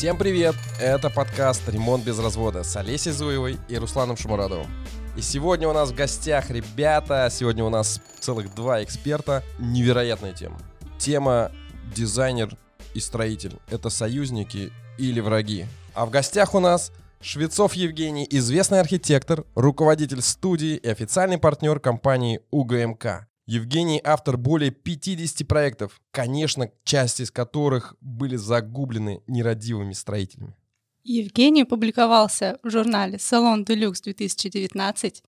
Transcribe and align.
Всем 0.00 0.16
привет! 0.16 0.54
Это 0.80 1.10
подкаст 1.10 1.68
«Ремонт 1.68 2.02
без 2.02 2.18
развода» 2.18 2.62
с 2.62 2.74
Олесей 2.74 3.12
Зуевой 3.12 3.58
и 3.68 3.76
Русланом 3.76 4.16
Шамурадовым. 4.16 4.66
И 5.14 5.20
сегодня 5.20 5.68
у 5.68 5.74
нас 5.74 5.90
в 5.90 5.94
гостях 5.94 6.48
ребята, 6.50 7.28
сегодня 7.30 7.64
у 7.64 7.68
нас 7.68 8.00
целых 8.18 8.54
два 8.54 8.82
эксперта. 8.82 9.44
Невероятная 9.58 10.32
тема. 10.32 10.58
Тема 10.96 11.52
дизайнер 11.94 12.56
и 12.94 12.98
строитель. 12.98 13.58
Это 13.70 13.90
союзники 13.90 14.72
или 14.96 15.20
враги. 15.20 15.66
А 15.92 16.06
в 16.06 16.10
гостях 16.10 16.54
у 16.54 16.60
нас 16.60 16.92
Швецов 17.20 17.74
Евгений, 17.74 18.26
известный 18.30 18.80
архитектор, 18.80 19.44
руководитель 19.54 20.22
студии 20.22 20.76
и 20.76 20.88
официальный 20.88 21.36
партнер 21.36 21.78
компании 21.78 22.40
УГМК. 22.50 23.29
Евгений 23.52 24.00
автор 24.04 24.36
более 24.36 24.70
50 24.70 25.48
проектов, 25.48 26.00
конечно, 26.12 26.70
часть 26.84 27.18
из 27.18 27.32
которых 27.32 27.96
были 28.00 28.36
загублены 28.36 29.24
нерадивыми 29.26 29.92
строителями. 29.92 30.54
Евгений 31.02 31.64
публиковался 31.64 32.60
в 32.62 32.70
журнале 32.70 33.18
«Салон 33.18 33.64
Делюкс 33.64 34.02
2019», 34.06 35.24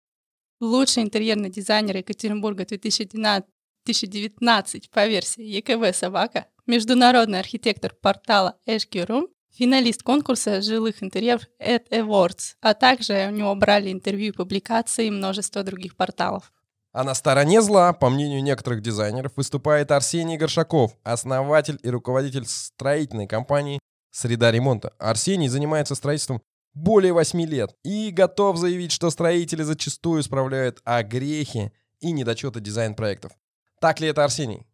лучший 0.60 1.02
интерьерный 1.02 1.50
дизайнер 1.50 1.96
Екатеринбурга 1.96 2.64
2019 2.64 4.90
по 4.90 5.08
версии 5.08 5.42
ЕКВ 5.42 5.92
«Собака», 5.92 6.46
международный 6.64 7.40
архитектор 7.40 7.92
портала 7.92 8.56
HQ 8.68 9.30
финалист 9.50 10.04
конкурса 10.04 10.62
жилых 10.62 11.02
интерьеров 11.02 11.48
Ed 11.58 11.88
Awards, 11.90 12.54
а 12.60 12.74
также 12.74 13.26
у 13.26 13.32
него 13.32 13.52
брали 13.56 13.90
интервью 13.90 14.28
и 14.28 14.36
публикации 14.36 15.10
множество 15.10 15.64
других 15.64 15.96
порталов. 15.96 16.52
А 16.92 17.04
на 17.04 17.14
стороне 17.14 17.62
зла, 17.62 17.94
по 17.94 18.10
мнению 18.10 18.42
некоторых 18.42 18.82
дизайнеров, 18.82 19.32
выступает 19.36 19.90
Арсений 19.90 20.36
Горшаков, 20.36 20.94
основатель 21.04 21.80
и 21.82 21.88
руководитель 21.88 22.44
строительной 22.46 23.26
компании 23.26 23.78
«Среда 24.10 24.50
ремонта». 24.50 24.92
Арсений 24.98 25.48
занимается 25.48 25.94
строительством 25.94 26.42
более 26.74 27.14
8 27.14 27.40
лет 27.46 27.74
и 27.82 28.10
готов 28.10 28.58
заявить, 28.58 28.92
что 28.92 29.08
строители 29.08 29.62
зачастую 29.62 30.22
справляют 30.22 30.82
огрехи 30.84 31.72
и 32.00 32.12
недочеты 32.12 32.60
дизайн-проектов. 32.60 33.32
Так 33.80 34.00
ли 34.00 34.08
это, 34.08 34.24
Арсений? 34.24 34.66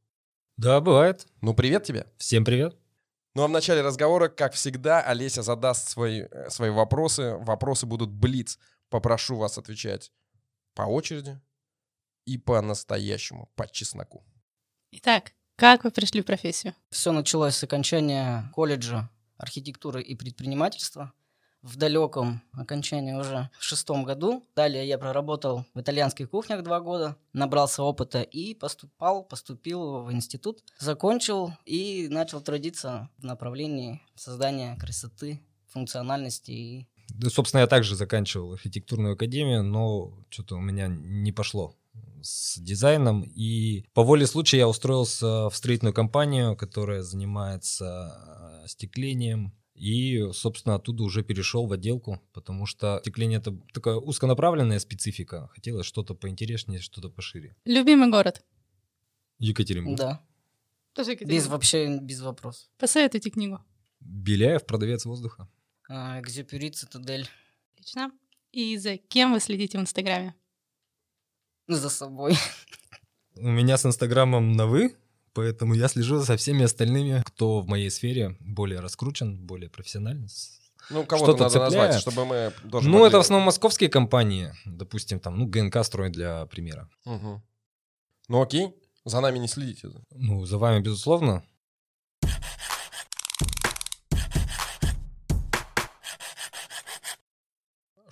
Да, 0.56 0.80
бывает. 0.80 1.24
Ну, 1.40 1.54
привет 1.54 1.84
тебе. 1.84 2.06
Всем 2.16 2.44
привет. 2.44 2.76
Ну 3.36 3.44
а 3.44 3.46
в 3.46 3.50
начале 3.50 3.80
разговора, 3.80 4.28
как 4.28 4.54
всегда, 4.54 5.00
Олеся 5.00 5.42
задаст 5.42 5.88
свои, 5.88 6.22
э, 6.22 6.50
свои 6.50 6.70
вопросы. 6.70 7.36
Вопросы 7.36 7.86
будут 7.86 8.10
блиц. 8.10 8.58
Попрошу 8.90 9.36
вас 9.36 9.56
отвечать 9.56 10.10
по 10.74 10.82
очереди 10.82 11.40
и 12.28 12.36
по-настоящему, 12.36 13.48
по 13.56 13.66
чесноку. 13.66 14.22
Итак, 14.92 15.32
как 15.56 15.84
вы 15.84 15.90
пришли 15.90 16.20
в 16.20 16.26
профессию? 16.26 16.74
Все 16.90 17.12
началось 17.12 17.56
с 17.56 17.64
окончания 17.64 18.50
колледжа 18.54 19.08
архитектуры 19.38 20.02
и 20.02 20.14
предпринимательства 20.14 21.12
в 21.62 21.76
далеком 21.76 22.42
окончании 22.52 23.14
уже 23.14 23.50
в 23.58 23.64
шестом 23.64 24.04
году. 24.04 24.46
Далее 24.54 24.86
я 24.86 24.98
проработал 24.98 25.64
в 25.74 25.80
итальянских 25.80 26.30
кухнях 26.30 26.62
два 26.62 26.80
года, 26.80 27.16
набрался 27.32 27.82
опыта 27.82 28.22
и 28.22 28.54
поступал, 28.54 29.24
поступил 29.24 30.02
в 30.02 30.12
институт, 30.12 30.62
закончил 30.78 31.52
и 31.64 32.08
начал 32.10 32.40
трудиться 32.40 33.08
в 33.16 33.24
направлении 33.24 34.00
создания 34.14 34.76
красоты, 34.76 35.40
функциональности 35.68 36.50
и 36.50 36.86
да, 37.08 37.30
собственно, 37.30 37.62
я 37.62 37.66
также 37.66 37.96
заканчивал 37.96 38.52
архитектурную 38.52 39.14
академию, 39.14 39.62
но 39.62 40.12
что-то 40.28 40.56
у 40.56 40.60
меня 40.60 40.88
не 40.88 41.32
пошло 41.32 41.74
с 42.22 42.58
дизайном. 42.58 43.22
И 43.22 43.84
по 43.94 44.02
воле 44.02 44.26
случая 44.26 44.58
я 44.58 44.68
устроился 44.68 45.48
в 45.48 45.54
строительную 45.54 45.94
компанию, 45.94 46.56
которая 46.56 47.02
занимается 47.02 48.62
э, 48.64 48.68
стеклением. 48.68 49.54
И, 49.74 50.32
собственно, 50.32 50.74
оттуда 50.74 51.04
уже 51.04 51.22
перешел 51.22 51.66
в 51.66 51.72
отделку, 51.72 52.20
потому 52.32 52.66
что 52.66 52.96
остекление 52.96 53.38
это 53.38 53.56
такая 53.72 53.94
узконаправленная 53.94 54.80
специфика. 54.80 55.48
Хотелось 55.54 55.86
что-то 55.86 56.14
поинтереснее, 56.14 56.80
что-то 56.80 57.10
пошире. 57.10 57.54
Любимый 57.64 58.10
город? 58.10 58.44
Екатеринбург. 59.38 59.96
Да. 59.96 60.26
Тоже 60.94 61.12
Екатеринбург. 61.12 61.44
Без 61.44 61.48
вообще 61.48 61.98
без 62.00 62.20
вопросов. 62.20 62.68
Посоветуйте 62.76 63.30
книгу. 63.30 63.64
Беляев, 64.00 64.66
продавец 64.66 65.04
воздуха. 65.04 65.48
А, 65.88 66.20
Экзюпери, 66.20 66.70
Цитадель. 66.70 67.28
Отлично. 67.74 68.10
И 68.50 68.76
за 68.78 68.96
кем 68.96 69.32
вы 69.32 69.40
следите 69.40 69.78
в 69.78 69.80
Инстаграме? 69.80 70.34
За 71.68 71.90
собой. 71.90 72.36
У 73.36 73.48
меня 73.48 73.76
с 73.76 73.86
Инстаграмом 73.86 74.52
на 74.52 74.66
«вы», 74.66 74.96
поэтому 75.32 75.74
я 75.74 75.88
слежу 75.88 76.18
за 76.18 76.36
всеми 76.36 76.64
остальными, 76.64 77.22
кто 77.26 77.60
в 77.60 77.68
моей 77.68 77.90
сфере 77.90 78.36
более 78.40 78.80
раскручен, 78.80 79.36
более 79.36 79.70
профессиональный. 79.70 80.28
Ну, 80.90 81.04
кого-то 81.04 81.32
Что-то 81.36 81.42
надо 81.44 81.50
цепляет. 81.52 81.72
назвать, 81.94 82.00
чтобы 82.00 82.24
мы 82.24 82.52
тоже 82.70 82.88
Ну, 82.88 82.94
могли- 82.98 83.08
это 83.08 83.18
в 83.18 83.20
основном 83.20 83.44
московские 83.46 83.90
компании, 83.90 84.54
допустим, 84.64 85.20
там, 85.20 85.38
ну, 85.38 85.46
ГНК 85.46 85.84
строит 85.84 86.12
для 86.12 86.46
примера. 86.46 86.88
Мгм. 87.04 87.42
Ну 88.28 88.42
окей, 88.42 88.74
за 89.04 89.20
нами 89.20 89.38
не 89.38 89.48
следите. 89.48 89.90
Ну, 90.10 90.44
за 90.46 90.56
вами, 90.58 90.80
безусловно. 90.82 91.44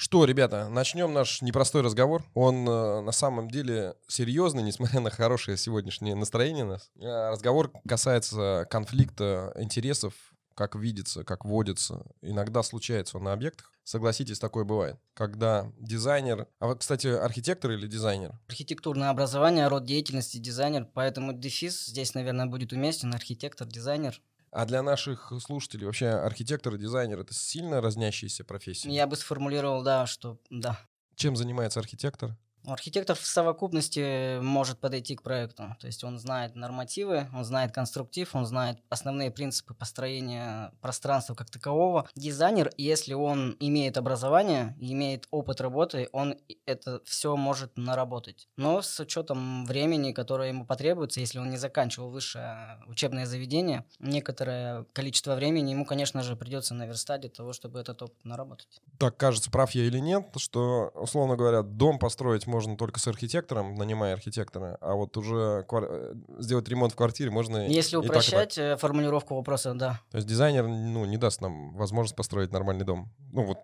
Что, 0.07 0.25
ребята, 0.25 0.69
начнем 0.69 1.13
наш 1.13 1.43
непростой 1.43 1.83
разговор. 1.83 2.23
Он 2.33 2.59
э, 2.69 3.01
на 3.01 3.11
самом 3.11 3.51
деле 3.51 3.97
серьезный, 4.07 4.63
несмотря 4.63 5.01
на 5.01 5.11
хорошее 5.11 5.57
сегодняшнее 5.57 6.15
настроение 6.15 6.63
нас. 6.63 6.93
Э, 6.95 7.31
разговор 7.31 7.73
касается 7.89 8.69
конфликта 8.71 9.53
интересов, 9.57 10.15
как 10.55 10.77
видится, 10.77 11.25
как 11.25 11.45
водится. 11.45 12.07
Иногда 12.23 12.63
случается 12.63 13.17
он 13.19 13.25
на 13.25 13.33
объектах. 13.33 13.73
Согласитесь, 13.83 14.39
такое 14.39 14.63
бывает. 14.63 14.97
Когда 15.13 15.73
дизайнер... 15.77 16.47
А 16.61 16.69
вот, 16.69 16.79
кстати, 16.79 17.09
архитектор 17.09 17.73
или 17.73 17.89
дизайнер? 17.89 18.39
Архитектурное 18.47 19.11
образование, 19.11 19.67
род 19.67 19.87
деятельности, 19.87 20.39
дизайнер. 20.39 20.87
Поэтому 20.95 21.33
дефис 21.33 21.85
здесь, 21.87 22.15
наверное, 22.15 22.47
будет 22.47 22.73
уместен. 22.73 23.13
Архитектор, 23.13 23.67
дизайнер. 23.67 24.23
А 24.51 24.65
для 24.65 24.83
наших 24.83 25.33
слушателей 25.41 25.87
вообще 25.87 26.09
архитектор 26.09 26.75
и 26.75 26.79
дизайнер— 26.79 27.21
это 27.21 27.35
сильно 27.35 27.81
разнящиеся 27.81 28.45
профессии? 28.45 28.91
Я 28.91 29.07
бы 29.07 29.17
сформулировал, 29.17 29.83
да, 29.83 30.07
что 30.07 30.39
да. 30.51 30.79
Чем 31.15 31.37
занимается 31.37 31.81
архитектор? 31.81 32.37
Архитектор 32.67 33.17
в 33.17 33.25
совокупности 33.25 34.41
может 34.41 34.79
подойти 34.79 35.15
к 35.15 35.23
проекту. 35.23 35.77
То 35.81 35.87
есть 35.87 36.03
он 36.03 36.19
знает 36.19 36.57
нормативы, 36.57 37.29
он 37.33 37.45
знает 37.45 37.73
конструктив, 37.73 38.35
он 38.35 38.45
знает 38.45 38.79
основные 38.89 39.31
принципы 39.31 39.75
построения 39.75 40.73
пространства 40.81 41.35
как 41.35 41.49
такового. 41.49 42.09
Дизайнер, 42.17 42.73
если 42.77 43.15
он 43.15 43.57
имеет 43.61 43.97
образование, 43.97 44.77
имеет 44.81 45.27
опыт 45.31 45.61
работы, 45.61 46.09
он 46.13 46.37
это 46.67 47.01
все 47.05 47.37
может 47.37 47.77
наработать. 47.77 48.49
Но 48.57 48.83
с 48.83 48.99
учетом 48.99 49.65
времени, 49.67 50.13
которое 50.13 50.49
ему 50.49 50.67
потребуется, 50.67 51.21
если 51.21 51.39
он 51.39 51.51
не 51.51 51.57
заканчивал 51.57 52.11
высшее 52.11 52.81
учебное 52.89 53.27
заведение, 53.27 53.85
некоторое 54.01 54.85
количество 54.93 55.35
времени 55.35 55.71
ему, 55.71 55.85
конечно 55.85 56.23
же, 56.23 56.35
придется 56.35 56.75
наверстать 56.75 57.21
для 57.21 57.31
того, 57.31 57.53
чтобы 57.53 57.79
этот 57.79 58.03
опыт 58.03 58.25
наработать. 58.25 58.81
так 58.99 59.17
кажется, 59.17 59.51
прав 59.51 59.71
я 59.73 59.85
или 59.85 59.99
нет, 59.99 60.27
что, 60.37 60.91
условно 60.95 61.37
говоря, 61.37 61.63
дом 61.63 61.99
построить 61.99 62.47
можно 62.47 62.56
только 62.77 62.99
с 63.01 63.07
архитектором, 63.07 63.75
нанимая 63.75 64.15
архитектора, 64.15 64.79
а 64.81 64.95
вот 64.95 65.17
уже 65.17 65.65
квар- 65.69 65.89
э, 65.89 66.15
сделать 66.39 66.69
ремонт 66.69 66.93
в 66.93 66.97
квартире 66.97 67.31
можно 67.31 67.67
Если 67.69 67.97
и 67.97 68.01
так, 68.01 68.05
и 68.05 68.09
так. 68.09 68.17
упрощать 68.17 68.59
э, 68.59 68.77
формулировку 68.77 69.35
вопроса, 69.35 69.75
да. 69.75 70.01
То 70.11 70.17
есть 70.19 70.29
дизайнер 70.29 70.67
ну, 70.67 71.05
не 71.05 71.17
даст 71.19 71.41
нам 71.41 71.75
возможность 71.75 72.17
построить 72.17 72.53
нормальный 72.53 72.85
дом. 72.85 73.13
Ну 73.33 73.45
вот 73.45 73.59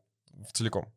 в 0.48 0.52
целиком. 0.52 0.92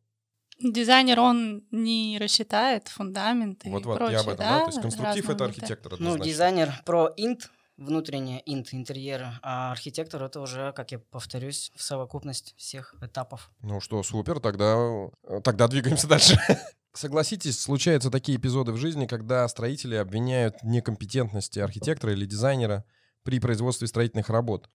Дизайнер, 0.59 1.19
он 1.19 1.63
не 1.71 2.17
рассчитает 2.19 2.87
фундамент 2.87 3.65
и 3.65 3.69
Вот-вот, 3.69 3.97
прочее, 3.97 4.13
я 4.13 4.19
об 4.21 4.29
этом, 4.29 4.37
да? 4.45 4.59
То 4.61 4.65
есть 4.67 4.81
конструктив— 4.81 5.29
это 5.31 5.45
архитектор 5.45 5.91
Ну, 5.91 5.95
однозначно. 5.95 6.25
дизайнер 6.25 6.73
про 6.85 7.09
инт, 7.17 7.49
внутреннее 7.75 8.41
инт, 8.45 8.73
интерьер, 8.73 9.25
а 9.41 9.73
архитектор 9.73 10.23
это 10.23 10.39
уже, 10.39 10.71
как 10.73 10.91
я 10.93 10.99
повторюсь, 10.99 11.73
в 11.75 11.81
совокупность 11.83 12.53
всех 12.55 12.95
этапов. 13.01 13.51
Ну 13.61 13.81
что, 13.81 14.01
супер, 14.01 14.39
тогда, 14.39 14.77
э, 15.23 15.41
тогда 15.43 15.67
двигаемся 15.67 16.07
дальше. 16.07 16.37
Согласитесь, 16.95 17.59
случаются 17.59 18.09
такие 18.09 18.37
эпизоды 18.37 18.71
в 18.71 18.77
жизни, 18.77 19.05
когда 19.05 19.45
строители 19.49 19.95
обвиняют 19.95 20.63
некомпетентности 20.63 21.59
архитектора 21.59 22.13
или 22.13 22.25
дизайнера 22.25 22.85
при 23.23 23.39
производстве 23.39 23.87
строительных 23.87 24.29
работ. 24.29 24.69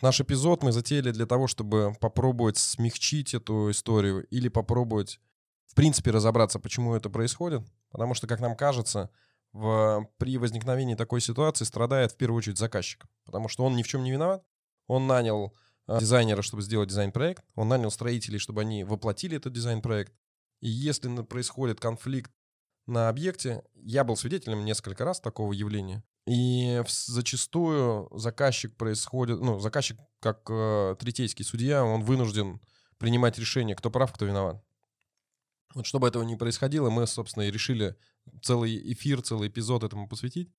Наш 0.00 0.20
эпизод 0.20 0.64
мы 0.64 0.72
затеяли 0.72 1.12
для 1.12 1.24
того, 1.24 1.46
чтобы 1.46 1.94
попробовать 2.00 2.58
смягчить 2.58 3.32
эту 3.32 3.70
историю 3.70 4.26
или 4.26 4.48
попробовать, 4.48 5.20
в 5.66 5.76
принципе, 5.76 6.10
разобраться, 6.10 6.58
почему 6.58 6.96
это 6.96 7.08
происходит. 7.08 7.62
Потому 7.92 8.14
что, 8.14 8.26
как 8.26 8.40
нам 8.40 8.56
кажется, 8.56 9.10
в, 9.52 10.08
при 10.18 10.38
возникновении 10.38 10.96
такой 10.96 11.20
ситуации 11.20 11.64
страдает 11.64 12.10
в 12.10 12.16
первую 12.16 12.38
очередь 12.38 12.58
заказчик. 12.58 13.06
Потому 13.24 13.46
что 13.46 13.64
он 13.64 13.76
ни 13.76 13.84
в 13.84 13.86
чем 13.86 14.02
не 14.02 14.10
виноват. 14.10 14.44
Он 14.88 15.06
нанял 15.06 15.54
э, 15.86 16.00
дизайнера, 16.00 16.42
чтобы 16.42 16.64
сделать 16.64 16.88
дизайн-проект. 16.88 17.44
Он 17.54 17.68
нанял 17.68 17.92
строителей, 17.92 18.40
чтобы 18.40 18.62
они 18.62 18.82
воплотили 18.82 19.36
этот 19.36 19.52
дизайн-проект. 19.52 20.12
И 20.62 20.68
если 20.68 21.14
происходит 21.22 21.80
конфликт 21.80 22.30
на 22.86 23.08
объекте, 23.08 23.64
я 23.74 24.04
был 24.04 24.16
свидетелем 24.16 24.64
несколько 24.64 25.04
раз 25.04 25.20
такого 25.20 25.52
явления. 25.52 26.04
И 26.24 26.80
зачастую 26.86 28.08
заказчик 28.16 28.74
происходит, 28.76 29.40
ну, 29.40 29.58
заказчик 29.58 29.98
как 30.20 30.48
э, 30.48 30.94
третейский 31.00 31.44
судья, 31.44 31.84
он 31.84 32.04
вынужден 32.04 32.60
принимать 32.98 33.40
решение, 33.40 33.74
кто 33.74 33.90
прав, 33.90 34.12
кто 34.12 34.24
виноват. 34.24 34.62
Вот 35.74 35.84
чтобы 35.84 36.06
этого 36.06 36.22
не 36.22 36.36
происходило, 36.36 36.90
мы, 36.90 37.08
собственно, 37.08 37.42
и 37.42 37.50
решили 37.50 37.96
целый 38.40 38.92
эфир, 38.92 39.20
целый 39.20 39.48
эпизод 39.48 39.82
этому 39.82 40.08
посвятить 40.08 40.52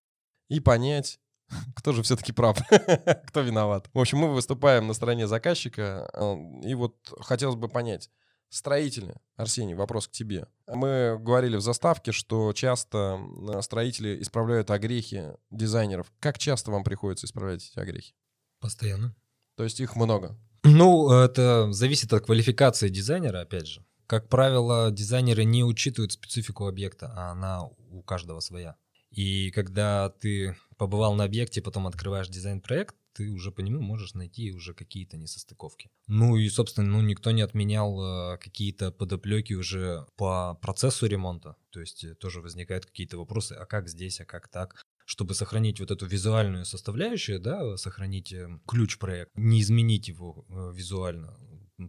и 0.50 0.60
понять, 0.60 1.22
кто 1.78 1.94
же 1.94 2.04
все-таки 2.04 2.34
прав, 2.34 2.60
кто 3.28 3.40
виноват. 3.40 3.90
В 3.94 4.00
общем, 4.00 4.18
мы 4.18 4.34
выступаем 4.34 4.86
на 4.86 4.94
стороне 4.94 5.28
заказчика, 5.28 6.10
э, 6.14 6.36
и 6.68 6.74
вот 6.74 6.98
хотелось 7.22 7.56
бы 7.56 7.70
понять, 7.70 8.10
строители, 8.54 9.16
Арсений, 9.36 9.74
вопрос 9.74 10.08
к 10.08 10.12
тебе. 10.12 10.48
Мы 10.68 11.18
говорили 11.20 11.56
в 11.58 11.62
заставке, 11.62 12.12
что 12.12 12.54
часто 12.54 13.20
э, 13.54 13.62
строители 13.62 14.22
исправляют 14.22 14.70
огрехи 14.72 15.34
дизайнеров. 15.50 16.12
Как 16.20 16.38
часто 16.38 16.72
вам 16.72 16.84
приходится 16.84 17.26
исправлять 17.26 17.70
эти 17.70 17.80
огрехи? 17.80 18.14
Постоянно. 18.60 19.16
То 19.56 19.64
есть 19.64 19.80
их 19.80 19.96
много. 19.96 20.38
Ну, 20.64 21.12
это 21.12 21.72
зависит 21.74 22.14
от 22.14 22.26
квалификации 22.26 22.90
дизайнера, 22.90 23.42
опять 23.42 23.68
же. 23.68 23.84
Как 24.08 24.30
правило, 24.30 24.92
дизайнеры 24.92 25.44
не 25.44 25.64
учитывают 25.64 26.12
специфику 26.12 26.68
объекта, 26.68 27.12
а 27.16 27.32
она 27.32 27.64
у 27.64 28.02
каждого 28.04 28.40
своя. 28.40 28.76
И 29.10 29.52
когда 29.52 30.10
ты 30.10 30.56
побывал 30.78 31.16
на 31.16 31.24
объекте, 31.24 31.62
потом 31.62 31.88
открываешь 31.88 32.30
дизайн-проект, 32.30 32.96
ты 33.14 33.30
уже 33.30 33.52
по 33.52 33.62
нему 33.62 33.82
можешь 33.82 34.14
найти 34.14 34.52
уже 34.52 34.74
какие-то 34.74 35.18
несостыковки. 35.18 35.90
Ну 36.08 36.38
и, 36.38 36.50
собственно, 36.50 36.88
ну, 36.88 37.02
никто 37.02 37.32
не 37.32 37.42
отменял 37.42 38.34
э, 38.34 38.38
какие-то 38.38 38.92
подоплеки 38.92 39.54
уже 39.54 40.06
по 40.18 40.56
процессу 40.56 41.06
ремонта. 41.08 41.56
То 41.72 41.80
есть 41.80 42.04
э, 42.04 42.16
тоже 42.16 42.42
возникают 42.42 42.86
какие-то 42.86 43.18
вопросы, 43.18 43.54
а 43.54 43.66
как 43.66 43.88
здесь, 43.88 44.20
а 44.20 44.26
как 44.26 44.48
так 44.48 44.76
чтобы 45.06 45.34
сохранить 45.34 45.80
вот 45.80 45.92
эту 45.92 46.06
визуальную 46.06 46.66
составляющую, 46.66 47.40
да, 47.40 47.78
сохранить 47.78 48.32
э, 48.32 48.48
ключ 48.66 48.98
проекта, 48.98 49.40
не 49.40 49.62
изменить 49.62 50.08
его 50.08 50.46
э, 50.50 50.72
визуально, 50.74 51.38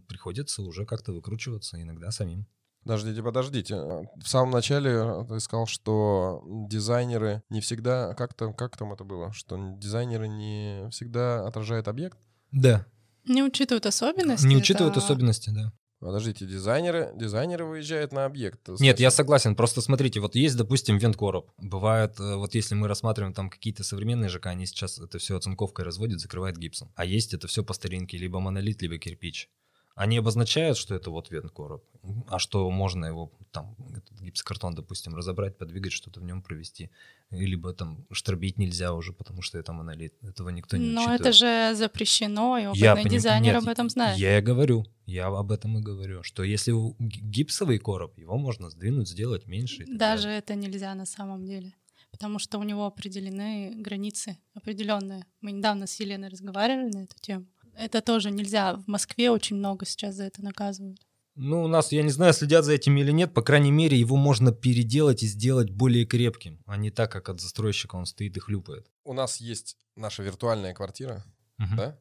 приходится 0.07 0.61
уже 0.61 0.85
как-то 0.85 1.13
выкручиваться, 1.13 1.81
иногда 1.81 2.11
самим. 2.11 2.47
Подождите, 2.85 3.23
подождите. 3.23 3.75
В 3.75 4.27
самом 4.27 4.51
начале 4.51 5.25
ты 5.27 5.39
сказал, 5.39 5.65
что 5.65 6.43
дизайнеры 6.69 7.41
не 7.49 7.59
всегда... 7.59 8.13
Как 8.13 8.35
там, 8.35 8.53
как 8.53 8.77
там 8.77 8.93
это 8.93 9.03
было? 9.03 9.33
Что 9.33 9.57
дизайнеры 9.77 10.27
не 10.27 10.87
всегда 10.91 11.47
отражают 11.47 11.87
объект? 11.87 12.19
Да, 12.51 12.85
Не 13.25 13.41
учитывают 13.41 13.87
особенности. 13.87 14.45
не 14.45 14.55
учитывают 14.55 14.95
это- 14.97 15.03
особенности, 15.03 15.49
да. 15.49 15.73
Подождите, 15.99 16.45
дизайнеры, 16.45 17.11
дизайнеры 17.15 17.65
выезжают 17.65 18.11
на 18.11 18.25
объект. 18.25 18.59
Нет, 18.79 18.99
я 18.99 19.09
согласен. 19.09 19.55
Просто 19.55 19.81
смотрите, 19.81 20.19
вот 20.19 20.35
есть, 20.35 20.55
допустим, 20.55 20.99
венткороб. 20.99 21.49
Бывает, 21.57 22.19
э, 22.19 22.35
вот 22.35 22.53
если 22.53 22.75
мы 22.75 22.87
рассматриваем 22.87 23.33
там 23.33 23.49
какие-то 23.49 23.83
современные 23.83 24.29
ЖК, 24.29 24.47
они 24.47 24.67
сейчас 24.67 24.99
это 24.99 25.17
все 25.17 25.37
оцинковкой 25.37 25.85
разводят, 25.85 26.19
закрывают 26.19 26.57
гипсом. 26.57 26.91
А 26.95 27.05
есть 27.05 27.33
это 27.33 27.47
все 27.47 27.63
по 27.63 27.73
старинке, 27.73 28.17
либо 28.19 28.39
монолит, 28.39 28.83
либо 28.83 28.99
кирпич. 28.99 29.49
Они 29.95 30.17
обозначают, 30.17 30.77
что 30.77 30.93
это 30.93 31.09
вот 31.09 31.31
венткороб, 31.31 31.81
а 32.27 32.37
что 32.37 32.69
можно 32.69 33.05
его 33.05 33.31
там, 33.51 33.75
этот 33.95 34.19
гипсокартон, 34.19 34.75
допустим, 34.75 35.15
разобрать, 35.15 35.57
подвигать, 35.57 35.93
что-то 35.93 36.19
в 36.19 36.23
нем 36.25 36.41
провести. 36.41 36.89
Либо 37.31 37.71
там 37.73 38.05
штробить 38.11 38.57
нельзя 38.57 38.93
уже, 38.93 39.13
потому 39.13 39.41
что 39.41 39.57
это 39.57 39.71
монолит. 39.71 40.13
Этого 40.21 40.49
никто 40.49 40.75
не 40.75 40.87
Но 40.89 41.01
учитывает. 41.01 41.21
это 41.21 41.31
же 41.31 41.75
запрещено, 41.75 42.57
и 42.57 42.63
Я 42.63 42.69
опытный 42.93 43.03
поним- 43.03 43.09
дизайнер 43.09 43.53
нет, 43.53 43.63
об 43.63 43.69
этом 43.69 43.89
знает. 43.89 44.17
Я 44.17 44.37
и 44.37 44.41
говорю, 44.41 44.85
я 45.05 45.27
об 45.27 45.51
этом 45.51 45.77
и 45.77 45.81
говорю, 45.81 46.23
что 46.23 46.43
если 46.43 46.73
гипсовый 46.99 47.79
короб, 47.79 48.17
его 48.19 48.37
можно 48.37 48.69
сдвинуть, 48.69 49.07
сделать 49.07 49.47
меньше. 49.47 49.85
Даже 49.87 50.23
далее. 50.23 50.39
это 50.39 50.55
нельзя 50.55 50.93
на 50.95 51.05
самом 51.05 51.45
деле. 51.45 51.73
Потому 52.11 52.39
что 52.39 52.59
у 52.59 52.63
него 52.63 52.85
определены 52.85 53.73
границы 53.77 54.37
определенные. 54.53 55.25
Мы 55.41 55.51
недавно 55.53 55.85
с 55.87 55.99
Еленой 55.99 56.29
разговаривали 56.29 56.91
на 56.93 57.03
эту 57.03 57.15
тему. 57.19 57.45
Это 57.77 58.01
тоже 58.01 58.31
нельзя. 58.31 58.75
В 58.75 58.87
Москве 58.87 59.29
очень 59.31 59.55
много 59.57 59.85
сейчас 59.85 60.15
за 60.15 60.23
это 60.25 60.43
наказывают. 60.43 60.99
Ну, 61.35 61.63
у 61.63 61.67
нас, 61.67 61.91
я 61.91 62.01
не 62.01 62.11
знаю, 62.11 62.31
следят 62.33 62.63
за 62.63 62.73
этим 62.73 62.95
или 62.97 63.11
нет, 63.11 63.33
по 63.33 63.41
крайней 63.41 63.71
мере, 63.71 63.99
его 63.99 64.15
можно 64.15 64.53
переделать 64.53 65.21
и 65.21 65.27
сделать 65.27 65.69
более 65.69 66.05
крепким, 66.05 66.63
а 66.65 66.77
не 66.77 66.91
так, 66.91 67.11
как 67.11 67.27
от 67.27 67.41
застройщика 67.41 67.97
он 67.97 68.05
стоит 68.05 68.37
и 68.37 68.39
хлюпает. 68.39 68.89
У 69.03 69.11
нас 69.13 69.37
есть 69.41 69.77
наша 69.97 70.23
виртуальная 70.23 70.73
квартира, 70.73 71.25
Мгм. 71.57 71.75
да? 71.75 71.99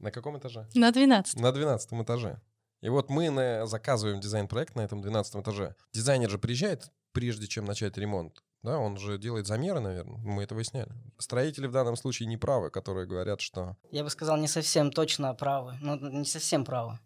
На 0.00 0.10
каком 0.10 0.36
этаже? 0.38 0.68
На 0.74 0.90
12. 0.90 1.38
На 1.38 1.52
12 1.52 2.02
этаже. 2.02 2.40
И 2.82 2.88
вот 2.88 3.10
мы 3.10 3.30
на- 3.30 3.64
заказываем 3.66 4.20
дизайн-проект 4.20 4.74
на 4.74 4.80
этом 4.80 5.00
12 5.00 5.40
этаже. 5.40 5.76
Дизайнер 5.92 6.28
же 6.28 6.38
приезжает, 6.38 6.90
прежде 7.12 7.46
чем 7.46 7.64
начать 7.66 7.96
ремонт. 7.96 8.42
Да, 8.64 8.78
он 8.78 8.96
же 8.96 9.18
делает 9.18 9.46
замеры, 9.46 9.80
наверное. 9.80 10.16
Мы 10.24 10.42
это 10.42 10.54
выясняли. 10.54 10.90
Строители 11.18 11.66
в 11.66 11.72
данном 11.72 11.96
случае 11.96 12.28
не 12.28 12.38
правы, 12.38 12.70
которые 12.70 13.06
говорят, 13.06 13.42
что 13.42 13.76
Я 13.90 14.02
бы 14.02 14.08
сказал, 14.08 14.38
не 14.38 14.48
совсем 14.48 14.90
точно 14.90 15.34
правы. 15.34 15.76
Ну, 15.82 15.96
не 15.98 16.24
совсем 16.24 16.64
правы. 16.64 16.98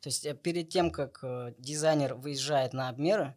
То 0.00 0.08
есть 0.08 0.26
э, 0.26 0.34
перед 0.34 0.70
тем, 0.70 0.90
как 0.90 1.20
э, 1.22 1.54
дизайнер 1.56 2.14
выезжает 2.14 2.72
на 2.72 2.88
обмеры, 2.88 3.36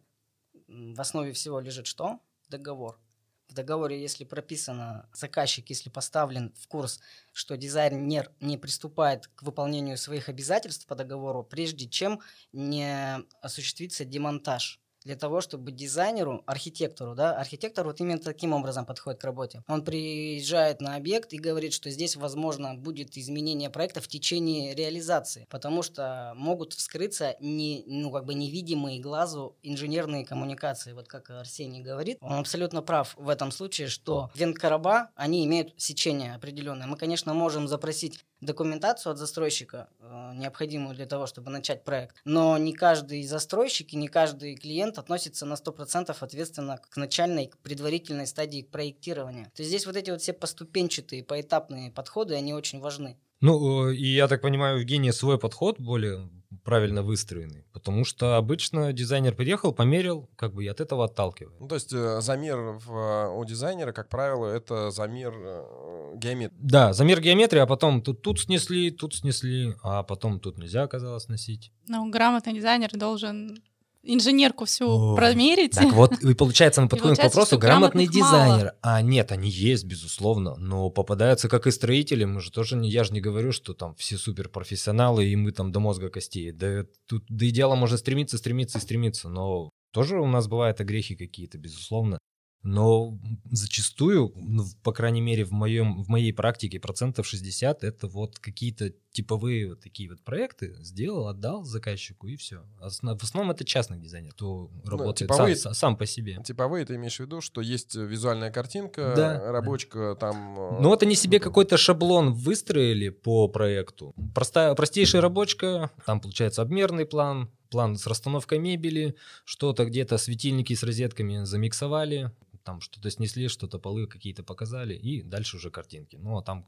в 0.66 1.00
основе 1.00 1.32
всего 1.32 1.60
лежит 1.60 1.86
что? 1.86 2.18
Договор. 2.48 2.98
В 3.46 3.54
договоре, 3.54 4.02
если 4.02 4.24
прописано, 4.24 5.08
заказчик, 5.14 5.70
если 5.70 5.88
поставлен 5.88 6.52
в 6.60 6.66
курс, 6.66 6.98
что 7.32 7.56
дизайнер 7.56 8.32
не 8.40 8.58
приступает 8.58 9.28
к 9.28 9.44
выполнению 9.44 9.96
своих 9.96 10.28
обязательств 10.28 10.84
по 10.88 10.96
договору, 10.96 11.44
прежде 11.44 11.88
чем 11.88 12.20
не 12.52 13.20
осуществится 13.40 14.04
демонтаж. 14.04 14.80
Для 15.08 15.16
того, 15.16 15.40
чтобы 15.40 15.72
дизайнеру, 15.72 16.42
архитектору, 16.44 17.14
да, 17.14 17.34
архитектор 17.34 17.86
вот 17.86 17.98
именно 17.98 18.18
таким 18.18 18.52
образом 18.52 18.84
подходит 18.84 19.18
к 19.18 19.24
работе. 19.24 19.62
Он 19.66 19.82
приезжает 19.82 20.82
на 20.82 20.96
объект 20.96 21.32
и 21.32 21.38
говорит, 21.38 21.72
что 21.72 21.88
здесь, 21.88 22.14
возможно, 22.14 22.74
будет 22.74 23.16
изменение 23.16 23.70
проекта 23.70 24.02
в 24.02 24.06
течение 24.06 24.74
реализации, 24.74 25.46
потому 25.48 25.82
что 25.82 26.34
могут 26.36 26.74
вскрыться 26.74 27.36
не, 27.40 27.84
ну, 27.86 28.10
как 28.10 28.26
бы 28.26 28.34
невидимые 28.34 29.00
глазу 29.00 29.56
инженерные 29.62 30.26
коммуникации. 30.26 30.92
Вот 30.92 31.08
как 31.08 31.30
Арсений 31.30 31.80
говорит, 31.80 32.18
он 32.20 32.34
абсолютно 32.34 32.82
прав 32.82 33.14
в 33.16 33.30
этом 33.30 33.50
случае, 33.50 33.88
что 33.88 34.30
венткороба, 34.34 35.08
они 35.14 35.42
имеют 35.46 35.72
сечение 35.78 36.34
определенное. 36.34 36.86
Мы, 36.86 36.98
конечно, 36.98 37.32
можем 37.32 37.66
запросить 37.66 38.26
документацию 38.40 39.12
от 39.12 39.18
застройщика, 39.18 39.88
э, 40.00 40.32
необходимую 40.34 40.94
для 40.94 41.06
того, 41.06 41.26
чтобы 41.26 41.50
начать 41.50 41.84
проект. 41.84 42.16
Но 42.24 42.56
не 42.58 42.72
каждый 42.72 43.22
застройщик 43.24 43.92
и 43.92 43.96
не 43.96 44.08
каждый 44.08 44.56
клиент 44.56 44.98
относится 44.98 45.46
на 45.46 45.56
100% 45.56 46.22
ответственно 46.22 46.78
к 46.78 46.96
начальной, 46.96 47.46
к 47.46 47.58
предварительной 47.58 48.26
стадии 48.26 48.62
проектирования. 48.62 49.44
То 49.54 49.62
есть 49.62 49.70
здесь 49.70 49.86
вот 49.86 49.96
эти 49.96 50.10
вот 50.10 50.20
все 50.20 50.32
поступенчатые, 50.32 51.24
поэтапные 51.24 51.90
подходы, 51.90 52.34
они 52.34 52.54
очень 52.54 52.80
важны. 52.80 53.16
Ну, 53.40 53.90
э, 53.90 53.94
и 53.94 54.14
я 54.14 54.28
так 54.28 54.40
понимаю, 54.40 54.80
Евгения 54.80 55.12
свой 55.12 55.38
подход 55.38 55.78
более 55.78 56.28
правильно 56.64 57.02
выстроенный, 57.02 57.64
потому 57.72 58.04
что 58.04 58.36
обычно 58.36 58.92
дизайнер 58.92 59.34
приехал, 59.34 59.72
померил, 59.72 60.28
как 60.36 60.54
бы 60.54 60.64
и 60.64 60.68
от 60.68 60.80
этого 60.80 61.04
отталкивает. 61.04 61.60
Ну, 61.60 61.68
то 61.68 61.74
есть 61.74 61.92
э, 61.92 62.20
замер 62.20 62.78
в, 62.78 63.32
у 63.36 63.44
дизайнера, 63.44 63.92
как 63.92 64.08
правило, 64.08 64.46
это 64.46 64.90
замер 64.90 65.34
э, 65.36 66.14
геометрии. 66.16 66.56
Да, 66.58 66.92
замер 66.92 67.20
геометрии, 67.20 67.60
а 67.60 67.66
потом 67.66 68.02
тут, 68.02 68.22
тут 68.22 68.40
снесли, 68.40 68.90
тут 68.90 69.14
снесли, 69.14 69.74
а 69.82 70.02
потом 70.02 70.40
тут 70.40 70.58
нельзя 70.58 70.82
оказалось 70.82 71.28
носить. 71.28 71.72
Но 71.86 72.08
грамотный 72.08 72.54
дизайнер 72.54 72.90
должен 72.92 73.62
инженерку 74.02 74.64
всю 74.64 74.88
О, 74.88 75.16
промерить. 75.16 75.72
Так 75.72 75.92
вот, 75.92 76.12
и 76.22 76.34
получается, 76.34 76.82
мы 76.82 76.88
подходим 76.90 77.16
к 77.16 77.22
вопросу 77.22 77.58
грамотный 77.58 78.06
грамотных 78.06 78.30
мало. 78.32 78.46
дизайнер. 78.46 78.74
А 78.82 79.02
нет, 79.02 79.32
они 79.32 79.50
есть, 79.50 79.84
безусловно, 79.84 80.56
но 80.56 80.90
попадаются 80.90 81.48
как 81.48 81.66
и 81.66 81.70
строители. 81.70 82.24
Мы 82.24 82.40
же 82.40 82.50
тоже 82.50 82.76
не, 82.76 82.90
я 82.90 83.04
же 83.04 83.12
не 83.12 83.20
говорю, 83.20 83.52
что 83.52 83.74
там 83.74 83.94
все 83.96 84.16
суперпрофессионалы, 84.16 85.26
и 85.26 85.36
мы 85.36 85.52
там 85.52 85.72
до 85.72 85.80
мозга 85.80 86.08
костей. 86.08 86.52
Да 86.52 86.84
тут 87.06 87.24
до 87.28 87.48
идеала 87.48 87.74
можно 87.74 87.96
стремиться, 87.96 88.38
стремиться 88.38 88.78
и 88.78 88.80
стремиться, 88.80 89.28
но 89.28 89.70
тоже 89.92 90.20
у 90.20 90.26
нас 90.26 90.48
бывают 90.48 90.80
огрехи 90.80 91.16
какие-то, 91.16 91.58
безусловно. 91.58 92.18
Но 92.62 93.16
зачастую, 93.50 94.32
ну, 94.34 94.64
по 94.82 94.92
крайней 94.92 95.20
мере, 95.20 95.44
в, 95.44 95.52
моем, 95.52 96.02
в 96.02 96.08
моей 96.08 96.32
практике 96.32 96.80
процентов 96.80 97.26
60 97.26 97.84
это 97.84 98.08
вот 98.08 98.38
какие-то 98.40 98.92
типовые 99.18 99.68
вот 99.68 99.80
такие 99.80 100.08
вот 100.08 100.20
проекты 100.22 100.76
сделал, 100.80 101.26
отдал 101.26 101.64
заказчику 101.64 102.28
и 102.28 102.36
все. 102.36 102.62
в 102.78 103.22
основном 103.24 103.50
это 103.50 103.64
частный 103.64 103.98
дизайнер, 103.98 104.30
кто 104.32 104.70
работает 104.84 105.28
типовые- 105.30 105.56
сам, 105.56 105.74
сам 105.74 105.96
по 105.96 106.06
себе. 106.06 106.40
Типовые, 106.44 106.84
ты 106.84 106.94
имеешь 106.94 107.16
в 107.16 107.20
виду, 107.20 107.40
что 107.40 107.60
есть 107.60 107.96
э, 107.96 108.04
визуальная 108.04 108.52
картинка, 108.52 109.12
Да. 109.16 109.52
рабочка 109.52 110.16
там... 110.20 110.56
э, 110.58 110.80
Ну 110.80 110.88
вот 110.90 111.02
они 111.02 111.16
себе 111.16 111.40
какой-то 111.40 111.76
шаблон 111.76 112.32
выстроили 112.32 113.08
по 113.08 113.48
проекту. 113.48 114.14
Простая, 114.34 114.72
простейшая 114.74 115.20
рабочка, 115.20 115.90
там 116.06 116.20
получается 116.20 116.62
обмерный 116.62 117.04
план, 117.04 117.50
план 117.70 117.96
с 117.96 118.06
расстановкой 118.06 118.60
мебели, 118.60 119.16
что-то 119.44 119.84
где-то 119.84 120.16
светильники 120.18 120.74
с 120.74 120.82
розетками 120.84 121.44
замиксовали, 121.44 122.30
там 122.62 122.80
что-то 122.80 123.10
снесли, 123.10 123.48
что-то 123.48 123.78
полы 123.80 124.06
какие-то 124.06 124.44
показали, 124.44 124.94
и 124.94 125.22
дальше 125.22 125.56
уже 125.56 125.70
картинки. 125.70 126.16
Ну 126.20 126.36
а 126.38 126.42
там 126.42 126.66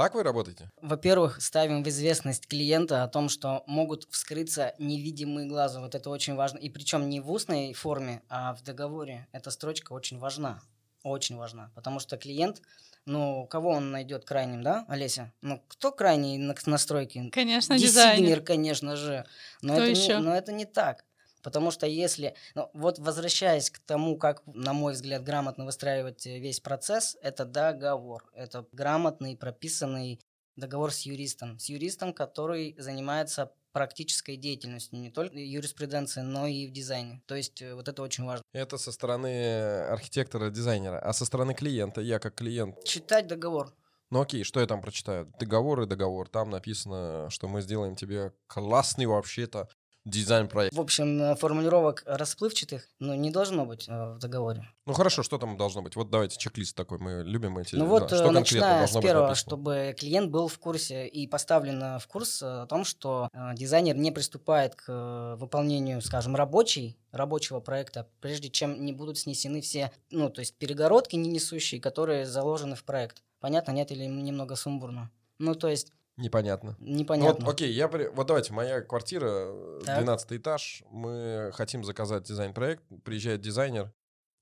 Так 0.00 0.14
вы 0.14 0.22
работаете? 0.22 0.70
Во-первых, 0.80 1.42
ставим 1.42 1.84
в 1.84 1.88
известность 1.90 2.46
клиента 2.46 3.04
о 3.04 3.08
том, 3.08 3.28
что 3.28 3.64
могут 3.66 4.08
вскрыться 4.10 4.74
невидимые 4.78 5.46
глазу. 5.46 5.80
Вот 5.80 5.94
это 5.94 6.08
очень 6.08 6.36
важно. 6.36 6.56
И 6.56 6.70
причем 6.70 7.10
не 7.10 7.20
в 7.20 7.30
устной 7.30 7.74
форме, 7.74 8.22
а 8.30 8.54
в 8.54 8.62
договоре. 8.62 9.28
Эта 9.32 9.50
строчка 9.50 9.92
очень 9.92 10.18
важна. 10.18 10.62
очень 11.02 11.36
важна, 11.36 11.70
потому 11.74 12.00
что 12.00 12.16
клиент, 12.16 12.62
ну, 13.04 13.46
кого 13.46 13.72
он 13.72 13.90
найдет 13.90 14.24
крайним, 14.24 14.62
да, 14.62 14.86
Олеся? 14.88 15.34
Ну, 15.42 15.62
кто 15.68 15.92
крайний 15.92 16.38
на 16.38 16.54
настройке? 16.64 17.28
Конечно, 17.30 17.76
Дизайнер, 17.76 18.16
дизайнер. 18.20 18.42
конечно 18.42 18.96
же. 18.96 19.26
Но 19.60 19.74
Кто 19.74 19.82
это, 19.82 19.90
еще? 19.90 20.16
Не, 20.16 20.20
но 20.20 20.34
это 20.34 20.52
не 20.52 20.64
так. 20.64 21.04
Потому 21.42 21.70
что 21.70 21.86
если, 21.86 22.34
ну, 22.54 22.70
вот 22.74 22.98
возвращаясь 22.98 23.70
к 23.70 23.78
тому, 23.80 24.16
как, 24.16 24.42
на 24.46 24.72
мой 24.72 24.92
взгляд, 24.92 25.22
грамотно 25.24 25.64
выстраивать 25.64 26.26
э, 26.26 26.38
весь 26.38 26.60
процесс, 26.60 27.16
это 27.22 27.44
договор. 27.44 28.24
Это 28.34 28.66
грамотный, 28.72 29.36
прописанный 29.36 30.20
договор 30.56 30.92
с 30.92 31.02
юристом. 31.02 31.58
С 31.58 31.68
юристом, 31.68 32.12
который 32.12 32.74
занимается 32.78 33.52
практической 33.72 34.36
деятельностью, 34.36 34.98
не 34.98 35.10
только 35.10 35.36
юриспруденции, 35.38 36.22
но 36.22 36.46
и 36.46 36.66
в 36.66 36.72
дизайне. 36.72 37.22
То 37.26 37.36
есть 37.36 37.62
э, 37.62 37.74
вот 37.74 37.88
это 37.88 38.02
очень 38.02 38.24
важно. 38.24 38.42
Это 38.52 38.78
со 38.78 38.92
стороны 38.92 39.82
архитектора-дизайнера. 39.84 40.98
А 40.98 41.12
со 41.12 41.24
стороны 41.24 41.54
клиента, 41.54 42.00
я 42.00 42.18
как 42.18 42.34
клиент, 42.34 42.82
Читать 42.84 43.26
договор. 43.28 43.72
ну 44.10 44.20
окей, 44.20 44.42
что 44.44 44.60
я 44.60 44.66
там 44.66 44.80
прочитаю? 44.82 45.32
Договор 45.38 45.82
и 45.82 45.86
договор. 45.86 46.28
Там 46.28 46.50
написано, 46.50 47.28
что 47.30 47.46
мы 47.48 47.62
сделаем 47.62 47.94
тебе 47.94 48.32
классный 48.48 49.06
вообще-то 49.06 49.68
дизайн-проект. 50.04 50.74
В 50.74 50.80
общем, 50.80 51.20
э, 51.20 51.36
формулировок 51.36 52.02
расплывчатых 52.06 52.88
ну, 52.98 53.14
не 53.14 53.30
должно 53.30 53.66
быть 53.66 53.88
э, 53.88 54.14
в 54.14 54.18
договоре. 54.18 54.68
Ну 54.86 54.92
хорошо, 54.92 55.22
что 55.22 55.38
там 55.38 55.56
должно 55.56 55.82
быть? 55.82 55.96
Вот 55.96 56.10
давайте 56.10 56.38
чек-лист 56.38 56.76
такой, 56.76 56.98
мы 56.98 57.22
любим 57.24 57.58
эти. 57.58 57.74
Ну 57.74 57.84
да, 57.84 57.90
вот, 57.90 58.06
что 58.06 58.24
э, 58.24 58.30
начиная 58.30 58.86
с 58.86 59.00
первого, 59.00 59.34
чтобы 59.34 59.94
клиент 59.98 60.30
был 60.30 60.48
в 60.48 60.58
курсе 60.58 61.06
и 61.06 61.26
поставлен 61.26 61.98
в 61.98 62.06
курс 62.06 62.42
о 62.42 62.66
том, 62.66 62.84
что 62.84 63.28
дизайнер 63.54 63.96
не 63.96 64.10
приступает 64.10 64.74
к 64.74 65.36
выполнению, 65.38 66.00
скажем, 66.00 66.34
рабочей, 66.34 66.96
рабочего 67.12 67.60
проекта, 67.60 68.08
прежде 68.20 68.50
чем 68.50 68.84
не 68.84 68.92
будут 68.92 69.18
снесены 69.18 69.60
все, 69.60 69.92
ну, 70.10 70.30
то 70.30 70.40
есть 70.40 70.56
перегородки 70.56 71.16
не 71.16 71.28
несущие, 71.28 71.80
которые 71.80 72.26
заложены 72.26 72.76
в 72.76 72.84
проект. 72.84 73.22
Понятно, 73.40 73.72
нет, 73.72 73.90
или 73.90 74.04
немного 74.04 74.54
сумбурно? 74.54 75.10
Ну, 75.38 75.54
то 75.54 75.68
есть, 75.68 75.92
Непонятно. 76.16 76.76
Непонятно. 76.80 77.44
Вот, 77.46 77.54
окей, 77.54 77.72
я 77.72 77.88
при- 77.88 78.08
вот 78.08 78.26
давайте, 78.26 78.52
моя 78.52 78.82
квартира, 78.82 79.26
э, 79.28 79.80
Так. 79.86 79.96
12 79.98 80.36
этаж, 80.38 80.82
мы 80.90 81.50
хотим 81.54 81.82
заказать 81.84 82.24
дизайн-проект, 82.24 82.82
приезжает 83.04 83.40
дизайнер, 83.40 83.92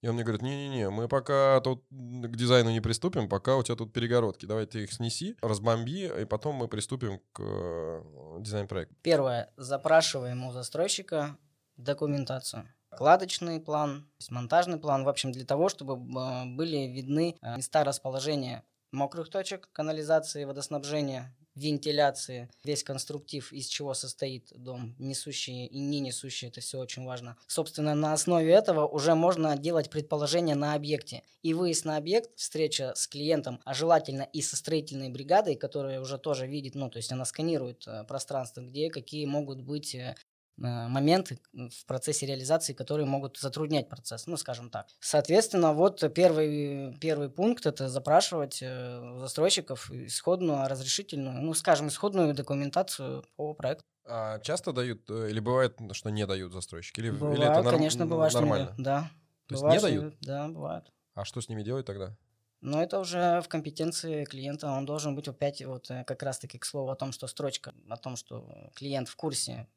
и 0.03 0.09
он 0.09 0.15
мне 0.15 0.25
говорит, 0.25 0.43
не-не-не, 0.43 0.91
мы 0.91 1.09
пока 1.09 1.61
тут 1.61 1.85
к 1.91 2.37
дизайну 2.37 2.71
не 2.71 2.81
приступим, 2.81 3.29
пока 3.29 3.57
у 3.57 3.63
тебя 3.63 3.77
тут 3.77 3.93
перегородки, 3.93 4.47
давай 4.47 4.67
ты 4.67 4.85
их 4.85 4.93
снеси, 4.93 5.37
разбомби, 5.41 6.11
и 6.21 6.25
потом 6.25 6.57
мы 6.57 6.69
приступим 6.69 7.21
к 7.33 7.41
э, 7.43 8.03
дизайн-проекту. 8.41 8.95
Первое, 9.03 9.53
запрашиваем 9.57 10.45
у 10.47 10.53
застройщика 10.53 11.37
документацию. 11.77 12.69
Кладочный 12.91 13.61
план, 13.61 14.11
монтажный 14.31 14.79
план, 14.79 15.05
в 15.05 15.09
общем, 15.09 15.31
для 15.31 15.45
того, 15.45 15.69
чтобы 15.69 15.95
э, 15.95 16.45
были 16.57 16.87
видны 16.87 17.37
места 17.57 17.85
расположения 17.85 18.65
мокрых 18.93 19.29
точек, 19.29 19.69
канализации, 19.73 20.45
водоснабжения, 20.45 21.37
вентиляции, 21.59 22.49
весь 22.65 22.83
конструктив, 22.83 23.53
из 23.53 23.67
чего 23.67 23.95
состоит 23.95 24.53
дом, 24.55 24.95
несущие 24.99 25.67
и 25.67 25.79
не 25.79 26.00
несущие, 26.00 26.50
это 26.50 26.61
все 26.61 26.79
очень 26.79 27.05
важно. 27.05 27.37
Собственно, 27.47 27.95
на 27.95 28.12
основе 28.12 28.50
этого 28.53 28.87
уже 28.87 29.15
можно 29.15 29.57
делать 29.57 29.91
предположения 29.91 30.55
на 30.55 30.75
объекте. 30.75 31.23
И 31.43 31.55
выезд 31.55 31.85
на 31.85 31.97
объект, 31.97 32.31
встреча 32.37 32.93
с 32.95 33.07
клиентом, 33.07 33.61
а 33.65 33.75
желательно 33.75 34.23
и 34.23 34.43
со 34.43 34.57
строительной 34.57 35.09
бригадой, 35.09 35.57
которая 35.57 36.00
уже 36.00 36.19
тоже 36.19 36.47
видит, 36.47 36.75
ну, 36.75 36.91
то 36.91 36.99
есть 36.99 37.12
она 37.12 37.25
сканирует 37.25 37.87
э, 37.87 38.05
пространство, 38.05 38.61
где 38.61 38.91
какие 38.91 39.25
могут 39.27 39.61
быть 39.62 39.95
э, 39.95 40.15
моменты 40.59 41.38
в 41.53 41.87
процессе 41.87 42.27
реализации, 42.27 42.73
которые 42.73 43.07
могут 43.07 43.38
затруднять 43.38 43.88
процесс, 43.88 44.27
ну, 44.27 44.37
скажем 44.37 44.71
так. 44.71 44.88
Соответственно, 45.00 45.73
вот 45.73 46.03
первый, 46.15 46.97
первый 47.00 47.31
пункт– 47.31 47.67
это 47.67 47.88
запрашивать 47.88 48.59
э, 48.62 49.00
у 49.00 49.19
застройщиков 49.19 49.91
исходную, 49.91 50.69
разрешительную, 50.69 51.41
ну, 51.41 51.55
скажем, 51.55 51.88
исходную 51.88 52.35
документацию 52.35 53.25
по 53.37 53.55
проекту. 53.55 53.85
А 54.05 54.38
часто 54.41 54.73
дают, 54.73 55.09
э, 55.11 55.31
или 55.31 55.41
бывает, 55.41 55.79
что 55.93 56.11
не 56.11 56.27
дают 56.27 56.53
застройщики? 56.53 57.00
Или, 57.00 57.09
или 57.09 57.17
Бывает, 57.17 57.43
это 57.43 57.62
норм- 57.62 57.77
конечно, 57.77 58.07
бывает, 58.07 58.33
что 58.33 58.41
не 58.43 58.49
нормально? 58.49 58.75
Да. 58.79 59.11
То 59.47 59.55
есть 59.55 59.62
Бывает, 59.62 59.83
не 59.83 59.88
что 59.88 60.00
дают? 60.00 60.17
Да, 60.21 60.49
бывает. 60.49 60.85
А 61.15 61.25
что 61.25 61.41
с 61.41 61.49
ними 61.49 61.62
делать 61.62 61.87
тогда? 61.87 62.17
Но 62.61 62.83
это 62.83 62.99
уже 62.99 63.41
в 63.41 63.49
компетенции 63.49 64.25
клиента. 64.25 64.69
Он 64.69 64.85
должен 64.85 65.15
быть 65.15 65.29
опять 65.29 65.65
вот 65.65 65.91
э, 65.91 66.05
как 66.05 66.23
раз-таки 66.23 66.59
к 66.59 66.65
слову 66.65 66.91
о 66.91 66.97
том, 66.97 67.12
что 67.12 67.27
строчка, 67.27 67.73
о 67.88 67.97
том, 67.97 68.17
что 68.17 68.71
клиент 68.75 69.09
в 69.09 69.17
курсе. 69.17 69.69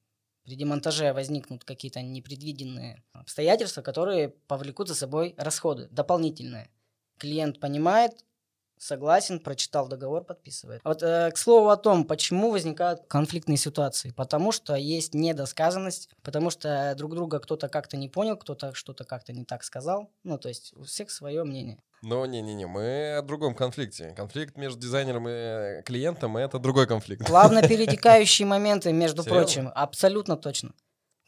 При 0.43 0.55
демонтаже 0.55 1.13
возникнут 1.13 1.63
какие-то 1.63 2.01
непредвиденные 2.01 3.03
обстоятельства, 3.13 3.81
которые 3.81 4.29
повлекут 4.29 4.87
за 4.87 4.95
собой 4.95 5.35
расходы 5.37 5.87
дополнительные. 5.91 6.69
Клиент 7.17 7.59
понимает, 7.59 8.25
согласен, 8.81 9.39
прочитал 9.39 9.87
договор, 9.87 10.23
подписывает. 10.23 10.81
Вот 10.83 11.03
э, 11.03 11.31
к 11.31 11.37
слову 11.37 11.69
о 11.69 11.77
том, 11.77 12.03
почему 12.03 12.51
возникают 12.51 13.01
конфликтные 13.07 13.57
ситуации. 13.57 14.11
Потому 14.11 14.51
что 14.51 14.75
есть 14.75 15.13
недосказанность, 15.13 16.09
потому 16.23 16.49
что 16.49 16.93
друг 16.97 17.13
друга 17.13 17.39
кто-то 17.39 17.69
как-то 17.69 17.95
не 17.95 18.09
понял, 18.09 18.35
кто-то 18.37 18.73
что-то 18.73 19.03
как-то 19.03 19.33
не 19.33 19.45
так 19.45 19.63
сказал. 19.63 20.11
Ну, 20.23 20.37
то 20.37 20.49
есть 20.49 20.73
у 20.75 20.83
всех 20.83 21.11
свое 21.11 21.43
мнение. 21.43 21.77
Но 22.01 22.25
не-не-не, 22.25 22.65
мы 22.65 23.17
о 23.17 23.21
другом 23.21 23.53
конфликте. 23.53 24.15
Конфликт 24.17 24.57
между 24.57 24.79
дизайнером 24.79 25.27
и 25.29 25.83
клиентом— 25.83 26.35
это 26.37 26.57
другой 26.57 26.87
конфликт. 26.87 27.27
Плавно 27.27 27.61
перетекающие 27.67 28.47
моменты, 28.47 28.91
между 28.91 29.23
прочим, 29.23 29.71
абсолютно 29.75 30.35
точно. 30.35 30.73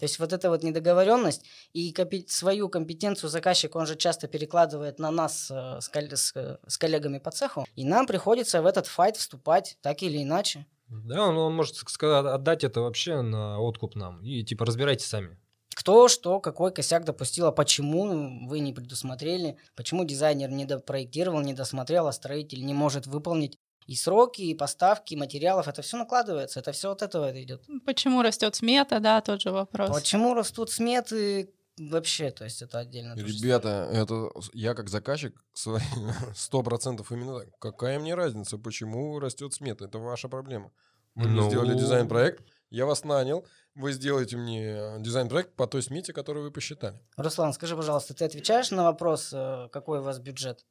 То 0.04 0.06
есть 0.06 0.20
вот 0.20 0.34
эта 0.34 0.50
вот 0.50 0.64
недоговоренность 0.64 1.46
и 1.72 1.96
свою 2.28 2.68
компетенцию 2.68 3.30
заказчик, 3.30 3.74
он 3.78 3.86
же 3.86 3.96
часто 3.96 4.28
перекладывает 4.28 5.00
на 5.00 5.12
нас 5.12 5.50
э, 5.50 5.80
с, 5.80 5.88
кол- 5.88 6.12
с, 6.12 6.34
э, 6.36 6.58
с 6.68 6.78
коллегами 6.78 7.20
по 7.20 7.32
цеху, 7.32 7.66
и 7.78 7.86
нам 7.86 8.06
приходится 8.06 8.62
в 8.62 8.66
этот 8.66 8.86
файт 8.86 9.16
вступать 9.16 9.78
так 9.82 10.04
или 10.04 10.22
иначе. 10.22 10.66
Да, 10.90 11.30
он, 11.30 11.38
он 11.38 11.56
может 11.56 11.76
сказать, 11.76 12.26
отдать 12.26 12.66
это 12.66 12.82
вообще 12.82 13.22
на 13.22 13.62
откуп 13.62 13.96
нам. 13.96 14.22
И 14.26 14.44
типа 14.44 14.66
разбирайтесь 14.66 15.06
сами. 15.06 15.40
Кто, 15.74 16.10
что, 16.10 16.42
какой 16.42 16.74
косяк 16.74 17.06
допустил, 17.06 17.46
а 17.46 17.54
почему 17.54 18.46
вы 18.46 18.60
не 18.60 18.74
предусмотрели, 18.74 19.56
почему 19.74 20.04
дизайнер 20.04 20.50
не 20.50 20.66
допроектировал, 20.66 21.40
не 21.40 21.54
досмотрел, 21.54 22.08
а 22.08 22.12
строитель 22.12 22.66
не 22.66 22.74
может 22.74 23.08
выполнить 23.08 23.58
и 23.88 23.96
сроки, 23.96 24.42
и 24.42 24.56
поставки 24.56 25.16
материалов, 25.16 25.68
это 25.68 25.82
все 25.82 25.98
накладывается, 25.98 26.60
это 26.60 26.72
все 26.72 26.92
от 26.92 27.02
этого 27.02 27.26
это 27.30 27.42
идет. 27.44 27.64
Почему 27.86 28.22
растет 28.22 28.56
смета, 28.56 29.00
да, 29.00 29.22
тот 29.22 29.42
же 29.42 29.52
вопрос. 29.52 29.90
Почему 29.90 30.34
растут 30.34 30.72
сметы 30.72 31.54
вообще, 31.78 32.32
то 32.32 32.44
есть 32.44 32.62
это 32.62 32.80
отдельно. 32.80 33.16
Ребята, 33.16 33.90
это 33.92 34.30
я 34.54 34.74
как 34.76 34.90
заказчик 34.90 35.36
сто 36.36 36.62
процентов 36.64 37.12
именно 37.12 37.40
так. 37.40 37.50
Какая 37.60 38.00
мне 38.00 38.16
разница, 38.16 38.58
почему 38.58 39.20
растет 39.20 39.54
смета? 39.54 39.86
Это 39.86 40.00
ваша 40.00 40.30
проблема. 40.30 40.72
Вы 41.16 41.30
Ну. 41.30 41.48
сделали 41.50 41.78
дизайн-проект, 41.78 42.44
я 42.72 42.88
вас 42.88 43.04
нанял, 43.04 43.46
вы 43.76 43.94
сделаете 43.94 44.36
мне 44.36 44.96
дизайн-проект 45.00 45.56
по 45.56 45.68
той 45.68 45.84
смете, 45.84 46.12
которую 46.12 46.44
вы 46.44 46.52
посчитали. 46.52 47.00
Руслан, 47.18 47.54
скажи, 47.54 47.76
пожалуйста, 47.76 48.16
ты 48.16 48.26
отвечаешь 48.26 48.72
на 48.72 48.84
вопрос, 48.84 49.30
э, 49.32 49.70
какой 49.72 50.00
у 50.00 50.02
вас 50.02 50.18
бюджет? 50.18 50.66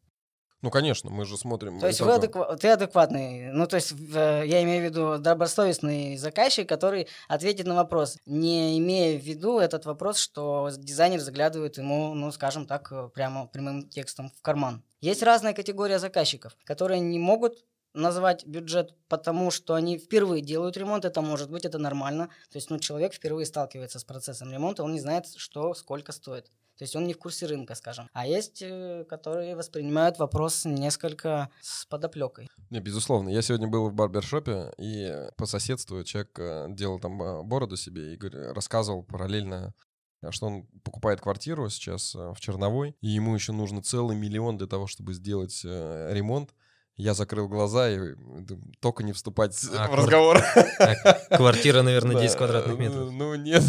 Ну, 0.63 0.71
конечно, 0.71 1.11
мы 1.11 1.25
же 1.25 1.37
смотрим... 1.37 1.81
То 1.81 1.89
есть 1.89 2.01
вы 2.01 2.13
адеква- 2.13 2.57
ты 2.57 2.69
адекватный, 2.69 3.51
ну 3.53 3.67
то 3.67 3.77
есть 3.77 3.93
э, 3.93 4.45
я 4.47 4.63
имею 4.63 4.83
в 4.83 4.85
виду 4.85 5.19
добросовестный 5.19 6.17
заказчик, 6.17 6.69
который 6.69 7.09
ответит 7.27 7.67
на 7.67 7.75
вопрос, 7.75 8.17
не 8.27 8.79
имея 8.79 9.19
в 9.19 9.23
виду 9.23 9.59
этот 9.59 9.87
вопрос, 9.87 10.19
что 10.19 10.71
дизайнер 10.77 11.19
заглядывает 11.19 11.79
ему, 11.79 12.15
ну 12.15 12.31
скажем 12.31 12.67
так, 12.67 12.93
э, 12.93 13.11
прямо 13.13 13.49
прямым 13.49 13.89
текстом 13.89 14.31
в 14.39 14.41
карман. 14.41 14.85
Есть 15.01 15.25
разная 15.25 15.53
категория 15.53 15.99
заказчиков, 15.99 16.57
которые 16.65 17.01
не 17.01 17.19
могут 17.19 17.65
назвать 17.95 18.47
бюджет, 18.47 18.95
потому 19.09 19.51
что 19.51 19.75
они 19.75 19.99
впервые 19.99 20.43
делают 20.43 20.77
ремонт, 20.77 21.05
это 21.05 21.21
может 21.21 21.51
быть, 21.51 21.65
это 21.65 21.79
нормально. 21.79 22.29
То 22.51 22.57
есть, 22.57 22.71
ну, 22.71 22.79
человек 22.79 23.15
впервые 23.15 23.47
сталкивается 23.47 23.99
с 23.99 24.05
процессом 24.05 24.53
ремонта, 24.53 24.83
он 24.83 24.93
не 24.93 25.01
знает, 25.01 25.27
что, 25.37 25.75
сколько 25.75 26.13
стоит. 26.13 26.51
То 26.79 26.85
есть 26.85 26.97
он 26.97 27.07
не 27.07 27.13
в 27.13 27.19
курсе 27.19 27.47
рынка, 27.47 27.75
скажем. 27.75 28.09
А 28.13 28.27
есть, 28.27 28.63
э, 28.63 29.05
которые 29.09 29.55
воспринимают 29.55 30.19
вопрос 30.19 30.65
несколько 30.65 31.51
с 31.61 31.85
подоплекой. 31.87 32.49
Не, 32.71 32.81
безусловно. 32.81 33.29
Я 33.29 33.43
сегодня 33.43 33.69
был 33.69 33.89
в 33.89 33.95
барбершопе, 33.95 34.73
и 34.79 35.29
по 35.37 35.47
соседству 35.47 36.03
человек 36.03 36.37
э, 36.39 36.67
делал 36.71 36.99
там 36.99 37.23
э, 37.23 37.43
бороду 37.43 37.77
себе 37.77 38.15
и 38.15 38.19
рассказывал 38.53 39.03
параллельно, 39.03 39.75
э, 40.23 40.31
что 40.31 40.47
он 40.47 40.67
покупает 40.83 41.21
квартиру 41.21 41.69
сейчас 41.69 42.15
в 42.15 42.37
Черновой, 42.41 42.97
и 43.01 43.09
ему 43.09 43.35
еще 43.35 43.53
нужно 43.53 43.83
целый 43.83 44.17
миллион 44.17 44.57
для 44.57 44.67
того, 44.67 44.87
чтобы 44.87 45.13
сделать 45.13 45.63
ремонт. 45.63 46.55
Я 47.03 47.15
закрыл 47.15 47.49
глаза 47.49 47.91
и 47.91 47.97
думаю, 47.97 48.73
только 48.79 49.03
не 49.03 49.13
вступать 49.13 49.59
А, 49.77 49.89
в 49.89 49.95
разговор. 49.97 50.41
А 50.79 51.37
Квартира, 51.37 51.83
наверное, 51.83 52.15
10 52.15 52.31
Да, 52.33 52.39
квадратных 52.39 52.79
метров. 52.79 53.11
Ну, 53.11 53.35
нет. 53.35 53.65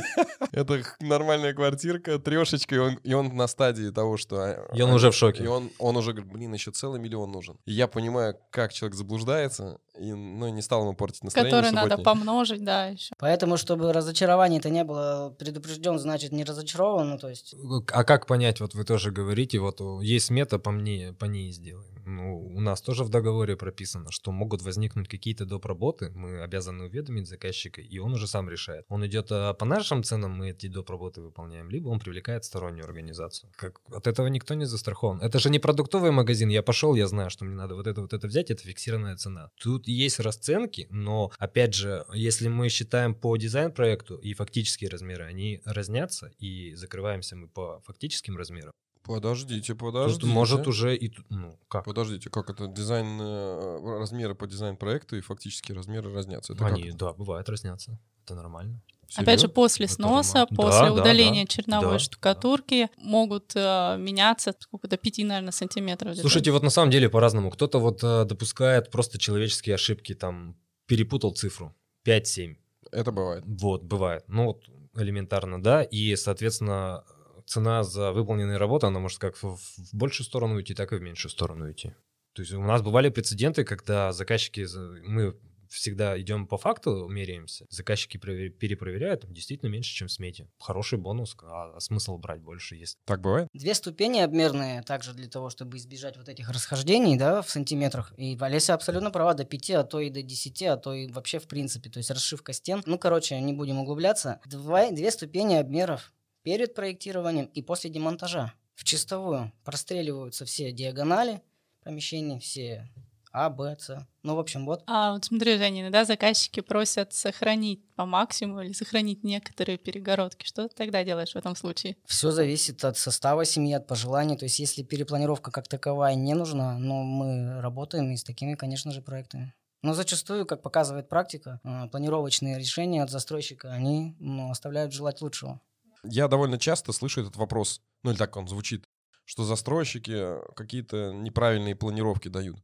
Это 0.52 0.82
нормальная 1.00 1.52
квартирка, 1.52 2.18
трешечка, 2.18 2.74
и 2.74 2.78
он, 2.78 2.94
и 3.04 3.12
он 3.12 3.36
на 3.36 3.46
стадии 3.46 3.90
того, 3.90 4.16
что... 4.16 4.36
а, 4.40 4.70
И 4.74 4.80
он 4.80 4.92
а, 4.92 4.94
уже 4.94 5.10
в 5.10 5.14
шоке. 5.14 5.44
И 5.44 5.46
он, 5.46 5.70
он 5.78 5.98
уже 5.98 6.12
говорит, 6.12 6.32
блин, 6.32 6.54
еще 6.54 6.70
целый 6.70 6.98
миллион 6.98 7.30
нужен. 7.30 7.58
И 7.66 7.72
я 7.72 7.88
понимаю, 7.88 8.38
как 8.50 8.72
человек 8.72 8.96
заблуждается, 8.96 9.78
и, 9.98 10.12
ну, 10.12 10.48
не 10.48 10.62
стал 10.62 10.82
ему 10.82 10.94
портить 10.94 11.24
настроение 11.24 11.50
Который 11.50 11.72
надо 11.72 11.98
помножить, 11.98 12.64
да, 12.64 12.86
еще. 12.86 13.14
Поэтому, 13.18 13.56
чтобы 13.56 13.92
разочарование 13.92 14.58
это 14.58 14.70
не 14.70 14.84
было 14.84 15.34
предупрежден, 15.38 15.98
значит 15.98 16.32
не 16.32 16.44
разочарован, 16.44 17.10
ну 17.10 17.18
то 17.18 17.28
есть 17.28 17.54
А 17.92 18.04
как 18.04 18.26
понять, 18.26 18.60
вот 18.60 18.74
вы 18.74 18.84
тоже 18.84 19.10
говорите, 19.10 19.58
вот 19.58 19.80
есть 20.02 20.26
смета, 20.26 20.58
по 20.58 20.70
мне, 20.70 21.14
по 21.18 21.24
ней 21.26 21.52
сделаем. 21.52 21.98
Ну, 22.04 22.38
у 22.38 22.60
нас 22.60 22.80
тоже 22.80 23.04
в 23.04 23.10
договоре 23.10 23.56
прописано, 23.56 24.10
что 24.10 24.32
могут 24.32 24.62
возникнуть 24.62 25.08
какие-то 25.08 25.44
доп. 25.44 25.66
работы, 25.66 26.10
мы 26.14 26.40
обязаны 26.40 26.84
уведомить 26.84 27.28
заказчика, 27.28 27.82
и 27.82 27.98
он 27.98 28.14
уже 28.14 28.26
сам 28.26 28.48
решает. 28.48 28.86
Он 28.88 29.06
идет 29.06 29.28
а, 29.30 29.52
по 29.52 29.66
нашим 29.66 30.02
ценам, 30.02 30.32
мы 30.32 30.50
эти 30.50 30.68
доп. 30.68 30.88
работы 30.90 31.20
выполняем, 31.20 31.68
либо 31.68 31.88
он 31.88 32.00
привлекает 32.00 32.44
стороннюю 32.44 32.84
организацию. 32.84 33.50
Как, 33.56 33.80
от 33.92 34.06
этого 34.06 34.28
никто 34.28 34.54
не 34.54 34.64
застрахован. 34.64 35.20
Это 35.20 35.38
же 35.38 35.50
не 35.50 35.58
продуктовый 35.58 36.10
магазин, 36.10 36.48
я 36.48 36.62
пошел, 36.62 36.94
я 36.94 37.06
знаю, 37.06 37.28
что 37.30 37.44
мне 37.44 37.54
надо 37.54 37.74
вот 37.74 37.86
это, 37.86 38.00
вот 38.00 38.12
это 38.12 38.26
взять, 38.26 38.50
это 38.50 38.62
фиксированная 38.62 39.16
цена. 39.16 39.50
Тут 39.56 39.87
есть 39.92 40.20
расценки, 40.20 40.86
но, 40.90 41.30
опять 41.38 41.74
же, 41.74 42.04
если 42.14 42.48
мы 42.48 42.68
считаем 42.68 43.14
по 43.14 43.36
дизайн-проекту 43.36 44.16
и 44.16 44.34
фактические 44.34 44.90
размеры, 44.90 45.24
они 45.24 45.60
разнятся, 45.64 46.30
и 46.38 46.74
закрываемся 46.74 47.36
мы 47.36 47.48
по 47.48 47.80
фактическим 47.84 48.36
размерам. 48.36 48.72
Подождите, 49.02 49.72
Тут 49.72 49.78
подождите. 49.80 50.26
может 50.26 50.66
уже 50.66 50.94
и... 50.94 51.08
тут- 51.08 51.24
Ну, 51.30 51.58
как? 51.68 51.84
Подождите, 51.86 52.28
как 52.28 52.50
это 52.50 52.66
дизайн, 52.66 53.18
э, 53.20 53.98
размеры 53.98 54.34
по 54.34 54.46
дизайн-проекту 54.46 55.16
и 55.16 55.20
фактические 55.22 55.76
размеры 55.76 56.12
разнятся? 56.12 56.52
Это 56.52 56.66
Они, 56.66 56.90
да, 56.92 57.14
бывает 57.14 57.48
разнятся. 57.48 57.98
Это 58.24 58.34
нормально. 58.34 58.82
Опять 59.16 59.40
же, 59.40 59.48
после 59.48 59.86
Это 59.86 59.94
сноса, 59.94 60.38
нормально. 60.38 60.56
после 60.56 60.80
Да, 60.80 60.86
да, 60.94 61.00
удаления 61.02 61.44
да. 61.44 61.46
черновой 61.48 61.92
Да, 61.92 61.98
штукатурки 61.98 62.88
могут 62.98 63.52
э, 63.54 63.96
меняться 63.98 64.54
сколько-то 64.58 64.96
5, 64.96 65.18
наверное, 65.24 65.52
сантиметров. 65.52 66.10
где-то. 66.12 66.22
Слушайте, 66.28 66.50
вот 66.50 66.62
на 66.62 66.70
самом 66.70 66.90
деле 66.90 67.08
по-разному. 67.08 67.50
Кто-то 67.50 67.78
вот 67.78 68.02
э, 68.04 68.24
допускает 68.24 68.90
просто 68.90 69.18
человеческие 69.18 69.74
ошибки, 69.76 70.14
там, 70.14 70.56
перепутал 70.86 71.32
цифру. 71.32 71.74
5-7. 72.06 72.56
Это 72.92 73.12
бывает. 73.12 73.44
Вот, 73.46 73.82
бывает. 73.82 74.24
Ну, 74.28 74.46
вот 74.46 74.64
элементарно, 74.96 75.62
да. 75.62 75.82
И, 75.82 76.14
соответственно, 76.16 77.04
цена 77.46 77.82
за 77.84 78.12
выполненные 78.12 78.56
работы, 78.58 78.86
она 78.86 78.98
может 79.00 79.18
как 79.18 79.36
в, 79.42 79.56
в 79.56 79.94
большую 79.94 80.26
сторону 80.26 80.56
уйти, 80.56 80.74
так 80.74 80.92
и 80.92 80.96
в 80.96 81.00
меньшую 81.02 81.30
сторону 81.30 81.64
уйти. 81.66 81.94
То 82.34 82.42
есть 82.42 82.52
у 82.52 82.62
нас 82.62 82.82
бывали 82.82 83.08
прецеденты, 83.08 83.64
когда 83.64 84.12
заказчики, 84.12 84.64
за- 84.64 84.96
мы 85.02 85.34
всегда 85.68 86.20
идем 86.20 86.46
по 86.46 86.56
факту, 86.56 87.08
меряемся, 87.08 87.66
заказчики 87.70 88.16
прове- 88.16 88.50
перепроверяют, 88.50 89.30
действительно 89.30 89.68
меньше, 89.68 89.94
чем 89.94 90.08
в 90.08 90.12
смете. 90.12 90.48
Хороший 90.58 90.98
бонус, 90.98 91.36
а, 91.42 91.76
а 91.76 91.80
смысл 91.80 92.18
брать 92.18 92.40
больше 92.40 92.76
есть. 92.76 92.98
Так 93.04 93.20
бывает? 93.20 93.48
Две 93.52 93.74
ступени 93.74 94.20
обмерные, 94.20 94.82
также 94.82 95.12
для 95.14 95.28
того, 95.28 95.50
чтобы 95.50 95.76
избежать 95.76 96.16
вот 96.16 96.28
этих 96.28 96.50
расхождений, 96.50 97.16
да, 97.16 97.42
в 97.42 97.50
сантиметрах. 97.50 98.12
И 98.16 98.36
Олеся 98.40 98.74
абсолютно 98.74 99.10
права, 99.10 99.34
до 99.34 99.44
5, 99.44 99.70
а 99.70 99.84
то 99.84 100.00
и 100.00 100.10
до 100.10 100.22
10, 100.22 100.62
а 100.62 100.76
то 100.76 100.94
и 100.94 101.10
вообще 101.10 101.38
в 101.38 101.46
принципе. 101.46 101.90
То 101.90 101.98
есть 101.98 102.10
расшивка 102.10 102.52
стен. 102.52 102.82
Ну, 102.86 102.98
короче, 102.98 103.40
не 103.40 103.52
будем 103.52 103.78
углубляться. 103.78 104.40
Два, 104.46 104.90
две 104.90 105.10
ступени 105.10 105.54
обмеров 105.54 106.12
перед 106.42 106.74
проектированием 106.74 107.46
и 107.46 107.62
после 107.62 107.90
демонтажа. 107.90 108.54
В 108.74 108.84
чистовую 108.84 109.52
простреливаются 109.64 110.44
все 110.44 110.72
диагонали 110.72 111.42
помещений, 111.82 112.38
все 112.38 112.88
А, 113.32 113.50
Б, 113.50 113.76
С. 113.78 114.06
Ну, 114.22 114.36
в 114.36 114.38
общем, 114.38 114.64
вот. 114.66 114.82
А 114.86 115.12
вот 115.12 115.24
смотри, 115.24 115.56
Женя, 115.58 115.82
иногда 115.82 116.04
заказчики 116.04 116.60
просят 116.60 117.12
сохранить 117.12 117.82
по 117.94 118.06
максимуму 118.06 118.62
или 118.62 118.72
сохранить 118.72 119.24
некоторые 119.24 119.78
перегородки. 119.78 120.46
Что 120.46 120.68
ты 120.68 120.74
тогда 120.74 121.04
делаешь 121.04 121.32
в 121.32 121.36
этом 121.36 121.54
случае? 121.56 121.96
Все 122.04 122.30
зависит 122.30 122.84
от 122.84 122.96
состава 122.96 123.44
семьи, 123.44 123.74
от 123.74 123.86
пожеланий. 123.86 124.36
То 124.36 124.44
есть, 124.44 124.58
если 124.58 124.82
перепланировка 124.82 125.50
как 125.50 125.68
таковая 125.68 126.14
не 126.14 126.34
нужна, 126.34 126.78
но 126.78 127.02
мы 127.02 127.60
работаем 127.60 128.10
и 128.12 128.16
с 128.16 128.24
такими, 128.24 128.54
конечно 128.54 128.92
же, 128.92 129.02
проектами. 129.02 129.54
Но 129.82 129.94
зачастую, 129.94 130.44
как 130.44 130.62
показывает 130.62 131.08
практика, 131.08 131.60
э, 131.62 131.88
планировочные 131.88 132.58
решения 132.58 133.02
от 133.02 133.10
застройщика, 133.10 133.72
они 133.72 134.16
ну, 134.18 134.50
оставляют 134.50 134.92
желать 134.92 135.20
лучшего. 135.20 135.60
Я 136.02 136.28
довольно 136.28 136.58
часто 136.58 136.92
слышу 136.92 137.20
этот 137.20 137.36
вопрос, 137.36 137.80
ну 138.02 138.10
или 138.10 138.18
так 138.18 138.36
он 138.36 138.48
звучит, 138.48 138.84
что 139.24 139.44
застройщики 139.44 140.36
какие-то 140.54 141.12
неправильные 141.12 141.76
планировки 141.76 142.28
дают. 142.28 142.58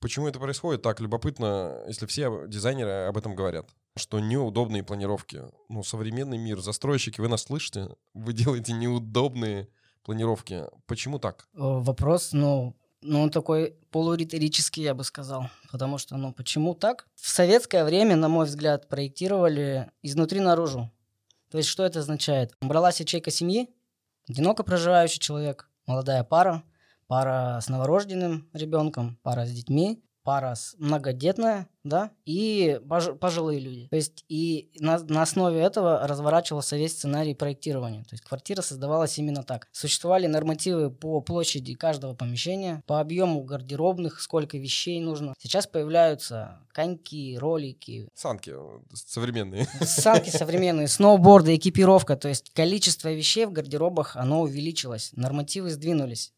Почему 0.00 0.28
это 0.28 0.38
происходит? 0.38 0.82
Так 0.82 1.00
любопытно, 1.00 1.82
если 1.86 2.06
все 2.06 2.30
дизайнеры 2.46 3.06
об 3.08 3.16
этом 3.16 3.34
говорят, 3.34 3.68
что 3.96 4.20
неудобные 4.20 4.82
планировки. 4.84 5.42
Ну, 5.68 5.82
современный 5.82 6.38
мир, 6.38 6.60
застройщики, 6.60 7.20
вы 7.20 7.28
нас 7.28 7.42
слышите? 7.42 7.88
Вы 8.12 8.32
делаете 8.34 8.72
неудобные 8.74 9.68
планировки. 10.04 10.64
Почему 10.86 11.18
так? 11.18 11.48
Э, 11.54 11.58
Вопрос, 11.60 12.32
ну, 12.32 12.76
ну, 13.00 13.22
он 13.22 13.30
такой 13.30 13.76
полуриторический, 13.90 14.82
я 14.82 14.94
бы 14.94 15.04
сказал. 15.04 15.48
Потому 15.70 15.98
что, 15.98 16.16
ну, 16.16 16.32
почему 16.32 16.74
так? 16.74 17.06
В 17.14 17.28
советское 17.28 17.84
время, 17.84 18.16
на 18.16 18.28
мой 18.28 18.46
взгляд, 18.46 18.88
проектировали 18.88 19.90
изнутри 20.02 20.40
наружу. 20.40 20.90
То 21.50 21.58
есть, 21.58 21.68
что 21.70 21.84
это 21.84 22.00
означает? 22.00 22.54
Бралась 22.60 23.00
ячейка 23.00 23.30
семьи, 23.30 23.68
одиноко 24.28 24.62
проживающий 24.62 25.20
человек, 25.20 25.70
молодая 25.86 26.24
пара, 26.24 26.62
пара 27.06 27.60
с 27.60 27.68
новорожденным 27.68 28.48
ребенком, 28.52 29.18
пара 29.22 29.46
с 29.46 29.50
детьми, 29.50 30.02
пара 30.26 30.56
с 30.56 30.74
многодетная, 30.78 31.68
да, 31.84 32.10
и 32.24 32.80
пож- 32.82 33.14
пожилые 33.16 33.60
люди. 33.60 33.86
То 33.90 33.96
есть 33.96 34.24
и 34.28 34.72
на, 34.80 34.98
на 34.98 35.22
основе 35.22 35.60
этого 35.60 36.04
разворачивался 36.04 36.76
весь 36.76 36.94
сценарий 36.94 37.36
проектирования. 37.36 38.02
То 38.02 38.14
есть 38.14 38.24
квартира 38.24 38.60
создавалась 38.60 39.16
именно 39.18 39.44
так. 39.44 39.68
Существовали 39.70 40.26
нормативы 40.26 40.90
по 40.90 41.20
площади 41.20 41.74
каждого 41.74 42.14
помещения, 42.14 42.82
по 42.88 42.98
объему 42.98 43.44
гардеробных, 43.44 44.20
сколько 44.20 44.58
вещей 44.58 44.98
нужно. 44.98 45.32
Сейчас 45.38 45.68
появляются 45.68 46.58
коньки, 46.72 47.38
ролики, 47.38 48.08
Санки 48.14 48.50
э, 48.52 48.80
современные. 48.94 49.68
санки 49.80 50.30
современные, 50.30 50.88
сноуборды, 50.88 51.54
экипировка. 51.54 52.16
То 52.16 52.28
есть 52.28 52.50
количество 52.52 53.12
вещей 53.12 53.46
в 53.46 53.52
гардеробах, 53.52 54.16
оно 54.16 54.40
увеличилось. 54.40 55.12
Нормативы 55.12 55.70
сдвинулись. 55.70 56.32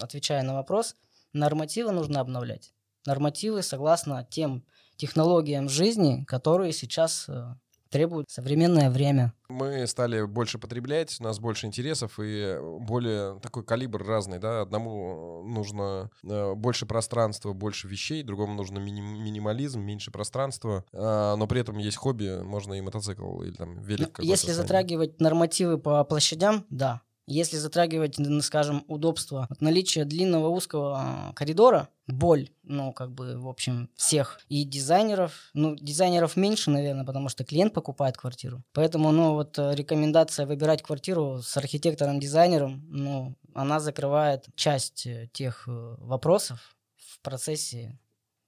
Отвечая 0.00 0.42
на 0.42 0.54
вопрос, 0.54 0.96
нормативы 1.32 1.92
нужно 1.92 2.20
обновлять. 2.20 2.72
Нормативы 3.06 3.62
согласно 3.62 4.26
тем 4.30 4.64
технологиям 4.96 5.68
жизни, 5.68 6.24
которые 6.26 6.72
сейчас 6.72 7.26
э, 7.28 7.54
требует 7.90 8.28
современное 8.28 8.90
время. 8.90 9.32
Мы 9.48 9.86
стали 9.86 10.24
больше 10.24 10.58
потреблять, 10.58 11.16
у 11.20 11.22
нас 11.22 11.38
больше 11.38 11.66
интересов 11.66 12.18
и 12.18 12.58
более 12.80 13.38
такой 13.40 13.64
калибр 13.64 14.02
разный, 14.04 14.38
да. 14.38 14.62
Одному 14.62 15.44
нужно 15.44 16.10
э, 16.24 16.54
больше 16.54 16.86
пространства, 16.86 17.52
больше 17.52 17.86
вещей, 17.86 18.22
другому 18.22 18.54
нужно 18.54 18.78
миним- 18.78 19.22
минимализм, 19.22 19.80
меньше 19.80 20.10
пространства, 20.10 20.84
а, 20.92 21.36
но 21.36 21.46
при 21.46 21.60
этом 21.60 21.78
есть 21.78 21.96
хобби, 21.96 22.42
можно 22.42 22.74
и 22.74 22.80
мотоцикл 22.80 23.42
или 23.42 23.52
там 23.52 23.80
велик. 23.82 24.18
Ну, 24.18 24.24
Если 24.24 24.50
затрагивать 24.50 25.20
нормативы 25.20 25.78
по 25.78 26.02
площадям, 26.04 26.66
да. 26.70 27.02
Если 27.26 27.56
затрагивать, 27.56 28.16
скажем, 28.42 28.84
удобство, 28.86 29.46
вот 29.48 29.60
наличие 29.60 30.04
длинного 30.04 30.48
узкого 30.48 30.98
а, 30.98 31.32
коридора, 31.32 31.88
боль, 32.06 32.50
ну, 32.62 32.92
как 32.92 33.12
бы, 33.12 33.38
в 33.38 33.48
общем, 33.48 33.88
всех. 33.96 34.40
И 34.48 34.64
дизайнеров, 34.64 35.50
ну, 35.54 35.74
дизайнеров 35.74 36.36
меньше, 36.36 36.70
наверное, 36.70 37.04
потому 37.04 37.30
что 37.30 37.44
клиент 37.44 37.72
покупает 37.72 38.16
квартиру. 38.16 38.62
Поэтому, 38.72 39.10
ну, 39.10 39.32
вот 39.32 39.58
э, 39.58 39.74
рекомендация 39.74 40.44
выбирать 40.44 40.82
квартиру 40.82 41.40
с 41.42 41.56
архитектором-дизайнером, 41.56 42.84
ну, 42.88 43.34
она 43.54 43.80
закрывает 43.80 44.46
часть 44.54 45.06
э, 45.06 45.28
тех 45.32 45.64
э, 45.66 45.94
вопросов 45.98 46.76
в 46.96 47.20
процессе. 47.20 47.98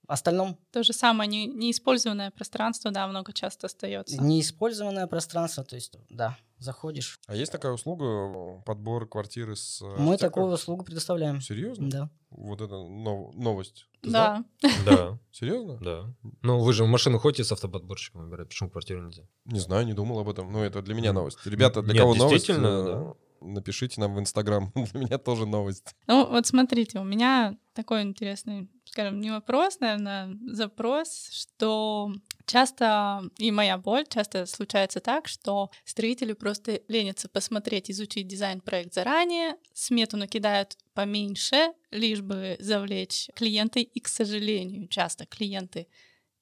В 0.08 0.12
остальном 0.12 0.56
То 0.70 0.82
же 0.82 0.92
самое, 0.92 1.28
не, 1.28 1.46
неиспользованное 1.46 2.30
пространство, 2.30 2.90
да, 2.90 3.06
много 3.08 3.32
часто 3.32 3.66
остается. 3.66 4.22
неиспользованное 4.22 5.06
пространство, 5.08 5.64
то 5.64 5.74
есть, 5.74 5.94
да, 6.10 6.36
заходишь. 6.58 7.18
А 7.26 7.34
есть 7.34 7.50
такая 7.50 7.72
услуга, 7.72 8.62
подбор 8.64 9.08
квартиры 9.08 9.56
с... 9.56 9.82
э, 9.82 9.96
Мы 9.98 10.16
такую 10.16 10.46
услугу 10.46 10.84
предоставляем. 10.84 11.40
Серьезно? 11.40 11.90
Да. 11.90 12.10
Вот 12.30 12.60
это 12.60 12.74
нов- 12.76 13.34
новость. 13.34 13.86
Ты 14.00 14.10
знал? 14.10 14.44
Да. 14.62 14.70
Да, 14.84 15.18
Серьезно? 15.32 15.78
да. 15.78 16.14
Ну, 16.42 16.60
вы 16.60 16.72
же 16.72 16.84
в 16.84 16.88
машину 16.88 17.18
ходите 17.18 17.42
с 17.44 17.50
автоподборщиком 17.52 18.22
выбирать, 18.22 18.48
почему 18.48 18.70
квартиру 18.70 19.02
нельзя? 19.04 19.24
Не 19.44 19.58
знаю, 19.60 19.86
не 19.86 19.92
думал 19.94 20.20
об 20.20 20.28
этом. 20.28 20.52
Но 20.52 20.64
это 20.64 20.82
для 20.82 20.94
меня 20.94 21.12
новость. 21.12 21.38
Ребята, 21.44 21.82
для 21.82 21.94
Нет, 21.94 22.02
кого 22.02 22.14
новость? 22.14 22.46
действительно, 22.46 22.68
э, 22.68 23.14
Напишите 23.40 24.00
нам 24.00 24.14
в 24.14 24.20
Инстаграм. 24.20 24.72
Для 24.92 25.00
меня 25.00 25.18
тоже 25.18 25.46
новость. 25.46 25.94
Ну, 26.06 26.26
вот 26.26 26.46
смотрите, 26.46 26.98
у 26.98 27.04
меня 27.04 27.56
такой 27.74 28.02
интересный, 28.02 28.68
скажем, 28.86 29.20
не 29.20 29.30
вопрос, 29.30 29.80
наверное, 29.80 30.36
запрос, 30.46 31.28
что 31.30 32.12
часто, 32.46 33.22
и 33.38 33.50
моя 33.50 33.76
боль, 33.76 34.06
часто 34.08 34.46
случается 34.46 35.00
так, 35.00 35.28
что 35.28 35.70
строители 35.84 36.32
просто 36.32 36.80
ленятся 36.88 37.28
посмотреть, 37.28 37.90
изучить 37.90 38.26
дизайн-проект 38.26 38.94
заранее, 38.94 39.56
смету 39.74 40.16
накидают 40.16 40.76
поменьше, 40.94 41.72
лишь 41.90 42.22
бы 42.22 42.56
завлечь 42.58 43.28
клиента, 43.34 43.80
и, 43.80 44.00
к 44.00 44.08
сожалению, 44.08 44.88
часто 44.88 45.26
клиенты 45.26 45.86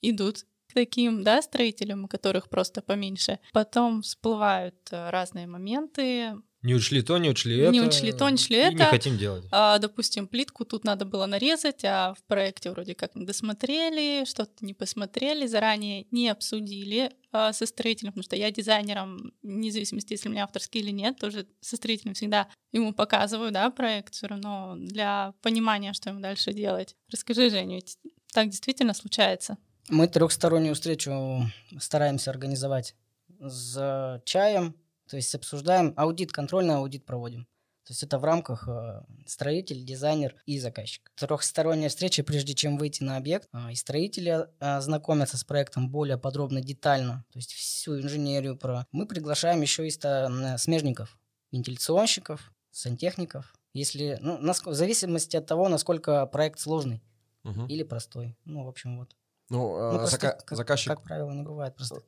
идут 0.00 0.44
к 0.68 0.74
таким, 0.74 1.22
да, 1.24 1.42
строителям, 1.42 2.04
у 2.04 2.08
которых 2.08 2.48
просто 2.48 2.82
поменьше. 2.82 3.38
Потом 3.52 4.02
всплывают 4.02 4.76
э, 4.90 5.10
разные 5.10 5.46
моменты, 5.46 6.34
Не 6.64 6.74
учли 6.74 7.02
то, 7.02 7.18
не 7.18 7.28
учли 7.28 7.58
это. 7.58 7.72
Не 7.72 7.82
учли 7.82 8.10
то, 8.10 8.26
не 8.26 8.34
учли 8.34 8.56
и 8.56 8.60
это. 8.60 8.76
не 8.76 8.84
хотим 8.84 9.18
делать. 9.18 9.44
А, 9.50 9.78
допустим, 9.78 10.26
плитку 10.26 10.64
тут 10.64 10.84
надо 10.84 11.04
было 11.04 11.26
нарезать, 11.26 11.84
а 11.84 12.14
в 12.14 12.22
проекте 12.24 12.70
вроде 12.70 12.94
как 12.94 13.14
не 13.14 13.26
досмотрели, 13.26 14.24
что-то 14.24 14.64
не 14.64 14.72
посмотрели, 14.72 15.46
заранее 15.46 16.06
не 16.10 16.30
обсудили 16.30 17.12
а, 17.32 17.52
со 17.52 17.66
строителем, 17.66 18.12
потому 18.12 18.24
что 18.24 18.36
я 18.36 18.50
дизайнером, 18.50 19.34
вне 19.42 19.70
зависимости, 19.70 20.14
если 20.14 20.30
у 20.30 20.32
меня 20.32 20.44
авторский 20.44 20.80
или 20.80 20.90
нет, 20.90 21.18
тоже 21.18 21.46
со 21.60 21.76
строителем 21.76 22.14
всегда 22.14 22.48
ему 22.72 22.94
показываю, 22.94 23.52
да, 23.52 23.68
проект 23.68 24.14
все 24.14 24.26
равно 24.26 24.74
для 24.78 25.34
понимания, 25.42 25.92
что 25.92 26.08
ему 26.08 26.20
дальше 26.20 26.54
делать. 26.54 26.96
Расскажи, 27.10 27.50
Женя, 27.50 27.74
ведь 27.74 27.98
так 28.32 28.48
действительно 28.48 28.94
случается? 28.94 29.58
Мы 29.90 30.08
трехстороннюю 30.08 30.74
встречу 30.74 31.42
стараемся 31.78 32.30
организовать 32.30 32.94
с 33.38 34.22
чаем, 34.24 34.74
то 35.08 35.16
есть 35.16 35.34
обсуждаем 35.34 35.92
аудит, 35.96 36.32
контрольный 36.32 36.76
аудит 36.76 37.04
проводим. 37.04 37.46
То 37.86 37.90
есть 37.92 38.02
это 38.02 38.18
в 38.18 38.24
рамках 38.24 38.66
э, 38.66 39.02
строитель, 39.26 39.84
дизайнер 39.84 40.34
и 40.46 40.58
заказчик. 40.58 41.12
Трехсторонняя 41.16 41.90
встреча, 41.90 42.24
прежде 42.24 42.54
чем 42.54 42.78
выйти 42.78 43.02
на 43.02 43.18
объект, 43.18 43.46
э, 43.52 43.72
и 43.72 43.74
строители 43.74 44.46
э, 44.58 44.80
знакомятся 44.80 45.36
с 45.36 45.44
проектом 45.44 45.90
более 45.90 46.16
подробно, 46.16 46.62
детально, 46.62 47.26
то 47.30 47.38
есть 47.38 47.52
всю 47.52 48.00
инженерию 48.00 48.56
про. 48.56 48.86
Мы 48.90 49.06
приглашаем 49.06 49.60
еще 49.60 49.86
и 49.86 49.90
смежников, 49.90 51.18
вентиляционщиков, 51.52 52.52
сантехников. 52.70 53.54
Если, 53.74 54.18
ну, 54.22 54.38
в 54.40 54.74
зависимости 54.74 55.36
от 55.36 55.46
того, 55.46 55.68
насколько 55.68 56.24
проект 56.26 56.60
сложный 56.60 57.02
Мгм. 57.42 57.66
или 57.66 57.82
простой. 57.82 58.34
Ну, 58.44 58.64
в 58.64 58.68
общем, 58.68 58.98
вот. 58.98 59.14
Ну, 59.50 59.74
а 59.76 59.92
Ну, 59.92 59.98
просто 59.98 60.16
зака- 60.16 60.38
как- 60.44 60.56
заказчик, 60.56 60.88
Как 60.88 61.02
правило, 61.02 61.30
не 61.32 61.42
бывает 61.42 61.76
просто. 61.76 62.00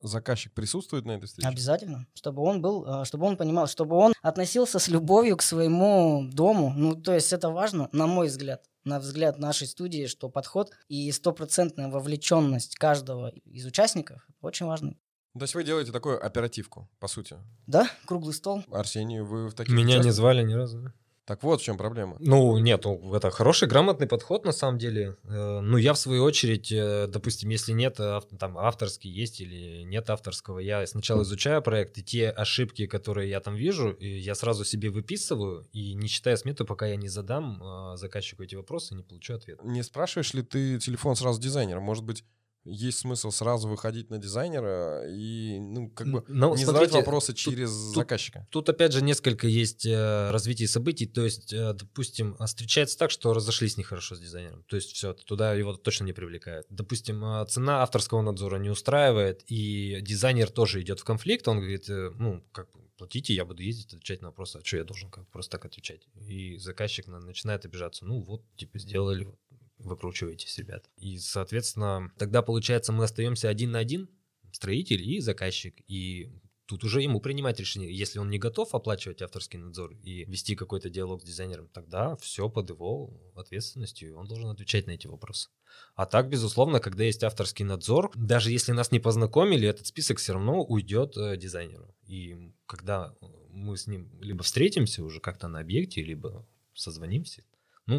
Заказчик 0.00 0.52
присутствует 0.52 1.04
на 1.04 1.12
этой 1.12 1.26
встрече? 1.26 1.48
Обязательно, 1.48 2.06
чтобы 2.14 2.42
он 2.42 2.60
был, 2.60 2.84
э, 2.86 3.04
чтобы 3.04 3.26
он 3.26 3.36
понимал, 3.36 3.66
чтобы 3.66 3.96
он 3.96 4.12
относился 4.22 4.78
с 4.78 4.88
любовью 4.88 5.36
к 5.36 5.42
своему 5.42 6.28
дому. 6.32 6.72
Ну, 6.76 6.94
то 6.94 7.14
есть 7.14 7.32
это 7.32 7.50
важно, 7.50 7.88
на 7.92 8.06
мой 8.06 8.28
взгляд, 8.28 8.64
на 8.84 8.98
взгляд 8.98 9.38
нашей 9.38 9.66
студии, 9.66 10.06
что 10.06 10.28
подход 10.28 10.72
и 10.88 11.10
стопроцентная 11.12 11.88
вовлеченность 11.88 12.76
каждого 12.76 13.28
из 13.44 13.66
участников 13.66 14.26
очень 14.40 14.66
важны. 14.66 14.96
То 15.34 15.42
есть 15.42 15.54
вы 15.54 15.62
делаете 15.62 15.92
такую 15.92 16.24
оперативку, 16.24 16.88
по 16.98 17.06
сути. 17.06 17.36
Да, 17.66 17.88
круглый 18.06 18.34
стол. 18.34 18.64
Арсений, 18.72 19.20
вы 19.20 19.48
в 19.48 19.54
таких 19.54 19.74
Меня 19.74 19.98
не 19.98 20.10
звали 20.10 20.42
ни 20.42 20.54
разу. 20.54 20.92
Так 21.30 21.44
вот 21.44 21.60
в 21.60 21.64
чем 21.64 21.76
проблема. 21.76 22.16
Ну, 22.18 22.58
нет, 22.58 22.84
ну, 22.84 23.14
это 23.14 23.30
хороший, 23.30 23.68
грамотный 23.68 24.08
подход, 24.08 24.44
на 24.44 24.50
самом 24.50 24.78
деле. 24.78 25.16
Э, 25.22 25.60
Ну, 25.60 25.76
я, 25.76 25.92
в 25.92 25.96
свою 25.96 26.24
очередь, 26.24 26.72
э, 26.72 27.06
допустим, 27.06 27.50
если 27.50 27.70
нет 27.70 28.00
там 28.40 28.58
авторский 28.58 29.08
есть 29.08 29.40
или 29.40 29.84
нет 29.84 30.10
авторского, 30.10 30.58
я 30.58 30.84
сначала 30.88 31.22
изучаю 31.22 31.62
проект, 31.62 31.98
и 31.98 32.02
те 32.02 32.30
ошибки, 32.30 32.86
которые 32.86 33.30
я 33.30 33.38
там 33.38 33.54
вижу, 33.54 33.96
я 34.00 34.34
сразу 34.34 34.64
себе 34.64 34.90
выписываю, 34.90 35.68
и 35.72 35.94
не 35.94 36.08
читая 36.08 36.34
смету, 36.34 36.64
пока 36.64 36.88
я 36.88 36.96
не 36.96 37.08
задам 37.08 37.62
э, 37.62 37.96
заказчику 37.96 38.42
эти 38.42 38.56
вопросы, 38.56 38.96
не 38.96 39.04
получу 39.04 39.34
ответ. 39.34 39.62
Не 39.62 39.84
спрашиваешь 39.84 40.34
ли 40.34 40.42
ты 40.42 40.80
телефон 40.80 41.14
сразу 41.14 41.40
дизайнера? 41.40 41.78
Может 41.78 42.02
быть, 42.02 42.24
есть 42.64 42.98
смысл 42.98 43.30
сразу 43.30 43.68
выходить 43.68 44.10
на 44.10 44.18
дизайнера 44.18 45.04
и, 45.08 45.58
ну, 45.58 45.88
как 45.90 46.10
бы 46.10 46.24
Ну, 46.28 46.54
не 46.54 46.64
смотрите, 46.64 46.66
задавать 46.66 46.92
вопросы 46.92 47.28
тут- 47.32 47.36
через 47.38 47.70
тут- 47.70 47.94
заказчика? 47.94 48.46
Тут 48.50 48.68
опять 48.68 48.92
же 48.92 49.02
несколько 49.02 49.46
есть 49.46 49.86
э, 49.86 50.30
развитий 50.30 50.66
событий. 50.66 51.06
То 51.06 51.24
есть, 51.24 51.52
э, 51.52 51.72
допустим, 51.72 52.36
а, 52.38 52.46
встречается 52.46 52.98
так, 52.98 53.10
что 53.10 53.32
разошлись 53.32 53.76
нехорошо 53.76 54.14
с 54.14 54.20
дизайнером. 54.20 54.62
То 54.68 54.76
есть 54.76 54.92
все, 54.92 55.12
туда 55.14 55.54
его 55.54 55.74
точно 55.76 56.04
не 56.04 56.12
привлекают. 56.12 56.66
Допустим, 56.70 57.24
э, 57.24 57.46
цена 57.46 57.82
авторского 57.82 58.22
надзора 58.22 58.58
не 58.58 58.70
устраивает, 58.70 59.42
и 59.46 59.98
дизайнер 60.02 60.50
тоже 60.50 60.80
идет 60.82 61.00
в 61.00 61.04
конфликт. 61.04 61.48
Он 61.48 61.58
говорит, 61.58 61.88
э, 61.88 62.10
ну, 62.18 62.44
как 62.52 62.70
бы, 62.72 62.80
платите, 62.98 63.32
я 63.32 63.46
буду 63.46 63.62
ездить, 63.62 63.94
отвечать 63.94 64.20
на 64.20 64.28
вопросы. 64.28 64.58
А 64.58 64.64
что 64.64 64.76
я 64.76 64.84
должен 64.84 65.10
как 65.10 65.26
просто 65.28 65.52
так 65.52 65.64
отвечать? 65.64 66.02
И 66.28 66.58
заказчик 66.58 67.06
на- 67.06 67.20
начинает 67.20 67.64
обижаться. 67.64 68.04
Ну 68.04 68.20
вот, 68.20 68.42
типа, 68.56 68.78
сделали, 68.78 69.24
вот, 69.24 69.38
выкручиваетесь, 69.80 70.58
ребят. 70.58 70.88
И, 70.96 71.18
соответственно, 71.18 72.12
тогда, 72.18 72.42
получается, 72.42 72.92
мы 72.92 73.04
остаемся 73.04 73.48
один 73.48 73.72
на 73.72 73.78
один, 73.78 74.08
строитель 74.52 75.02
и 75.02 75.20
заказчик. 75.20 75.74
И 75.88 76.30
тут 76.70 76.84
уже 76.84 77.02
ему 77.02 77.20
принимать 77.20 77.58
решение. 77.58 77.92
Если 77.92 78.20
он 78.20 78.30
не 78.30 78.38
готов 78.38 78.74
оплачивать 78.76 79.22
авторский 79.22 79.58
надзор 79.58 79.92
и 80.04 80.24
вести 80.24 80.54
какой-то 80.54 80.88
диалог 80.88 81.20
с 81.22 81.24
дизайнером, 81.24 81.68
тогда 81.68 82.14
все 82.16 82.48
под 82.48 82.70
его 82.70 83.10
ответственностью, 83.34 84.08
и 84.08 84.12
он 84.12 84.28
должен 84.28 84.50
отвечать 84.50 84.86
на 84.86 84.92
эти 84.92 85.08
вопросы. 85.08 85.48
А 85.96 86.06
так, 86.06 86.28
безусловно, 86.28 86.78
когда 86.78 87.02
есть 87.02 87.24
авторский 87.24 87.64
надзор, 87.64 88.12
даже 88.14 88.52
если 88.52 88.70
нас 88.70 88.92
не 88.92 89.00
познакомили, 89.00 89.66
этот 89.66 89.88
список 89.88 90.18
все 90.18 90.34
равно 90.34 90.62
уйдет 90.62 91.16
э, 91.16 91.36
дизайнеру. 91.36 91.92
И 92.06 92.52
когда 92.66 93.14
мы 93.50 93.76
с 93.76 93.88
ним 93.88 94.08
либо 94.20 94.44
встретимся 94.44 95.02
уже 95.02 95.18
как-то 95.18 95.48
на 95.48 95.58
объекте, 95.58 96.02
либо 96.02 96.46
созвонимся, 96.72 97.44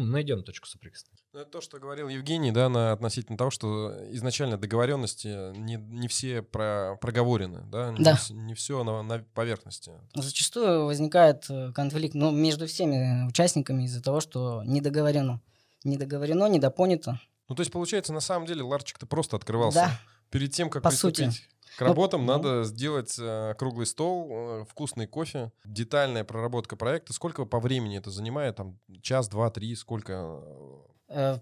найдем 0.06 0.42
точку 0.42 0.66
соприкосновения. 0.66 1.22
Ну, 1.32 1.40
это 1.40 1.50
то, 1.50 1.60
что 1.60 1.78
говорил 1.78 2.08
Евгений, 2.08 2.50
да, 2.52 2.68
на, 2.68 2.92
относительно 2.92 3.36
того, 3.38 3.50
что 3.50 3.92
изначально 4.12 4.56
договоренности 4.58 5.56
не, 5.56 5.76
не 5.76 6.08
все 6.08 6.42
про, 6.42 6.96
проговорены, 7.00 7.62
да, 7.66 7.90
не, 7.92 8.02
Да. 8.04 8.12
вс- 8.14 8.32
не 8.32 8.54
все 8.54 8.84
на, 8.84 9.02
на 9.02 9.18
поверхности. 9.34 9.92
Зачастую 10.14 10.86
возникает 10.86 11.44
э, 11.50 11.72
конфликт 11.72 12.14
ну, 12.14 12.30
между 12.30 12.66
всеми 12.66 13.26
участниками 13.28 13.84
из-за 13.84 14.02
того, 14.02 14.20
что 14.20 14.62
не 14.64 14.80
договорено. 14.80 15.40
Не 15.84 15.96
договорено, 15.96 16.46
недопонято. 16.48 17.20
Ну, 17.48 17.54
то 17.54 17.60
есть, 17.60 17.72
получается, 17.72 18.12
на 18.12 18.20
самом 18.20 18.46
деле 18.46 18.62
Ларчик-то 18.62 19.06
просто 19.06 19.36
открывался. 19.36 19.78
Да, 19.80 20.00
Перед 20.32 20.52
тем, 20.52 20.70
как 20.70 20.82
По 20.82 20.88
приступить 20.88 21.32
сути. 21.32 21.42
к 21.76 21.80
работам, 21.82 22.26
ну. 22.26 22.32
надо 22.32 22.64
сделать 22.64 23.14
э, 23.18 23.54
круглый 23.58 23.86
стол, 23.86 24.28
э, 24.30 24.64
вкусный 24.68 25.06
кофе, 25.06 25.52
детальная 25.64 26.24
проработка 26.24 26.74
проекта. 26.74 27.12
Сколько 27.12 27.44
по 27.44 27.60
времени 27.60 27.98
это 27.98 28.10
занимает? 28.10 28.56
Там 28.56 28.78
час, 29.02 29.28
два, 29.28 29.50
три, 29.50 29.76
сколько? 29.76 30.40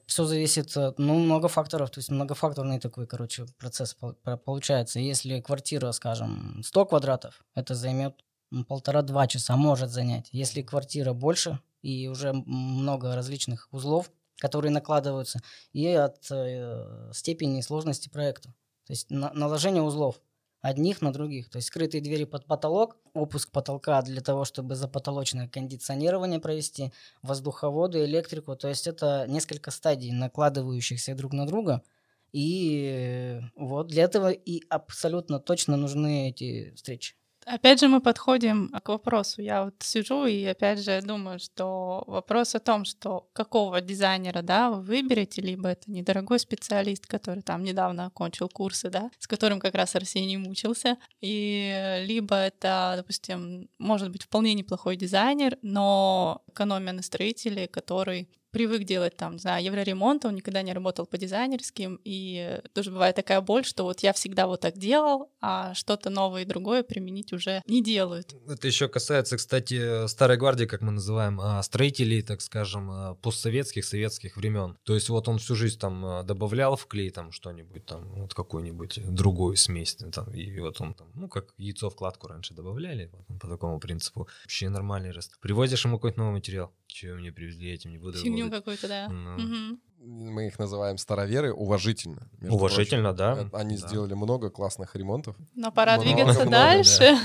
все 0.07 0.24
зависит, 0.24 0.74
ну, 0.98 1.14
много 1.20 1.46
факторов, 1.46 1.90
то 1.90 2.00
есть 2.00 2.11
многофакторный 2.11 2.81
такой, 2.81 3.07
короче, 3.07 3.46
процесс 3.57 3.94
пол- 3.94 4.14
по- 4.14 4.37
получается. 4.37 4.98
Если 4.98 5.40
квартира, 5.40 5.92
скажем, 5.92 6.61
100 6.64 6.87
квадратов, 6.87 7.44
это 7.55 7.76
займет 7.76 8.24
полтора-два 8.66 9.29
часа, 9.29 9.57
может 9.57 9.90
занять. 9.90 10.29
Если 10.33 10.62
квартира 10.62 11.12
больше 11.12 11.61
и 11.83 12.09
уже 12.09 12.33
много 12.33 13.14
различных 13.14 13.68
узлов, 13.70 14.11
которые 14.38 14.72
накладываются, 14.72 15.38
и 15.72 15.87
от 15.87 16.26
э, 16.33 17.11
степени 17.12 17.61
сложности 17.61 18.09
проекта. 18.09 18.53
То 18.90 18.92
есть 18.94 19.09
на- 19.09 19.33
наложение 19.35 19.85
узлов 19.85 20.20
одних 20.62 21.00
на 21.00 21.12
других. 21.12 21.48
То 21.48 21.59
есть 21.59 21.68
скрытые 21.68 22.00
двери 22.00 22.24
под 22.24 22.44
потолок, 22.46 22.96
опуск 23.14 23.53
потолка 23.53 24.03
для 24.03 24.20
того, 24.20 24.44
чтобы 24.44 24.74
запотолочное 24.74 25.46
кондиционирование 25.46 26.40
провести, 26.40 26.92
воздуховоды, 27.22 28.05
электрику. 28.05 28.57
То 28.57 28.66
есть 28.66 28.88
это 28.88 29.26
несколько 29.29 29.70
стадий, 29.70 30.11
накладывающихся 30.11 31.14
друг 31.14 31.33
на 31.33 31.46
друга. 31.46 31.85
И 32.33 33.40
э, 33.42 33.42
вот 33.55 33.87
для 33.87 34.03
этого 34.03 34.33
и 34.33 34.61
абсолютно 34.68 35.38
точно 35.38 35.76
нужны 35.76 36.31
эти 36.31 36.72
встречи. 36.74 37.14
Опять 37.53 37.81
же, 37.81 37.89
мы 37.89 38.01
подходим 38.01 38.69
к 38.69 38.89
вопросу. 38.89 39.43
Я 39.43 39.65
вот 39.65 39.75
сижу 39.81 40.25
и 40.27 40.45
опять 40.45 40.79
же 40.79 41.01
думаю, 41.03 41.41
что 41.41 42.05
вопрос 42.07 42.55
о 42.55 42.61
том, 42.61 42.85
что 42.85 43.29
какого 43.33 43.81
дизайнера, 43.81 44.43
да, 44.43 44.71
вы 44.71 44.83
выберете, 44.83 45.43
либо 45.43 45.69
это 45.69 45.91
недорогой 45.91 46.39
специалист, 46.39 47.07
который 47.07 47.43
там 47.43 47.65
недавно 47.65 48.07
окончил 48.07 48.49
курсы, 48.49 48.89
да, 48.89 49.11
с 49.19 49.27
которым 49.27 49.59
как 49.59 49.75
раз 49.75 49.97
Арсений 49.97 50.37
мучился, 50.37 50.97
и 51.21 52.03
либо 52.07 52.37
это, 52.37 52.95
допустим, 52.97 53.69
может 53.79 54.11
быть 54.11 54.25
вполне 54.25 54.55
неплохой 54.55 54.97
дизайнер, 54.97 55.59
но 55.63 56.43
экономия 56.49 56.93
на 56.93 57.03
строителе, 57.03 57.67
который 57.67 58.29
привык 58.51 58.85
делать 58.85 59.17
там, 59.17 59.35
не 59.35 59.39
знаю, 59.39 59.65
евроремонт, 59.65 60.25
он 60.25 60.35
никогда 60.35 60.63
не 60.63 60.73
работал 60.73 61.07
по 61.07 61.19
дизайнерским, 61.19 62.01
и 62.05 62.61
тоже 62.73 62.91
бывает 62.91 63.17
такая 63.17 63.41
боль, 63.41 63.65
что 63.65 63.85
вот 63.85 64.01
я 64.01 64.13
всегда 64.13 64.47
вот 64.47 64.61
так 64.61 64.77
делал, 64.77 65.31
а 65.41 65.75
что-то 65.75 66.11
новое 66.11 66.43
и 66.43 66.45
другое 66.45 66.83
применить 66.83 67.33
уже 67.33 67.63
не 67.67 67.83
делают. 67.83 68.35
Это 68.49 68.67
еще 68.67 68.89
касается, 68.89 69.37
кстати, 69.37 70.07
старой 70.07 70.37
гвардии, 70.37 70.65
как 70.65 70.81
мы 70.81 70.93
называем, 70.93 71.41
а, 71.41 71.63
строителей, 71.63 72.23
так 72.23 72.41
скажем, 72.41 72.91
а, 72.91 73.15
постсоветских, 73.17 73.85
советских 73.85 74.37
времен. 74.37 74.77
То 74.85 74.95
есть 74.95 75.09
вот 75.09 75.29
он 75.29 75.39
всю 75.39 75.55
жизнь 75.55 75.79
там 75.79 76.05
а, 76.05 76.23
добавлял 76.23 76.77
в 76.77 76.87
клей 76.87 77.11
там 77.11 77.33
что-нибудь, 77.33 77.87
там 77.87 78.09
вот 78.15 78.35
какую-нибудь 78.35 79.01
другую 79.15 79.57
смесь, 79.57 79.97
там, 80.13 80.33
и 80.33 80.59
вот 80.61 80.81
он 80.81 80.95
там, 80.95 81.11
ну 81.15 81.29
как 81.29 81.55
яйцо 81.57 81.91
в 81.91 81.97
кладку 81.97 82.29
раньше 82.29 82.55
добавляли, 82.55 83.11
вот 83.13 83.25
он 83.29 83.39
по 83.39 83.49
такому 83.49 83.81
принципу. 83.81 84.29
Вообще 84.45 84.69
нормальный 84.69 85.11
рост. 85.11 85.39
Привозишь 85.41 85.85
ему 85.85 85.99
какой-то 85.99 86.19
новый 86.19 86.35
материал. 86.35 86.73
Че 86.87 87.15
мне 87.15 87.31
привезли, 87.33 87.71
этим 87.71 87.91
не 87.91 87.99
буду 87.99 88.19
Фигню 88.19 88.39
работать. 88.44 88.81
какую-то, 88.81 88.88
да. 88.88 89.09
Ну. 89.09 89.38
Мгм. 89.38 89.81
Мы 90.03 90.47
их 90.47 90.59
называем 90.59 90.97
староверы 90.97 91.53
уважительно. 91.53 92.29
Уважительно, 92.49 93.13
да. 93.13 93.35
прочим. 93.35 93.51
Э, 93.53 93.57
Они 93.59 93.77
Да. 93.77 93.87
сделали 93.87 94.15
много 94.15 94.49
классных 94.49 94.97
ремонтов. 94.97 95.37
Но 95.55 95.71
пора 95.71 95.97
Много, 95.97 96.09
двигаться 96.09 96.41
много, 96.43 96.51
дальше. 96.51 97.19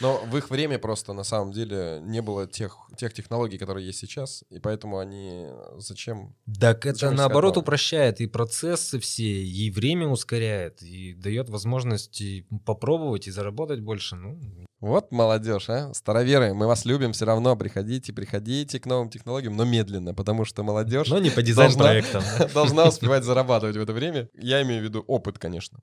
Но 0.00 0.18
в 0.30 0.36
их 0.36 0.48
время 0.50 0.78
просто 0.78 1.12
на 1.12 1.24
самом 1.24 1.52
деле 1.52 2.00
не 2.02 2.22
было 2.22 2.46
тех, 2.46 2.76
тех 2.96 3.12
технологий, 3.12 3.58
которые 3.58 3.86
есть 3.86 3.98
сейчас, 3.98 4.44
и 4.50 4.60
поэтому 4.60 4.98
они 4.98 5.46
зачем? 5.78 6.34
Так 6.60 6.84
Зачем 6.84 7.08
это 7.08 7.10
наоборот 7.16 7.56
новое? 7.56 7.62
упрощает 7.62 8.20
и 8.20 8.26
процессы 8.26 9.00
все, 9.00 9.42
и 9.44 9.70
время 9.70 10.06
ускоряет, 10.08 10.82
и 10.82 11.14
дает 11.14 11.48
возможность 11.48 12.20
и 12.20 12.46
попробовать 12.64 13.26
и 13.26 13.30
заработать 13.32 13.80
больше. 13.80 14.14
Ну, 14.16 14.38
Вот 14.80 15.10
молодежь, 15.10 15.68
а? 15.68 15.92
Староверы, 15.92 16.54
мы 16.54 16.68
вас 16.68 16.84
любим, 16.84 17.12
все 17.12 17.24
равно 17.24 17.56
приходите, 17.56 18.12
приходите 18.12 18.78
к 18.78 18.86
новым 18.86 19.10
технологиям, 19.10 19.56
но 19.56 19.64
медленно, 19.64 20.14
потому 20.14 20.44
что 20.44 20.62
молодежь 20.62 21.08
Но 21.08 21.18
не 21.18 21.30
по 21.30 21.42
должна, 21.42 21.87
дизайн-проектам. 21.88 22.52
должна 22.54 22.88
успевать 22.88 23.24
зарабатывать 23.24 23.76
в 23.76 23.80
это 23.80 23.92
время. 23.92 24.28
Я 24.34 24.62
имею 24.62 24.80
в 24.80 24.84
виду 24.84 25.04
опыт, 25.06 25.38
конечно. 25.38 25.80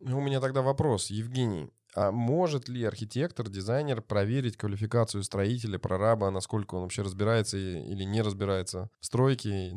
У 0.00 0.20
меня 0.20 0.40
тогда 0.40 0.62
вопрос, 0.62 1.10
Евгений. 1.10 1.70
А 1.94 2.10
может 2.10 2.68
ли 2.68 2.84
архитектор, 2.84 3.48
дизайнер 3.48 4.00
проверить 4.00 4.56
квалификацию 4.56 5.22
строителя, 5.22 5.78
прораба, 5.78 6.30
насколько 6.30 6.74
он 6.74 6.82
вообще 6.82 7.02
разбирается 7.02 7.58
или 7.58 8.04
не 8.04 8.22
разбирается 8.22 8.90
в 9.00 9.06
стройке, 9.06 9.72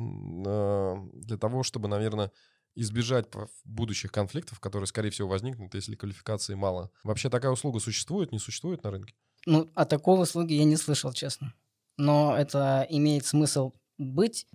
а, 0.47 0.95
для 1.13 1.37
того, 1.37 1.63
чтобы, 1.63 1.89
наверное, 1.89 2.31
избежать 2.75 3.27
будущих 3.63 4.11
конфликтов, 4.11 4.59
которые, 4.59 4.87
скорее 4.87 5.09
всего, 5.09 5.27
возникнут, 5.27 5.73
если 5.73 5.95
квалификации 5.95 6.55
мало? 6.55 6.91
Вообще 7.03 7.29
такая 7.29 7.51
услуга 7.51 7.79
существует, 7.79 8.31
не 8.31 8.39
существует 8.39 8.83
на 8.83 8.91
рынке? 8.91 9.15
Ну, 9.45 9.69
о 9.75 9.85
такой 9.85 10.21
услуге 10.21 10.57
я 10.57 10.63
не 10.65 10.75
слышал, 10.75 11.13
честно. 11.13 11.53
Но 11.97 12.35
это 12.37 12.85
имеет 12.89 13.25
смысл 13.25 13.73
быть. 13.97 14.47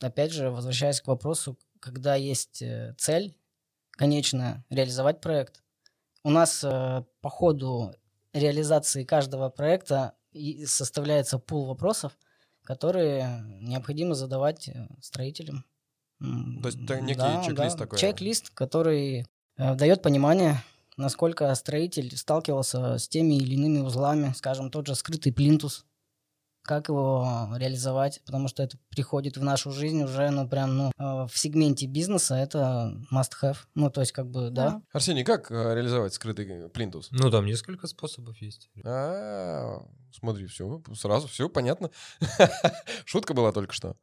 Опять 0.00 0.32
же, 0.32 0.50
возвращаясь 0.50 1.00
к 1.00 1.06
вопросу, 1.06 1.58
когда 1.80 2.14
есть 2.14 2.62
э, 2.62 2.94
цель 2.98 3.36
конечная 3.92 4.64
реализовать 4.70 5.20
проект. 5.20 5.62
У 6.22 6.30
нас 6.30 6.62
э, 6.64 7.04
по 7.20 7.30
ходу 7.30 7.94
реализации 8.32 9.04
каждого 9.04 9.48
проекта 9.50 10.14
составляется 10.66 11.38
пул 11.38 11.66
вопросов, 11.66 12.18
которые 12.62 13.44
необходимо 13.60 14.14
задавать 14.14 14.68
э, 14.68 14.88
строителям. 15.00 15.64
То 16.62 16.68
есть 16.68 16.82
это 16.82 17.00
некий 17.00 17.18
да, 17.18 17.42
чек-лист 17.44 17.76
да, 17.76 17.84
такой? 17.84 17.98
Чек-лист, 17.98 18.50
который 18.50 19.26
э, 19.56 19.74
дает 19.74 20.02
понимание, 20.02 20.62
насколько 20.96 21.54
строитель 21.54 22.16
сталкивался 22.16 22.98
с 22.98 23.08
теми 23.08 23.34
или 23.34 23.54
иными 23.54 23.80
узлами, 23.80 24.32
скажем, 24.36 24.70
тот 24.70 24.86
же 24.86 24.94
скрытый 24.94 25.32
плинтус, 25.32 25.84
как 26.64 26.88
его 26.88 27.48
реализовать, 27.56 28.22
потому 28.24 28.48
что 28.48 28.62
это 28.62 28.78
приходит 28.88 29.36
в 29.36 29.42
нашу 29.42 29.70
жизнь 29.70 30.02
уже, 30.02 30.30
ну, 30.30 30.48
прям, 30.48 30.76
ну, 30.76 30.92
э, 30.98 31.26
в 31.30 31.32
сегменте 31.34 31.86
бизнеса 31.86 32.36
это 32.36 32.96
must-have, 33.12 33.58
ну, 33.74 33.90
то 33.90 34.00
есть, 34.00 34.12
как 34.12 34.30
бы, 34.30 34.50
да. 34.50 34.80
Арсений, 34.92 35.24
как 35.24 35.50
э, 35.50 35.74
реализовать 35.74 36.14
скрытый 36.14 36.70
плинтус? 36.70 37.08
Ну, 37.10 37.30
там 37.30 37.44
несколько 37.44 37.86
способов 37.86 38.38
есть. 38.38 38.70
А, 38.84 39.82
смотри, 40.10 40.46
все, 40.46 40.82
сразу 40.94 41.28
все 41.28 41.50
понятно. 41.50 41.90
Шутка 43.04 43.34
была 43.34 43.52
только 43.52 43.74
что. 43.74 43.96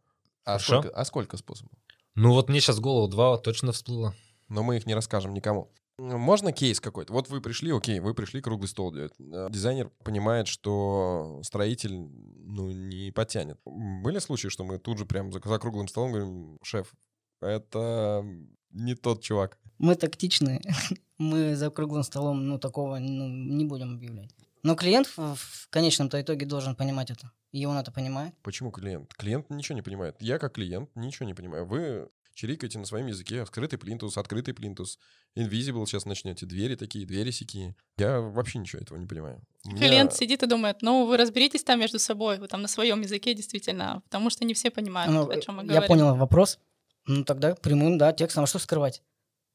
А 0.43 0.53
Хорошо. 0.53 0.81
сколько, 0.81 0.97
а 0.97 1.05
сколько 1.05 1.37
способов? 1.37 1.73
Ну, 2.15 2.33
вот 2.33 2.49
мне 2.49 2.59
сейчас 2.59 2.77
в 2.77 2.81
голову 2.81 3.07
два 3.07 3.37
точно 3.37 3.71
всплыло. 3.71 4.13
Но 4.49 4.63
мы 4.63 4.77
их 4.77 4.85
не 4.85 4.93
расскажем 4.93 5.33
никому. 5.33 5.71
Можно 5.97 6.51
кейс 6.51 6.79
какой-то? 6.79 7.13
Вот 7.13 7.29
вы 7.29 7.41
пришли, 7.41 7.71
окей, 7.71 7.99
вы 7.99 8.13
пришли 8.13 8.41
круглый 8.41 8.67
стол 8.67 8.91
делать. 8.91 9.13
Э, 9.19 9.47
Дизайнер 9.51 9.91
понимает, 10.03 10.47
что 10.47 11.39
строитель 11.43 11.95
ну, 11.95 12.71
не 12.71 13.11
потянет. 13.11 13.59
Были 13.65 14.19
случаи, 14.19 14.47
что 14.47 14.63
мы 14.63 14.79
тут 14.79 14.97
же 14.97 15.05
прям 15.05 15.31
за, 15.31 15.39
за 15.43 15.59
круглым 15.59 15.87
столом 15.87 16.11
говорим, 16.11 16.57
шеф, 16.63 16.91
это 17.39 18.25
не 18.71 18.95
тот 18.95 19.21
чувак. 19.21 19.59
Мы 19.77 19.95
тактичные, 19.95 20.61
мы 21.17 21.55
за 21.55 21.69
круглым 21.69 22.03
столом, 22.03 22.47
ну, 22.47 22.57
такого 22.57 22.97
ну, 22.97 23.27
не 23.27 23.65
будем 23.65 23.93
объявлять. 23.93 24.33
Но 24.63 24.75
клиент 24.75 25.07
в, 25.07 25.35
в 25.35 25.67
конечном-то 25.69 26.21
итоге 26.21 26.45
должен 26.45 26.75
понимать 26.75 27.11
это, 27.11 27.31
и 27.51 27.65
он 27.65 27.77
это 27.77 27.91
понимает. 27.91 28.33
Почему 28.43 28.71
клиент? 28.71 29.13
Клиент 29.13 29.49
ничего 29.49 29.75
не 29.75 29.81
понимает. 29.81 30.15
Я 30.19 30.39
как 30.39 30.53
клиент 30.53 30.89
ничего 30.95 31.25
не 31.25 31.33
понимаю. 31.33 31.65
Вы 31.65 32.09
чирикаете 32.33 32.79
на 32.79 32.85
своем 32.85 33.07
языке. 33.07 33.45
Скрытый 33.45 33.77
плинтус, 33.77 34.17
открытый 34.17 34.53
плинтус. 34.53 34.97
Invisible 35.35 35.85
сейчас 35.85 36.05
начнете. 36.05 36.45
Двери 36.45 36.75
такие, 36.75 37.05
двери 37.05 37.31
сякие. 37.31 37.75
Я 37.97 38.19
вообще 38.21 38.59
ничего 38.59 38.81
этого 38.81 38.97
не 38.97 39.05
понимаю. 39.05 39.41
Меня- 39.65 39.77
Клиент 39.87 40.13
сидит 40.13 40.41
и 40.43 40.47
думает, 40.47 40.81
ну, 40.81 41.05
вы 41.05 41.17
разберитесь 41.17 41.63
там 41.63 41.79
между 41.79 41.99
собой, 41.99 42.39
вы 42.39 42.47
там 42.47 42.61
на 42.61 42.67
своем 42.67 43.01
языке 43.01 43.33
действительно, 43.33 44.01
потому 44.05 44.29
что 44.29 44.45
не 44.45 44.53
все 44.53 44.71
понимают, 44.71 45.13
Ну, 45.13 45.29
о 45.29 45.41
чем 45.41 45.55
мы 45.57 45.63
я 45.63 45.67
говорим. 45.69 45.87
понял 45.87 46.15
вопрос. 46.15 46.57
Ну, 47.05 47.23
тогда 47.25 47.55
прямым, 47.55 47.97
да, 47.97 48.13
текстом. 48.13 48.43
А 48.43 48.47
что 48.47 48.59
скрывать? 48.59 49.01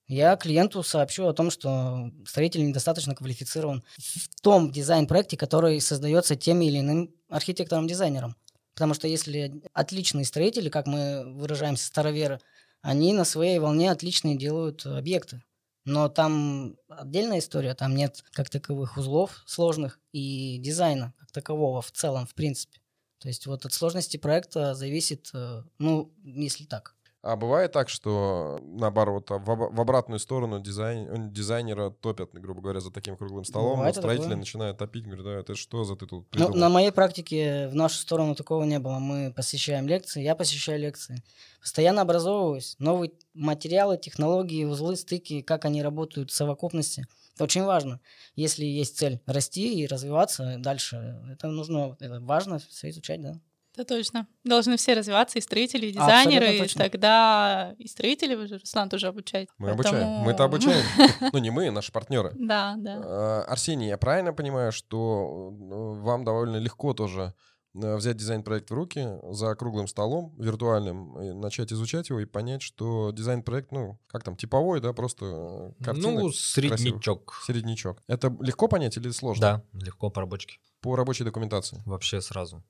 Я 0.09 0.37
клиенту 0.37 0.83
сообщу 0.83 1.27
о 1.27 1.33
том, 1.33 1.51
что 1.51 2.11
строитель 2.27 2.67
недостаточно 2.67 3.15
квалифицирован 3.15 3.83
в 3.97 4.41
том 4.41 4.71
дизайн-проекте, 4.71 5.37
который 5.37 5.81
создается 5.81 6.37
тем 6.37 6.61
или 6.61 6.79
иным 6.79 7.13
архитектором-дизайнером. 7.29 8.37
Потому 8.75 8.95
что 8.95 9.09
если 9.09 9.63
отличные 9.73 10.25
строители, 10.25 10.69
как 10.69 10.87
мы 10.87 11.25
выражаемся, 11.35 11.87
староверы, 11.87 12.41
они 12.83 13.13
на 13.15 13.25
своей 13.25 13.59
волне 13.59 13.91
отличные 13.91 14.37
делают 14.37 14.87
объекты. 14.87 15.43
Но 15.85 16.09
там 16.09 16.77
отдельная 16.89 17.39
история, 17.39 17.75
там 17.75 17.95
нет 17.95 18.23
как 18.33 18.51
таковых 18.51 18.97
узлов 18.97 19.43
сложных 19.47 20.01
и 20.13 20.59
дизайна 20.59 21.15
как 21.19 21.31
такового 21.31 21.81
в 21.81 21.91
целом, 21.93 22.27
в 22.27 22.35
принципе. 22.35 22.81
То 23.19 23.29
есть 23.29 23.47
вот 23.47 23.65
от 23.65 23.73
сложности 23.73 24.17
проекта 24.17 24.75
зависит, 24.75 25.31
э, 25.33 25.63
ну, 25.79 26.13
если 26.23 26.65
так. 26.65 26.96
А 27.27 27.35
бывает 27.35 27.73
так, 27.73 27.89
что 27.89 28.61
наоборот, 28.63 29.29
а 29.33 29.39
в, 29.39 29.51
об- 29.51 29.75
в 29.77 29.81
обратную 29.81 30.21
сторону 30.21 30.61
дизайн, 30.61 31.33
дизайнера 31.33 31.91
топят, 31.91 32.31
грубо 32.33 32.61
говоря, 32.61 32.79
за 32.79 32.93
таким 32.93 33.17
круглым 33.17 33.45
столом, 33.45 33.73
а 33.73 33.75
Бывает 33.77 33.97
и 33.97 33.99
строители 33.99 34.25
такое. 34.27 34.37
начинают 34.39 34.79
топить, 34.79 35.05
говорят, 35.07 35.25
да, 35.25 35.33
это 35.41 35.57
что 35.57 35.83
за 35.83 35.97
ты 35.97 36.07
тут 36.07 36.25
Ну, 36.25 36.31
придумал? 36.31 36.57
на 36.57 36.69
моей 36.69 36.93
практике 36.93 37.67
в 37.67 37.75
нашу 37.75 37.97
сторону 37.97 38.37
такого 38.37 38.63
не 38.63 38.79
было. 38.79 39.01
Мы 39.01 39.33
посещаем 39.35 39.89
лекции, 39.89 40.23
я 40.23 40.37
посещаю 40.37 40.79
лекции. 40.79 41.21
Постоянно 41.61 42.03
образовываюсь. 42.03 42.77
Новые 42.79 43.11
материалы, 43.35 43.99
технологии, 43.99 44.65
узлы, 44.65 44.95
стыки, 44.95 45.43
как 45.43 45.65
они 45.65 45.83
работают 45.83 46.31
в 46.31 46.35
совокупности. 46.35 47.09
Это 47.35 47.43
очень 47.45 47.65
важно. 47.65 48.01
Если 48.37 48.65
есть 48.65 48.97
цель 48.99 49.21
расти 49.27 49.81
и 49.83 49.87
развиваться 49.89 50.57
дальше, 50.59 51.19
это 51.33 51.49
нужно, 51.49 51.97
это 51.99 52.21
важно 52.21 52.61
все 52.61 52.91
изучать, 52.91 53.21
да. 53.21 53.41
Это 53.77 53.85
точно. 53.85 54.27
Должны 54.43 54.79
все 54.79 54.95
развиваться, 54.95 55.39
и 55.39 55.43
строители, 55.43 55.87
и 55.87 55.93
дизайнеры, 55.93 56.57
и 56.57 56.69
тогда 56.69 57.75
и 57.79 57.87
строители, 57.87 58.35
вы 58.35 58.47
же, 58.47 58.57
Руслан, 58.59 58.89
тоже 58.89 59.07
обучаете. 59.09 59.51
Мы 59.59 59.71
обучаем. 59.71 59.95
поэтому- 59.97 60.25
Мы-то 60.25 60.45
обучаем. 60.45 60.85
Ну, 61.33 61.39
не 61.39 61.51
мы, 61.51 61.71
наши 61.71 61.93
партнеры. 61.93 62.33
Да, 62.39 62.75
да. 62.79 63.01
А, 63.05 63.43
Арсений, 63.49 63.89
я 63.89 63.99
правильно 63.99 64.33
понимаю, 64.33 64.73
что 64.73 65.51
ну, 65.53 66.01
вам 66.03 66.25
довольно 66.25 66.57
легко 66.57 66.95
тоже 66.95 67.35
э, 67.75 67.97
взять 67.97 68.17
дизайн-проект 68.17 68.71
в 68.71 68.75
руки 68.75 69.07
за 69.31 69.55
круглым 69.57 69.89
столом 69.89 70.35
виртуальным, 70.39 71.21
и 71.21 71.33
начать 71.35 71.71
изучать 71.71 72.09
его 72.09 72.21
и 72.21 72.25
понять, 72.25 72.63
что 72.63 73.11
дизайн-проект, 73.11 73.73
ну, 73.73 73.99
как 74.07 74.23
там, 74.25 74.37
типовой, 74.37 74.81
да, 74.81 74.95
просто 74.95 75.73
э, 75.79 75.85
картина, 75.85 76.13
ну, 76.21 76.33
среднячок. 76.33 77.43
середнячок. 77.47 78.03
Это 78.09 78.35
легко 78.41 78.69
понять 78.69 78.97
или 78.97 79.11
сложно? 79.11 79.41
Да, 79.43 79.63
легко 79.85 80.09
по 80.09 80.23
рабочке. 80.23 80.57
По 80.81 80.97
рабочей 80.97 81.25
документации. 81.25 81.83
Вообще 81.85 82.23
сразу 82.23 82.63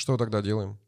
Что 0.00 0.16
тогда 0.16 0.42
делаем? 0.42 0.78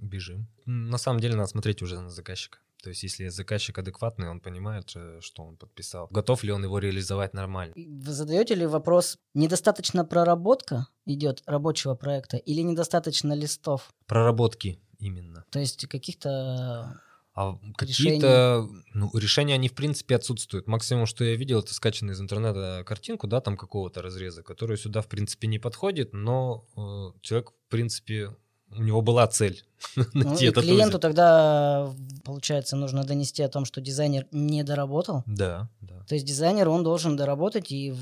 бежим. 0.00 0.46
На 0.66 0.98
самом 0.98 1.20
деле 1.20 1.36
надо 1.36 1.48
смотреть 1.48 1.82
уже 1.82 2.00
на 2.00 2.10
заказчика. 2.10 2.58
То 2.82 2.88
есть, 2.90 3.02
если 3.02 3.28
заказчик 3.28 3.78
адекватный, 3.78 4.30
он 4.30 4.40
понимает, 4.40 4.92
э, 4.94 5.18
что 5.20 5.42
он 5.42 5.56
подписал. 5.56 6.08
Готов 6.10 6.44
ли 6.44 6.52
он 6.52 6.64
его 6.64 6.78
реализовать 6.78 7.34
нормально? 7.34 7.74
Вы 7.76 8.12
задаете 8.12 8.54
ли 8.54 8.66
вопрос, 8.66 9.18
недостаточно 9.34 10.04
проработка 10.04 10.86
идет 11.04 11.42
рабочего 11.46 11.94
проекта 11.94 12.38
или 12.38 12.62
недостаточно 12.62 13.34
листов? 13.34 13.92
Проработки 14.06 14.78
именно. 14.98 15.44
То 15.50 15.58
есть 15.58 15.86
каких-то... 15.86 17.00
А 17.34 17.58
какие-то 17.76 18.66
ну, 18.94 19.10
решения, 19.14 19.54
они 19.54 19.68
в 19.68 19.74
принципе 19.74 20.16
отсутствуют. 20.16 20.66
Максимум, 20.66 21.06
что 21.06 21.24
я 21.24 21.36
видел, 21.36 21.60
это 21.60 21.74
скачанный 21.74 22.14
из 22.14 22.20
интернета 22.20 22.82
картинку, 22.86 23.26
да, 23.26 23.40
там 23.40 23.56
какого-то 23.56 24.02
разреза, 24.02 24.42
который 24.42 24.76
сюда 24.76 25.00
в 25.00 25.06
принципе 25.06 25.48
не 25.48 25.58
подходит, 25.58 26.12
но 26.12 26.66
э, 26.76 27.18
человек 27.20 27.50
в 27.50 27.70
принципе 27.70 28.34
у 28.76 28.82
него 28.82 29.02
была 29.02 29.26
цель 29.26 29.62
Ну, 30.14 30.34
и 30.34 30.50
клиенту 30.50 30.88
узел. 30.88 30.98
тогда, 31.00 31.92
получается, 32.24 32.76
нужно 32.76 33.04
донести 33.04 33.42
о 33.42 33.48
том, 33.48 33.64
что 33.64 33.80
дизайнер 33.80 34.26
не 34.30 34.62
доработал. 34.62 35.22
Да, 35.26 35.68
да. 35.80 36.04
То 36.08 36.14
есть 36.14 36.26
дизайнер, 36.26 36.68
он 36.68 36.82
должен 36.84 37.16
доработать 37.16 37.72
и, 37.72 37.94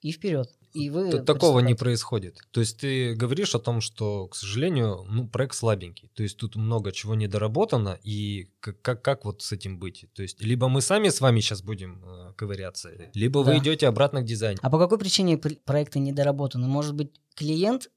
и 0.00 0.12
вперед. 0.12 0.50
И 0.74 0.90
вы 0.90 1.10
Такого 1.22 1.60
не 1.60 1.74
происходит. 1.74 2.36
То 2.50 2.60
есть 2.60 2.76
ты 2.78 3.14
говоришь 3.14 3.54
о 3.54 3.58
том, 3.58 3.80
что, 3.80 4.28
к 4.28 4.36
сожалению, 4.36 5.04
ну, 5.08 5.26
проект 5.26 5.54
слабенький. 5.56 6.10
То 6.14 6.22
есть 6.22 6.36
тут 6.36 6.56
много 6.56 6.92
чего 6.92 7.14
недоработано, 7.14 7.98
и 8.04 8.50
как, 8.60 8.80
как, 8.82 9.02
как 9.02 9.24
вот 9.24 9.42
с 9.42 9.50
этим 9.50 9.78
быть? 9.78 10.04
То 10.14 10.22
есть 10.22 10.42
либо 10.42 10.68
мы 10.68 10.82
сами 10.82 11.08
с 11.08 11.20
вами 11.22 11.40
сейчас 11.40 11.62
будем 11.62 12.04
э, 12.04 12.32
ковыряться, 12.36 12.90
либо 13.14 13.38
вы 13.38 13.52
Да. 13.52 13.58
идете 13.58 13.88
обратно 13.88 14.20
к 14.20 14.24
дизайнеру. 14.26 14.60
А 14.62 14.68
по 14.70 14.78
какой 14.78 14.98
причине 14.98 15.38
пр- 15.38 15.56
проекты 15.64 16.00
недоработаны? 16.00 16.68
Может 16.68 16.94
быть, 16.94 17.12
клиент 17.34 17.88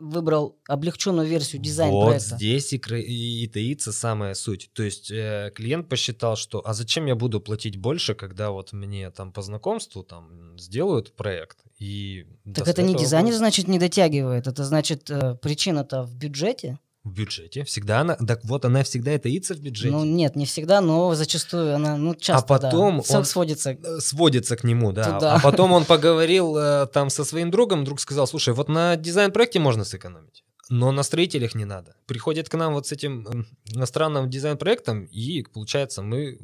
выбрал 0.00 0.58
облегченную 0.66 1.28
версию 1.28 1.60
Вот 1.60 1.64
дизайн-проекта? 1.66 2.36
здесь 2.36 2.72
и, 2.72 2.78
кра- 2.78 2.98
и 3.00 3.46
таится 3.48 3.92
самая 3.92 4.34
суть. 4.34 4.70
То 4.72 4.82
есть 4.82 5.10
э, 5.10 5.52
клиент 5.54 5.88
посчитал, 5.88 6.36
что 6.36 6.62
а 6.66 6.74
зачем 6.74 7.06
я 7.06 7.14
буду 7.14 7.40
платить 7.40 7.76
больше, 7.76 8.14
когда 8.14 8.50
вот 8.50 8.72
мне 8.72 9.10
там 9.10 9.32
по 9.32 9.42
знакомству 9.42 10.02
там 10.02 10.58
сделают 10.58 11.14
проект 11.14 11.58
и 11.78 12.26
Так 12.54 12.66
это 12.68 12.82
не 12.82 12.94
дизайнер, 12.94 13.28
будет- 13.28 13.38
значит, 13.38 13.68
не 13.68 13.78
дотягивает. 13.78 14.46
Это 14.46 14.64
значит, 14.64 15.10
э, 15.10 15.36
причина-то 15.36 16.02
в 16.02 16.16
бюджете. 16.16 16.78
В 17.02 17.12
бюджете. 17.12 17.64
Всегда 17.64 18.00
она... 18.00 18.14
Так 18.16 18.44
вот, 18.44 18.66
она 18.66 18.82
всегда 18.82 19.14
и 19.14 19.18
таится 19.18 19.54
в 19.54 19.60
бюджете. 19.60 19.90
Ну 19.90 20.04
нет, 20.04 20.36
не 20.36 20.44
всегда, 20.44 20.82
но 20.82 21.14
зачастую 21.14 21.74
она, 21.74 21.96
ну 21.96 22.14
часто, 22.14 22.44
А 22.44 22.58
потом 22.58 23.02
да, 23.02 23.16
он- 23.18 23.24
сводится. 23.24 23.70
Э, 23.70 24.00
сводится 24.00 24.54
к 24.56 24.64
нему, 24.64 24.92
да. 24.92 25.14
Туда. 25.14 25.34
А 25.36 25.40
потом 25.40 25.72
он 25.72 25.86
поговорил 25.86 26.56
э, 26.58 26.86
там 26.92 27.08
со 27.08 27.24
своим 27.24 27.50
другом, 27.50 27.84
друг 27.84 28.00
сказал, 28.00 28.26
слушай, 28.26 28.52
вот 28.52 28.68
на 28.68 28.96
дизайн-проекте 28.96 29.60
можно 29.60 29.84
сэкономить. 29.84 30.44
Но 30.68 30.92
на 30.92 31.02
строителях 31.02 31.54
не 31.54 31.64
надо. 31.64 31.96
Приходит 32.06 32.50
к 32.50 32.54
нам 32.54 32.74
вот 32.74 32.86
с 32.86 32.92
этим 32.92 33.46
иностранным 33.64 34.28
дизайн-проектом, 34.28 35.04
и 35.04 35.42
получается 35.42 36.02
мы 36.02 36.38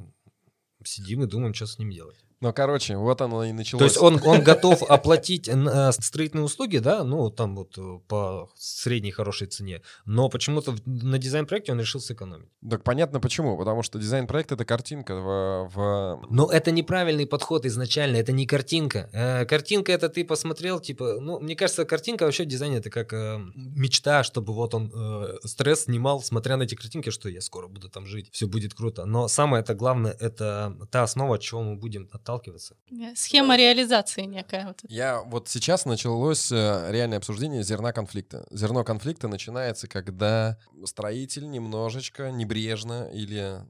сидим 0.84 1.22
и 1.22 1.26
думаем, 1.26 1.52
что 1.52 1.66
с 1.66 1.78
ним 1.78 1.90
делать. 1.90 2.16
Ну, 2.40 2.52
короче, 2.52 2.96
вот 2.96 3.20
оно 3.22 3.44
и 3.44 3.52
началось. 3.52 3.80
То 3.80 3.84
есть 3.86 3.96
он, 3.98 4.20
он 4.28 4.42
готов 4.44 4.82
оплатить 4.82 5.48
э, 5.48 5.92
строительные 5.92 6.44
услуги, 6.44 6.78
да, 6.78 7.02
ну 7.02 7.30
там 7.30 7.56
вот 7.56 7.78
э, 7.78 7.98
по 8.08 8.50
средней 8.56 9.10
хорошей 9.10 9.46
цене, 9.46 9.80
но 10.04 10.28
почему-то 10.28 10.74
на 10.84 11.18
дизайн-проекте 11.18 11.72
он 11.72 11.80
решил 11.80 12.00
сэкономить. 12.00 12.48
Так 12.68 12.82
понятно 12.84 13.20
почему. 13.20 13.56
Потому 13.56 13.82
что 13.82 13.98
дизайн-проект— 13.98 14.52
это 14.52 14.64
картинка 14.64 15.14
в... 15.14 15.70
в- 15.74 16.22
Но 16.30 16.50
это 16.50 16.70
неправильный 16.70 17.26
подход 17.26 17.64
изначально, 17.66 18.16
это 18.16 18.32
не 18.32 18.46
картинка. 18.46 19.08
Э, 19.12 19.44
картинка 19.46 19.92
это 19.92 20.08
ты 20.08 20.24
посмотрел, 20.24 20.78
типа, 20.80 21.18
ну, 21.20 21.40
мне 21.40 21.56
кажется, 21.56 21.84
картинка 21.84 22.24
вообще 22.24 22.44
в 22.44 22.48
дизайне 22.48 22.76
это 22.76 22.90
как 22.90 23.12
э, 23.12 23.40
мечта, 23.54 24.22
чтобы 24.24 24.52
вот 24.52 24.74
он 24.74 24.92
э, 24.94 25.38
стресс 25.44 25.84
снимал, 25.84 26.20
смотря 26.20 26.56
на 26.56 26.64
эти 26.64 26.74
картинки, 26.74 27.10
что 27.10 27.28
я 27.28 27.40
скоро 27.40 27.66
буду 27.68 27.88
там 27.88 28.06
жить, 28.06 28.28
все 28.32 28.46
будет 28.46 28.74
круто. 28.74 29.06
Но 29.06 29.26
самое 29.28 29.62
это 29.62 29.74
главное, 29.74 30.12
это 30.20 30.76
та 30.90 31.02
основа, 31.02 31.36
от 31.36 31.40
чего 31.40 31.62
мы 31.62 31.76
будем 31.76 32.08
отталкиваться. 32.26 32.76
Э, 32.90 33.14
Схема 33.14 33.56
реализации 33.56 34.22
некая. 34.22 34.66
Вот. 34.66 34.80
Я 34.88 35.22
вот 35.22 35.48
сейчас 35.48 35.84
началось 35.84 36.50
э, 36.50 36.88
реальное 36.90 37.18
обсуждение 37.18 37.62
зерна 37.62 37.92
конфликта. 37.92 38.46
Зерно 38.50 38.84
конфликта 38.84 39.28
начинается, 39.28 39.86
когда 39.86 40.58
строитель 40.84 41.48
немножечко 41.48 42.30
небрежно 42.30 43.08
или 43.12 43.60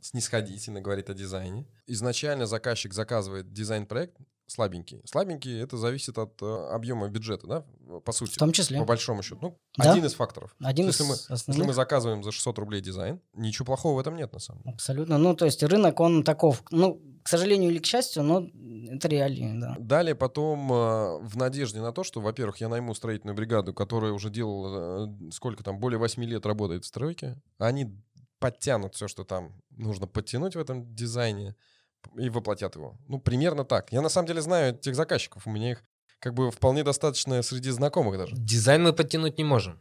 снисходительно 0.00 0.80
говорит 0.80 1.10
о 1.10 1.14
дизайне. 1.14 1.66
Изначально 1.86 2.46
заказчик 2.46 2.92
заказывает 2.92 3.52
дизайн-проект 3.52 4.16
слабенький. 4.46 5.00
Слабенький— 5.04 5.60
это 5.62 5.76
зависит 5.76 6.18
от 6.18 6.42
э, 6.42 6.68
объема 6.72 7.08
бюджета, 7.08 7.46
да, 7.46 8.00
по 8.00 8.10
сути. 8.12 8.32
В 8.32 8.38
том 8.38 8.50
числе. 8.50 8.78
По 8.78 8.84
большому 8.84 9.22
счету. 9.22 9.38
Ну, 9.40 9.58
Да. 9.76 9.92
один 9.92 10.04
из 10.04 10.14
факторов. 10.14 10.56
Один 10.60 10.86
если, 10.86 11.04
из 11.04 11.08
мы, 11.08 11.14
если 11.14 11.34
основных. 11.34 11.66
мы 11.68 11.72
заказываем 11.74 12.24
за 12.24 12.32
600 12.32 12.58
рублей 12.58 12.80
дизайн, 12.80 13.20
ничего 13.34 13.66
плохого 13.66 13.94
в 13.96 14.00
этом 14.00 14.16
нет, 14.16 14.32
на 14.32 14.40
самом 14.40 14.62
деле. 14.62 14.74
Абсолютно. 14.74 15.18
Ну, 15.18 15.36
то 15.36 15.44
есть 15.44 15.62
рынок, 15.62 16.00
он 16.00 16.24
таков. 16.24 16.64
Ну, 16.72 17.00
к 17.22 17.28
сожалению 17.28 17.70
или 17.70 17.78
к 17.78 17.86
счастью, 17.86 18.22
но 18.22 18.48
это 18.88 19.08
реалии, 19.08 19.52
да. 19.60 19.76
Далее 19.78 20.14
потом 20.14 20.72
э, 20.72 21.18
в 21.20 21.36
надежде 21.36 21.80
на 21.80 21.92
то, 21.92 22.02
что, 22.02 22.20
во-первых, 22.20 22.58
я 22.58 22.68
найму 22.68 22.94
строительную 22.94 23.36
бригаду, 23.36 23.74
которая 23.74 24.12
уже 24.12 24.30
делала, 24.30 25.06
э, 25.06 25.30
сколько 25.32 25.62
там, 25.62 25.78
более 25.78 25.98
8 25.98 26.22
лет 26.24 26.46
работает 26.46 26.84
в 26.84 26.88
стройке, 26.88 27.36
они 27.58 27.94
подтянут 28.38 28.94
все, 28.94 29.06
что 29.06 29.24
там 29.24 29.52
нужно 29.70 30.06
подтянуть 30.06 30.56
в 30.56 30.58
этом 30.58 30.94
дизайне 30.94 31.54
и 32.16 32.30
воплотят 32.30 32.76
его. 32.76 32.96
Ну, 33.06 33.20
примерно 33.20 33.64
так. 33.64 33.92
Я 33.92 34.00
на 34.00 34.08
самом 34.08 34.26
деле 34.26 34.40
знаю 34.40 34.74
этих 34.74 34.94
заказчиков, 34.94 35.46
у 35.46 35.50
меня 35.50 35.72
их 35.72 35.84
как 36.18 36.34
бы 36.34 36.50
вполне 36.50 36.82
достаточно 36.82 37.42
среди 37.42 37.70
знакомых 37.70 38.18
даже. 38.18 38.36
Дизайн 38.36 38.82
мы 38.82 38.92
подтянуть 38.92 39.38
не 39.38 39.44
можем. 39.44 39.80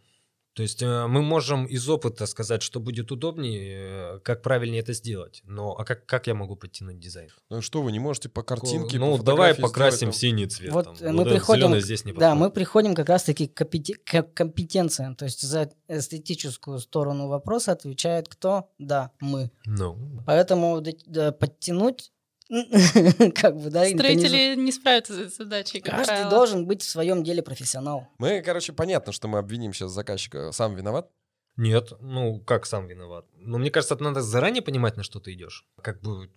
То 0.54 0.64
есть 0.64 0.82
э, 0.82 1.08
мы 1.08 1.22
можем 1.22 1.66
из 1.66 1.88
опыта 1.88 2.26
сказать, 2.26 2.62
что 2.64 2.80
будет 2.80 3.12
удобнее, 3.12 4.16
э, 4.16 4.20
как 4.24 4.42
правильнее 4.42 4.82
это 4.82 4.94
сделать. 4.94 5.42
Но 5.46 5.74
а 5.74 5.86
как, 5.86 6.06
как 6.06 6.28
я 6.28 6.34
могу 6.34 6.56
подтянуть 6.56 7.00
дизайн? 7.00 7.30
Ну 7.50 7.62
что 7.62 7.82
вы 7.82 7.92
не 7.92 8.00
можете 8.00 8.30
по 8.30 8.44
картинке, 8.44 9.00
ну, 9.00 9.18
по 9.18 9.24
давай 9.24 9.56
покрасим 9.56 9.98
сделать 9.98 10.14
там- 10.16 10.20
синий 10.20 10.48
цвет. 10.48 10.74
Вот 10.74 10.86
там. 10.86 10.96
э, 11.00 11.12
мы 11.12 11.22
этот 11.22 11.34
приходим, 11.36 11.72
к- 11.72 11.80
здесь 11.80 12.04
не 12.06 12.14
да, 12.14 12.36
мы 12.36 12.50
приходим 12.52 12.96
как 12.96 13.10
раз-таки 13.10 13.48
к 13.48 13.64
к 13.64 14.24
компетенциям. 14.34 15.16
То 15.16 15.26
есть 15.26 15.42
за 15.42 15.70
эстетическую 15.88 16.80
сторону 16.80 17.28
вопроса 17.28 17.72
отвечает 17.72 18.28
кто? 18.28 18.70
Да, 18.80 19.12
мы. 19.20 19.52
Ну, 19.66 19.98
Поэтому 20.26 20.82
да, 21.06 21.32
подтянуть 21.32 22.12
как 23.36 23.56
бы, 23.58 23.70
да, 23.70 23.86
Строители 23.86 24.56
не 24.56 24.72
справятся 24.72 25.14
с 25.14 25.18
этой 25.18 25.30
задачей, 25.36 25.82
Каждый 25.82 26.06
правило. 26.08 26.30
должен 26.30 26.66
быть 26.66 26.82
в 26.82 26.90
своем 26.90 27.24
деле 27.24 27.44
профессионал. 27.44 28.08
Мы, 28.18 28.42
короче, 28.42 28.74
понятно, 28.74 29.12
что 29.12 29.28
мы 29.28 29.38
обвиним 29.38 29.74
сейчас 29.74 29.92
заказчика, 29.92 30.52
сам 30.52 30.76
виноват. 30.76 31.10
Нет, 31.58 31.92
ну 32.00 32.40
как 32.40 32.66
сам 32.66 32.88
виноват? 32.88 33.26
Ну, 33.36 33.58
мне 33.58 33.70
кажется, 33.70 33.94
это 33.94 34.04
надо 34.04 34.22
заранее 34.22 34.62
понимать, 34.62 34.96
на 34.96 35.04
что 35.04 35.20
ты 35.20 35.34
идешь. 35.34 35.66
Как 35.82 36.00
бы, 36.02 36.30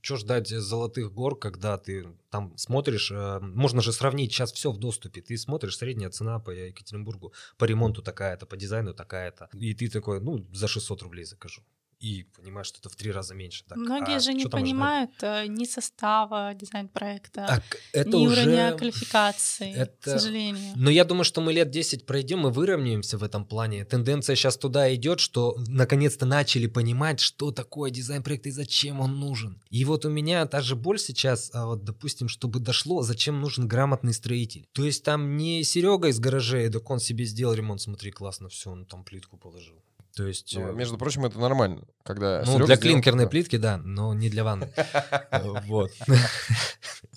что 0.00 0.16
ждать 0.16 0.46
золотых 0.46 1.12
гор, 1.12 1.36
когда 1.36 1.76
ты 1.76 2.06
там 2.30 2.56
смотришь, 2.56 3.10
э, 3.10 3.40
можно 3.40 3.82
же 3.82 3.92
сравнить, 3.92 4.32
сейчас 4.32 4.52
все 4.52 4.70
в 4.70 4.78
доступе. 4.78 5.22
Ты 5.22 5.36
смотришь, 5.36 5.76
средняя 5.76 6.08
цена 6.08 6.38
по 6.38 6.50
Екатеринбургу, 6.50 7.32
по 7.58 7.64
ремонту 7.64 8.00
такая-то, 8.00 8.46
по 8.46 8.56
дизайну 8.56 8.94
такая-то. 8.94 9.48
И 9.54 9.74
ты 9.74 9.90
такой, 9.90 10.20
ну, 10.20 10.46
за 10.52 10.68
600 10.68 11.02
рублей 11.02 11.24
закажу. 11.24 11.62
И 12.00 12.24
понимаешь, 12.34 12.66
что 12.66 12.78
это 12.78 12.88
в 12.88 12.96
три 12.96 13.12
раза 13.12 13.34
меньше. 13.34 13.62
Так, 13.68 13.76
Многие 13.76 14.16
а 14.16 14.20
же 14.20 14.32
не 14.32 14.46
понимают 14.46 15.10
э, 15.20 15.46
ни 15.46 15.66
состава 15.66 16.54
дизайн-проекта, 16.54 17.44
Так, 17.46 17.62
это 17.92 18.08
ни 18.08 18.26
уже... 18.26 18.40
уровня 18.40 18.72
квалификации, 18.72 19.74
к 19.74 19.76
это- 19.76 20.18
сожалению. 20.18 20.72
Но 20.76 20.88
я 20.88 21.04
думаю, 21.04 21.24
что 21.24 21.42
мы 21.42 21.52
лет 21.52 21.70
10 21.70 22.06
пройдем 22.06 22.46
и 22.46 22.50
выровняемся 22.50 23.18
в 23.18 23.22
этом 23.22 23.44
плане. 23.44 23.84
Тенденция 23.84 24.34
сейчас 24.34 24.56
туда 24.56 24.94
идет, 24.94 25.20
что 25.20 25.56
наконец-то 25.68 26.24
начали 26.24 26.66
понимать, 26.66 27.20
что 27.20 27.50
такое 27.50 27.90
дизайн-проект 27.90 28.46
и 28.46 28.50
зачем 28.50 29.00
он 29.00 29.20
нужен. 29.20 29.60
И 29.68 29.84
вот 29.84 30.06
у 30.06 30.08
меня 30.08 30.46
та 30.46 30.62
же 30.62 30.76
боль 30.76 30.98
сейчас, 30.98 31.50
а 31.52 31.66
вот, 31.66 31.84
допустим, 31.84 32.28
чтобы 32.28 32.60
дошло, 32.60 33.02
зачем 33.02 33.42
нужен 33.42 33.68
грамотный 33.68 34.14
строитель. 34.14 34.66
То 34.72 34.86
есть 34.86 35.04
там 35.04 35.36
не 35.36 35.62
Серега 35.64 36.08
из 36.08 36.18
гаражей, 36.18 36.70
так 36.70 36.88
он 36.88 36.98
себе 36.98 37.26
сделал 37.26 37.52
ремонт, 37.52 37.82
смотри, 37.82 38.10
классно, 38.10 38.48
все, 38.48 38.70
он 38.70 38.86
там 38.86 39.04
плитку 39.04 39.36
положил. 39.36 39.82
То 40.16 40.26
есть... 40.26 40.54
Ну, 40.56 40.68
э, 40.68 40.72
между 40.72 40.98
прочим, 40.98 41.24
это 41.24 41.38
нормально, 41.38 41.84
когда 42.02 42.42
ну, 42.44 42.52
Серега 42.52 42.66
для 42.66 42.76
клинкерной 42.76 43.24
Да. 43.24 43.30
плитки, 43.30 43.56
да, 43.56 43.78
но 43.78 44.12
не 44.14 44.28
для 44.28 44.44
ванны. 44.44 44.72
Э, 45.30 45.40
Вот. 45.66 45.90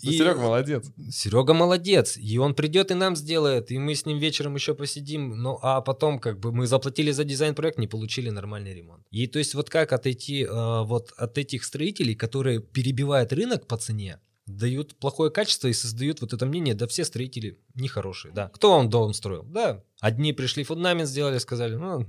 Ну, 0.01 0.11
Серега 0.11 0.39
молодец. 0.39 0.91
Серега 1.11 1.53
молодец, 1.53 2.17
и 2.17 2.37
он 2.37 2.55
придет 2.55 2.91
и 2.91 2.93
нам 2.93 3.15
сделает, 3.15 3.71
и 3.71 3.77
мы 3.77 3.95
с 3.95 4.05
ним 4.05 4.17
вечером 4.17 4.55
еще 4.55 4.73
посидим, 4.75 5.37
ну 5.37 5.57
а 5.61 5.79
потом 5.81 6.19
как 6.19 6.39
бы 6.39 6.51
мы 6.51 6.67
заплатили 6.67 7.11
за 7.11 7.23
дизайн-проект, 7.23 7.77
не 7.77 7.87
получили 7.87 8.29
нормальный 8.29 8.73
ремонт. 8.73 9.05
И 9.11 9.27
то 9.27 9.39
есть 9.39 9.55
вот 9.55 9.69
как 9.69 9.93
отойти 9.93 10.43
э, 10.43 10.83
вот 10.83 11.13
от 11.15 11.37
этих 11.37 11.63
строителей, 11.63 12.15
которые 12.15 12.59
перебивают 12.59 13.31
рынок 13.31 13.65
по 13.65 13.77
цене, 13.77 14.19
дают 14.45 14.95
плохое 14.97 15.31
качество 15.31 15.69
и 15.69 15.73
создают 15.73 16.19
вот 16.21 16.33
это 16.33 16.45
мнение, 16.45 16.75
да 16.75 16.85
все 16.87 17.05
строители 17.05 17.59
нехорошие, 17.75 18.33
да. 18.33 18.49
Кто 18.49 18.71
вам 18.75 18.89
дом 18.89 19.13
строил? 19.13 19.43
Да, 19.43 19.83
одни 20.01 20.33
пришли 20.33 20.63
фундамент 20.65 21.07
сделали, 21.07 21.37
сказали, 21.37 21.75
ну, 21.75 22.05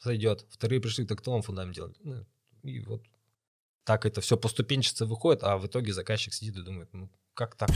сойдет. 0.00 0.46
Вторые 0.50 0.80
пришли, 0.80 1.04
да 1.04 1.14
кто 1.14 1.32
вам 1.32 1.42
фундамент 1.42 1.74
делает? 1.74 1.96
Ну, 2.02 2.26
и 2.62 2.80
вот 2.80 3.04
так 3.84 4.06
это 4.06 4.20
все 4.20 4.36
поступенчато 4.36 5.06
выходит, 5.06 5.42
а 5.42 5.56
в 5.58 5.66
итоге 5.66 5.92
заказчик 5.92 6.32
сидит 6.32 6.56
и 6.56 6.62
думает, 6.62 6.92
ну, 6.92 7.10
как 7.34 7.56
так? 7.56 7.70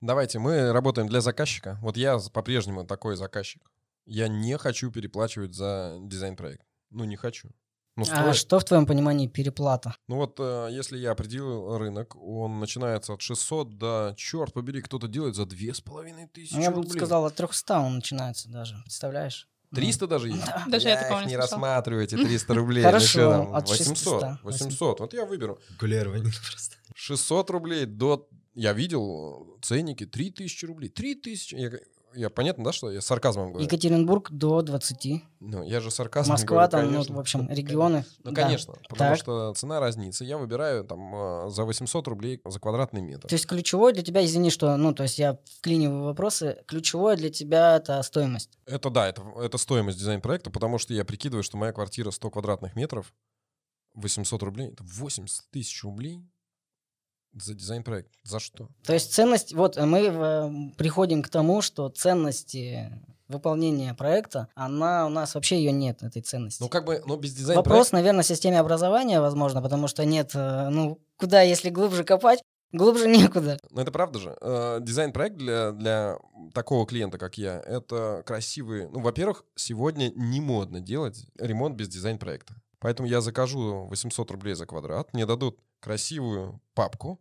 Давайте, 0.00 0.38
мы 0.38 0.72
работаем 0.72 1.08
для 1.08 1.20
заказчика. 1.20 1.78
Вот 1.82 1.96
я 1.96 2.18
по-прежнему 2.32 2.86
такой 2.86 3.16
заказчик. 3.16 3.70
Я 4.06 4.28
не 4.28 4.56
хочу 4.56 4.90
переплачивать 4.90 5.54
за 5.54 5.98
дизайн-проект. 6.00 6.66
Ну, 6.88 7.04
не 7.04 7.16
хочу. 7.16 7.50
Ну, 8.00 8.06
А 8.12 8.16
строй- 8.22 8.34
что 8.34 8.58
в 8.58 8.64
твоем 8.64 8.86
понимании 8.86 9.26
переплата? 9.26 9.94
ну 10.08 10.16
вот, 10.16 10.36
э, 10.38 10.68
если 10.72 10.98
я 10.98 11.12
определил 11.12 11.76
рынок, 11.78 12.16
он 12.16 12.58
начинается 12.60 13.12
от 13.12 13.20
600 13.22 13.76
до, 13.78 14.14
черт 14.16 14.52
побери, 14.52 14.80
кто-то 14.82 15.06
делает 15.08 15.34
за 15.34 15.44
2500 15.46 16.56
Ну, 16.56 16.62
я 16.62 16.70
бы 16.70 16.76
рублей. 16.76 16.92
сказал, 16.96 17.26
от 17.26 17.34
300 17.34 17.78
он 17.80 17.96
начинается 17.96 18.48
даже, 18.48 18.76
представляешь? 18.82 19.48
300 19.74 20.06
даже 20.08 20.28
есть? 20.30 20.44
Да. 20.46 20.64
Даже 20.66 20.88
я 20.88 20.94
я 20.94 21.02
такого 21.02 21.20
их 21.20 21.26
не 21.28 21.36
рассматриваю, 21.36 22.02
эти 22.04 22.16
300 22.16 22.54
рублей. 22.54 22.82
Хорошо, 22.82 23.20
ну 23.20 23.44
там, 23.44 23.54
от 23.54 23.68
800. 23.70 23.96
600. 23.96 24.42
800. 24.42 25.00
Вот 25.00 25.14
я 25.14 25.24
выберу. 25.26 25.58
Гулярвание 25.78 26.32
просто. 26.50 26.76
600 26.94 27.50
рублей 27.50 27.84
до... 27.86 28.28
Я 28.54 28.72
видел 28.72 29.58
ценники 29.62 30.06
3000 30.06 30.64
рублей. 30.66 30.88
3000. 30.88 31.54
Я, 31.54 31.70
я 32.14 32.30
понятно, 32.30 32.64
да, 32.64 32.72
что 32.72 32.90
я 32.90 33.00
сарказмом 33.00 33.50
говорю? 33.50 33.64
Екатеринбург 33.64 34.30
до 34.30 34.62
20. 34.62 35.22
Ну, 35.40 35.62
я 35.62 35.80
же 35.80 35.90
сарказмом 35.90 36.34
Москва 36.34 36.66
говорю, 36.66 36.70
там, 36.70 36.86
ну, 36.86 36.92
конечно. 36.92 37.14
в 37.14 37.18
общем, 37.18 37.48
регионы. 37.50 38.04
Ну, 38.24 38.32
да. 38.32 38.42
конечно, 38.42 38.74
потому 38.88 39.10
Так. 39.10 39.18
что 39.18 39.54
цена 39.54 39.80
разнится. 39.80 40.24
Я 40.24 40.38
выбираю 40.38 40.84
там 40.84 41.14
э, 41.14 41.50
за 41.50 41.64
800 41.64 42.08
рублей 42.08 42.40
за 42.44 42.58
квадратный 42.60 43.00
метр. 43.02 43.28
То 43.28 43.34
есть 43.34 43.46
ключевое 43.46 43.92
для 43.92 44.02
тебя, 44.02 44.24
извини, 44.24 44.50
что, 44.50 44.76
ну, 44.76 44.92
то 44.94 45.04
есть 45.04 45.18
я 45.18 45.38
вклиниваю 45.58 46.04
вопросы, 46.04 46.62
ключевое 46.66 47.16
для 47.16 47.30
тебя 47.30 47.76
это 47.76 48.02
стоимость. 48.02 48.58
Это 48.66 48.90
да, 48.90 49.08
это, 49.08 49.22
это 49.40 49.58
стоимость 49.58 49.98
дизайн-проекта, 49.98 50.50
потому 50.50 50.78
что 50.78 50.94
я 50.94 51.04
прикидываю, 51.04 51.42
что 51.42 51.56
моя 51.56 51.72
квартира 51.72 52.10
100 52.10 52.30
квадратных 52.30 52.76
метров, 52.76 53.12
800 53.94 54.42
рублей, 54.42 54.68
это 54.68 54.84
80 54.84 55.50
тысяч 55.50 55.82
рублей 55.82 56.22
за 57.34 57.54
дизайн-проект. 57.54 58.10
За 58.24 58.40
что? 58.40 58.68
То 58.84 58.92
есть 58.92 59.12
ценность, 59.12 59.52
вот 59.52 59.76
э, 59.76 59.84
мы 59.84 60.00
э, 60.00 60.50
приходим 60.76 61.22
к 61.22 61.28
тому, 61.28 61.62
что 61.62 61.88
ценности 61.88 62.90
выполнения 63.28 63.94
проекта, 63.94 64.48
она 64.54 65.06
у 65.06 65.08
нас 65.08 65.34
вообще 65.34 65.58
ее 65.58 65.72
нет, 65.72 66.02
этой 66.02 66.22
ценности. 66.22 66.62
Ну, 66.62 66.68
как 66.68 66.84
бы, 66.84 67.02
ну, 67.06 67.16
без 67.16 67.32
дизайн-проекта... 67.32 67.70
Вопрос, 67.70 67.92
наверное, 67.92 68.24
в 68.24 68.26
системе 68.26 68.58
образования, 68.58 69.20
возможно, 69.20 69.62
потому 69.62 69.86
что 69.86 70.04
нет, 70.04 70.32
э, 70.34 70.68
ну, 70.70 71.00
куда, 71.16 71.42
если 71.42 71.70
глубже 71.70 72.04
копать, 72.04 72.40
Глубже 72.72 73.08
некуда. 73.08 73.58
Но 73.70 73.82
это 73.82 73.90
правда 73.90 74.20
же. 74.20 74.36
Дизайн-проект 74.80 75.36
для, 75.36 75.72
для 75.72 76.18
такого 76.54 76.86
клиента, 76.86 77.18
как 77.18 77.36
я, 77.36 77.60
это 77.60 78.22
красивый... 78.24 78.88
Ну, 78.88 79.00
во-первых, 79.00 79.44
сегодня 79.56 80.12
не 80.14 80.40
модно 80.40 80.80
делать 80.80 81.26
ремонт 81.36 81.74
без 81.74 81.88
дизайн-проекта. 81.88 82.54
Поэтому 82.78 83.08
я 83.08 83.20
закажу 83.20 83.86
800 83.90 84.30
рублей 84.30 84.54
за 84.54 84.66
квадрат, 84.66 85.12
мне 85.12 85.26
дадут 85.26 85.58
красивую 85.80 86.62
папку, 86.74 87.20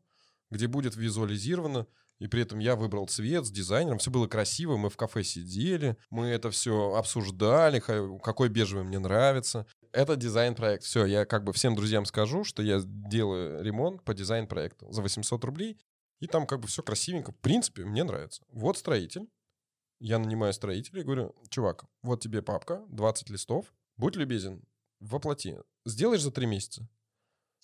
где 0.51 0.67
будет 0.67 0.95
визуализировано, 0.95 1.87
и 2.19 2.27
при 2.27 2.41
этом 2.41 2.59
я 2.59 2.75
выбрал 2.75 3.07
цвет 3.07 3.45
с 3.45 3.51
дизайнером, 3.51 3.97
все 3.97 4.11
было 4.11 4.27
красиво, 4.27 4.75
мы 4.75 4.89
в 4.89 4.97
кафе 4.97 5.23
сидели, 5.23 5.97
мы 6.09 6.27
это 6.27 6.51
все 6.51 6.93
обсуждали, 6.95 7.79
какой 7.79 8.49
бежевый 8.49 8.83
мне 8.83 8.99
нравится. 8.99 9.65
Это 9.93 10.15
дизайн-проект. 10.17 10.83
Все, 10.83 11.05
я 11.05 11.25
как 11.25 11.45
бы 11.45 11.53
всем 11.53 11.75
друзьям 11.75 12.05
скажу, 12.05 12.43
что 12.43 12.61
я 12.61 12.81
делаю 12.85 13.63
ремонт 13.63 14.03
по 14.03 14.13
дизайн-проекту 14.13 14.91
за 14.91 15.01
800 15.01 15.43
рублей, 15.45 15.79
и 16.19 16.27
там 16.27 16.45
как 16.45 16.59
бы 16.59 16.67
все 16.67 16.83
красивенько. 16.83 17.31
В 17.31 17.37
принципе, 17.37 17.85
мне 17.85 18.03
нравится. 18.03 18.43
Вот 18.51 18.77
строитель, 18.77 19.29
я 19.99 20.19
нанимаю 20.19 20.53
строителя 20.53 21.01
и 21.01 21.05
говорю, 21.05 21.33
чувак, 21.49 21.85
вот 22.01 22.21
тебе 22.21 22.41
папка, 22.41 22.83
20 22.89 23.29
листов, 23.29 23.73
будь 23.95 24.17
любезен, 24.17 24.61
воплоти. 24.99 25.57
Сделаешь 25.85 26.21
за 26.21 26.31
три 26.31 26.45
месяца? 26.45 26.87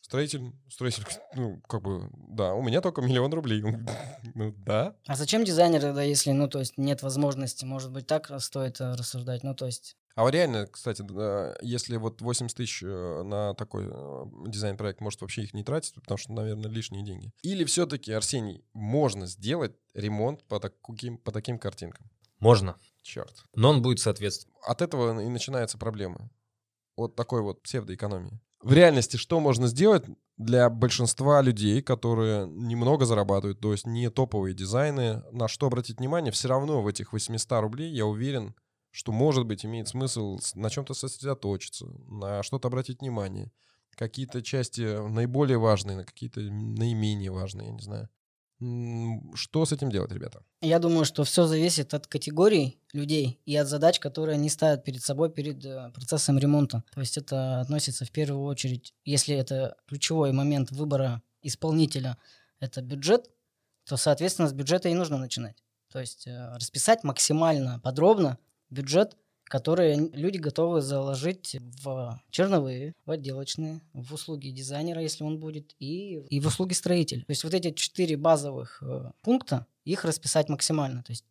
Строитель, 0.05 0.53
строитель, 0.69 1.03
ну, 1.33 1.59
как 1.67 1.81
бы, 1.81 2.11
да, 2.13 2.53
у 2.53 2.61
меня 2.61 2.79
только 2.81 3.01
миллион 3.01 3.33
рублей. 3.33 3.63
Ну, 4.35 4.53
да. 4.57 4.95
А 5.07 5.15
зачем 5.15 5.43
дизайнер 5.43 5.81
тогда, 5.81 6.03
если, 6.03 6.31
ну, 6.31 6.47
то 6.47 6.59
есть 6.59 6.77
нет 6.77 7.01
возможности? 7.01 7.65
Может 7.65 7.91
быть, 7.91 8.05
так 8.05 8.29
стоит 8.39 8.79
э, 8.81 8.93
рассуждать? 8.93 9.43
Ну, 9.43 9.55
то 9.55 9.65
есть... 9.65 9.97
А 10.13 10.21
вот 10.21 10.31
реально, 10.31 10.67
кстати, 10.67 11.03
если 11.65 11.97
вот 11.97 12.21
80 12.21 12.55
тысяч 12.55 12.83
э, 12.83 13.23
на 13.23 13.55
такой 13.55 13.85
э, 13.87 14.25
дизайн-проект, 14.45 15.01
может 15.01 15.21
вообще 15.21 15.41
их 15.41 15.55
не 15.55 15.63
тратить, 15.63 15.95
потому 15.95 16.19
что, 16.19 16.33
наверное, 16.33 16.69
лишние 16.69 17.03
деньги. 17.03 17.31
Или 17.41 17.63
все-таки, 17.63 18.11
Арсений, 18.11 18.63
можно 18.73 19.25
сделать 19.25 19.73
ремонт 19.95 20.43
по 20.43 20.59
таким, 20.59 21.17
по 21.17 21.31
таким 21.31 21.57
картинкам? 21.57 22.11
Можно, 22.39 22.75
Черт. 23.01 23.43
но 23.55 23.71
он 23.71 23.81
будет 23.81 23.99
соответствовать. 23.99 24.55
От 24.67 24.83
этого 24.83 25.19
и 25.19 25.29
начинается 25.29 25.79
проблема. 25.79 26.29
Вот 26.95 27.15
такой 27.15 27.41
вот 27.41 27.63
псевдоэкономии. 27.63 28.39
В 28.65 28.73
реальности 28.73 29.17
что 29.17 29.39
можно 29.39 29.67
сделать 29.67 30.05
для 30.37 30.71
большинства 30.71 31.39
людей, 31.43 31.83
которые 31.83 32.47
немного 32.47 33.05
зарабатывают, 33.05 33.59
то 33.59 33.71
есть 33.71 33.85
не 33.85 34.09
топовые 34.09 34.55
дизайны, 34.55 35.21
на 35.31 35.47
что 35.47 35.67
обратить 35.67 35.99
внимание, 35.99 36.31
все 36.31 36.47
равно 36.47 36.81
в 36.81 36.87
этих 36.87 37.13
800 37.13 37.61
рублей, 37.61 37.93
я 37.93 38.07
уверен, 38.07 38.55
что, 38.89 39.11
может 39.11 39.45
быть, 39.45 39.63
имеет 39.67 39.87
смысл 39.87 40.39
на 40.55 40.71
чем-то 40.71 40.95
сосредоточиться, 40.95 41.85
на 42.07 42.41
что-то 42.41 42.69
обратить 42.69 43.01
внимание. 43.01 43.51
Какие-то 43.91 44.41
части 44.41 44.81
наиболее 45.09 45.59
важные, 45.59 45.97
на 45.97 46.03
какие-то 46.03 46.39
наименее 46.39 47.29
важные, 47.29 47.67
я 47.67 47.71
не 47.71 47.83
знаю. 47.83 48.09
Что 49.35 49.65
с 49.65 49.71
этим 49.71 49.89
делать, 49.89 50.11
ребята? 50.11 50.43
Я 50.61 50.79
думаю, 50.79 51.05
что 51.05 51.23
все 51.23 51.45
зависит 51.45 51.93
от 51.93 52.07
категорий 52.07 52.79
людей 52.93 53.39
и 53.45 53.55
от 53.55 53.67
задач, 53.67 53.99
которые 53.99 54.35
они 54.35 54.49
ставят 54.49 54.83
перед 54.83 55.03
собой 55.03 55.29
перед 55.29 55.63
э, 55.65 55.91
процессом 55.93 56.39
ремонта. 56.39 56.83
То 56.93 57.01
есть 57.01 57.17
это 57.17 57.61
относится 57.61 58.05
в 58.05 58.11
первую 58.11 58.43
очередь, 58.43 58.93
если 59.03 59.35
это 59.35 59.75
ключевой 59.87 60.31
момент 60.31 60.71
выбора 60.71 61.21
исполнителя, 61.41 62.17
это 62.59 62.81
бюджет, 62.81 63.29
то, 63.85 63.97
соответственно, 63.97 64.47
с 64.47 64.53
бюджета 64.53 64.89
и 64.89 64.93
нужно 64.93 65.17
начинать. 65.17 65.63
То 65.91 65.99
есть 65.99 66.27
э, 66.27 66.55
расписать 66.55 67.03
максимально 67.03 67.79
подробно 67.79 68.37
бюджет, 68.69 69.15
который 69.45 69.93
н- 69.93 70.11
люди 70.13 70.37
готовы 70.37 70.81
заложить 70.81 71.55
в 71.83 72.21
черновые, 72.29 72.93
в 73.05 73.11
отделочные, 73.11 73.81
в 73.93 74.13
услуги 74.13 74.49
дизайнера, 74.49 75.01
если 75.01 75.23
он 75.23 75.39
будет, 75.39 75.75
и, 75.79 76.15
и 76.29 76.39
в 76.39 76.47
услуги 76.47 76.73
строителя. 76.73 77.21
То 77.21 77.31
есть 77.31 77.43
вот 77.43 77.53
эти 77.53 77.71
четыре 77.71 78.17
базовых 78.17 78.81
э, 78.83 79.11
пункта, 79.21 79.67
их 79.83 80.03
расписать 80.03 80.49
максимально. 80.49 81.03
То 81.03 81.11
есть 81.11 81.25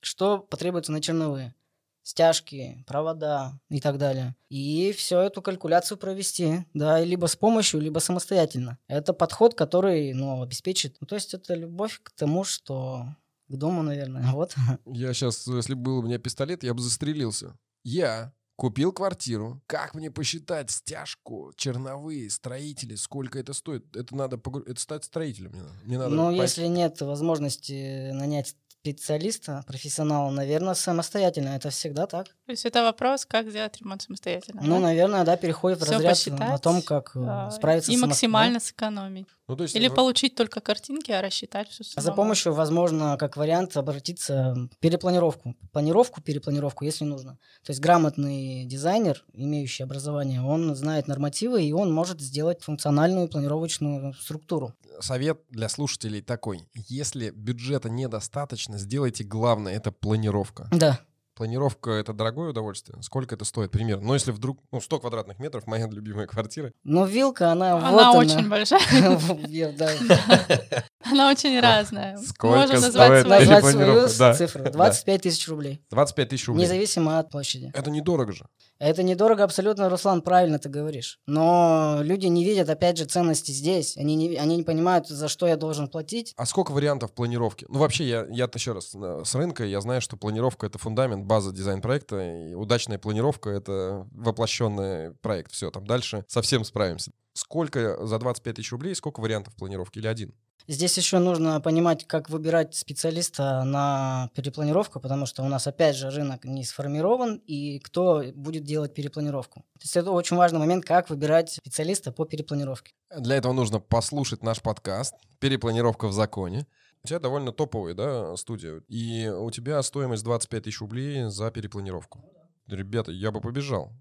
что 0.00 0.38
потребуется 0.38 0.92
на 0.92 1.00
черновые? 1.00 1.54
Стяжки, 2.02 2.84
провода 2.86 3.58
и 3.68 3.80
так 3.80 3.98
далее. 3.98 4.36
И 4.48 4.92
всю 4.92 5.16
эту 5.16 5.42
калькуляцию 5.42 5.98
провести, 5.98 6.64
да, 6.72 7.00
либо 7.02 7.26
с 7.26 7.34
помощью, 7.34 7.80
либо 7.80 7.98
самостоятельно. 7.98 8.78
Это 8.86 9.12
подход, 9.12 9.54
который, 9.54 10.12
ну, 10.14 10.40
обеспечит. 10.40 10.96
Ну, 11.00 11.08
то 11.08 11.16
есть 11.16 11.34
это 11.34 11.54
любовь 11.54 11.98
к 12.00 12.12
тому, 12.12 12.44
что 12.44 13.06
к 13.48 13.56
дому, 13.56 13.82
наверное. 13.82 14.22
Вот. 14.32 14.54
Я 14.86 15.12
сейчас, 15.14 15.46
если 15.46 15.74
бы 15.74 15.82
был 15.82 15.98
у 15.98 16.02
меня 16.02 16.18
пистолет, 16.18 16.62
я 16.64 16.74
бы 16.74 16.80
застрелился. 16.82 17.56
Я 17.84 18.32
купил 18.56 18.92
квартиру. 18.92 19.60
Как 19.66 19.94
мне 19.94 20.10
посчитать 20.10 20.70
стяжку, 20.70 21.52
черновые, 21.56 22.30
строители, 22.30 22.94
сколько 22.94 23.38
это 23.38 23.52
стоит? 23.52 23.94
Это 23.96 24.14
надо 24.16 24.36
погру- 24.38 24.64
это 24.66 24.80
стать 24.80 25.04
строителем. 25.04 25.50
Мне 25.52 25.60
надо. 25.62 25.74
Мне 25.84 25.98
надо 25.98 26.14
Но 26.14 26.26
пойти- 26.28 26.42
если 26.42 26.66
нет 26.66 27.00
возможности 27.00 28.10
нанять 28.12 28.56
специалиста, 28.68 29.64
профессионала, 29.66 30.30
наверное, 30.30 30.74
самостоятельно. 30.74 31.48
Это 31.50 31.70
всегда 31.70 32.06
так. 32.06 32.35
То 32.46 32.52
есть 32.52 32.64
это 32.64 32.84
вопрос, 32.84 33.26
как 33.26 33.50
сделать 33.50 33.76
ремонт 33.80 34.02
самостоятельно. 34.02 34.60
Ну, 34.62 34.76
да? 34.76 34.80
наверное, 34.80 35.24
да, 35.24 35.36
переходит 35.36 35.80
в 35.80 35.84
Всё 35.84 35.94
разряд 35.94 36.12
посчитать, 36.12 36.40
о 36.52 36.58
том, 36.58 36.80
как 36.80 37.10
э, 37.16 37.20
А, 37.26 37.50
справиться 37.50 37.90
И 37.90 37.96
самос- 37.96 38.00
да. 38.02 38.06
максимально 38.06 38.60
сэкономить. 38.60 39.26
Ну, 39.48 39.56
то 39.56 39.64
есть 39.64 39.74
Или 39.74 39.88
в- 39.88 39.94
получить 39.94 40.36
только 40.36 40.60
картинки, 40.60 41.10
а 41.10 41.20
рассчитать 41.22 41.68
все 41.68 41.82
А 41.96 42.00
За 42.00 42.12
помощью, 42.12 42.52
возможно, 42.52 43.16
как 43.18 43.36
вариант 43.36 43.76
обратиться 43.76 44.54
в 44.54 44.78
перепланировку. 44.78 45.56
Планировку, 45.72 46.20
перепланировку, 46.20 46.84
если 46.84 47.04
нужно. 47.04 47.32
То 47.64 47.70
есть 47.72 47.80
грамотный 47.80 48.64
дизайнер, 48.64 49.24
имеющий 49.32 49.82
образование, 49.82 50.40
он 50.40 50.74
знает 50.76 51.08
нормативы, 51.08 51.64
и 51.64 51.72
он 51.72 51.92
может 51.92 52.20
сделать 52.20 52.62
функциональную 52.62 53.28
планировочную 53.28 54.14
структуру. 54.14 54.72
совет 55.00 55.40
для 55.50 55.68
слушателей 55.68 56.22
такой. 56.22 56.68
Если 56.88 57.30
бюджета 57.30 57.90
недостаточно, 57.90 58.78
сделайте 58.78 59.24
главное, 59.24 59.74
это 59.74 59.92
планировка. 59.92 60.68
Да. 60.72 61.00
Планировка— 61.36 61.90
это 61.92 62.14
дорогое 62.14 62.48
удовольствие. 62.48 62.96
Сколько 63.02 63.34
это 63.34 63.44
стоит 63.44 63.70
примерно? 63.70 64.06
Но 64.06 64.14
если 64.14 64.32
вдруг, 64.32 64.58
ну, 64.72 64.80
100 64.80 65.00
квадратных 65.00 65.38
метров, 65.38 65.66
моя 65.66 65.86
любимая 65.86 66.26
квартира, 66.26 66.72
Но 66.82 67.04
вилка, 67.04 67.52
она, 67.52 67.76
вот 67.76 67.84
Она 67.84 68.10
она. 68.10 68.12
очень 68.14 68.48
большая. 68.48 68.80
Я, 69.46 69.70
да, 69.72 69.90
Она 71.04 71.30
очень 71.30 71.60
разная. 71.60 72.16
Сколько 72.16 72.56
Можно 72.56 72.80
стоит 72.80 73.26
назвать 73.26 73.60
свою. 73.70 74.34
Цифру. 74.34 74.64
да. 74.64 74.70
25 74.70 75.22
тысяч 75.22 75.46
рублей. 75.48 75.82
25 75.90 76.28
тысяч 76.30 76.48
рублей. 76.48 76.64
Независимо 76.64 77.18
от 77.18 77.30
площади. 77.30 77.70
Это 77.74 77.90
недорого 77.90 78.32
же. 78.32 78.46
Это 78.78 79.02
недорого 79.02 79.44
абсолютно, 79.44 79.88
Руслан, 79.88 80.22
правильно 80.22 80.58
ты 80.58 80.68
говоришь. 80.68 81.18
Но 81.26 82.00
люди 82.02 82.26
не 82.26 82.44
видят, 82.44 82.68
опять 82.68 82.98
же, 82.98 83.04
ценности 83.04 83.50
здесь. 83.50 83.96
Они 83.96 84.14
не, 84.14 84.36
они 84.36 84.56
не 84.56 84.62
понимают, 84.62 85.08
за 85.08 85.28
что 85.28 85.46
я 85.46 85.56
должен 85.56 85.88
платить. 85.88 86.34
А 86.36 86.46
сколько 86.46 86.72
вариантов 86.72 87.12
планировки? 87.12 87.66
Ну, 87.68 87.78
вообще, 87.78 88.06
я, 88.08 88.26
я 88.30 88.48
еще 88.52 88.72
раз, 88.72 88.94
э, 88.94 89.22
с 89.24 89.34
рынка 89.34 89.64
я 89.64 89.80
знаю, 89.80 90.00
что 90.00 90.16
планировка— 90.16 90.66
это 90.68 90.78
фундамент, 90.78 91.24
база 91.24 91.52
дизайн-проекта, 91.52 92.48
и 92.50 92.54
удачная 92.54 92.98
планировка— 92.98 93.50
это 93.50 94.06
воплощенный 94.12 95.12
проект. 95.14 95.52
Все, 95.52 95.70
там 95.70 95.86
дальше 95.86 96.24
совсем 96.28 96.64
справимся. 96.64 97.12
Сколько 97.36 98.06
за 98.06 98.18
25 98.18 98.56
тысяч 98.56 98.72
рублей, 98.72 98.94
сколько 98.94 99.20
вариантов 99.20 99.54
планировки? 99.56 99.98
Или 99.98 100.06
один? 100.06 100.34
Здесь 100.66 100.96
еще 100.96 101.18
нужно 101.18 101.60
понимать, 101.60 102.06
как 102.06 102.30
выбирать 102.30 102.74
специалиста 102.74 103.62
на 103.62 104.30
перепланировку, 104.34 105.00
потому 105.00 105.26
что 105.26 105.42
у 105.42 105.48
нас, 105.48 105.66
опять 105.66 105.96
же, 105.96 106.08
рынок 106.08 106.46
не 106.46 106.64
сформирован, 106.64 107.36
и 107.46 107.78
кто 107.80 108.24
будет 108.34 108.64
делать 108.64 108.94
перепланировку. 108.94 109.60
То 109.74 109.82
есть 109.82 109.96
это 109.98 110.12
очень 110.12 110.38
важный 110.38 110.58
момент, 110.58 110.86
как 110.86 111.10
выбирать 111.10 111.52
специалиста 111.52 112.10
по 112.10 112.24
перепланировке. 112.24 112.94
Для 113.14 113.36
этого 113.36 113.52
нужно 113.52 113.80
послушать 113.80 114.42
наш 114.42 114.62
подкаст 114.62 115.14
«Перепланировка 115.38 116.08
в 116.08 116.12
законе». 116.12 116.66
У 117.04 117.06
тебя 117.06 117.18
довольно 117.18 117.52
топовая, 117.52 117.92
да, 117.92 118.34
студия, 118.36 118.80
и 118.88 119.28
у 119.28 119.50
тебя 119.50 119.82
стоимость 119.82 120.24
25 120.24 120.64
тысяч 120.64 120.80
рублей 120.80 121.28
за 121.28 121.50
перепланировку. 121.50 122.24
Ребята, 122.66 123.12
я 123.12 123.30
бы 123.30 123.42
побежал. 123.42 123.92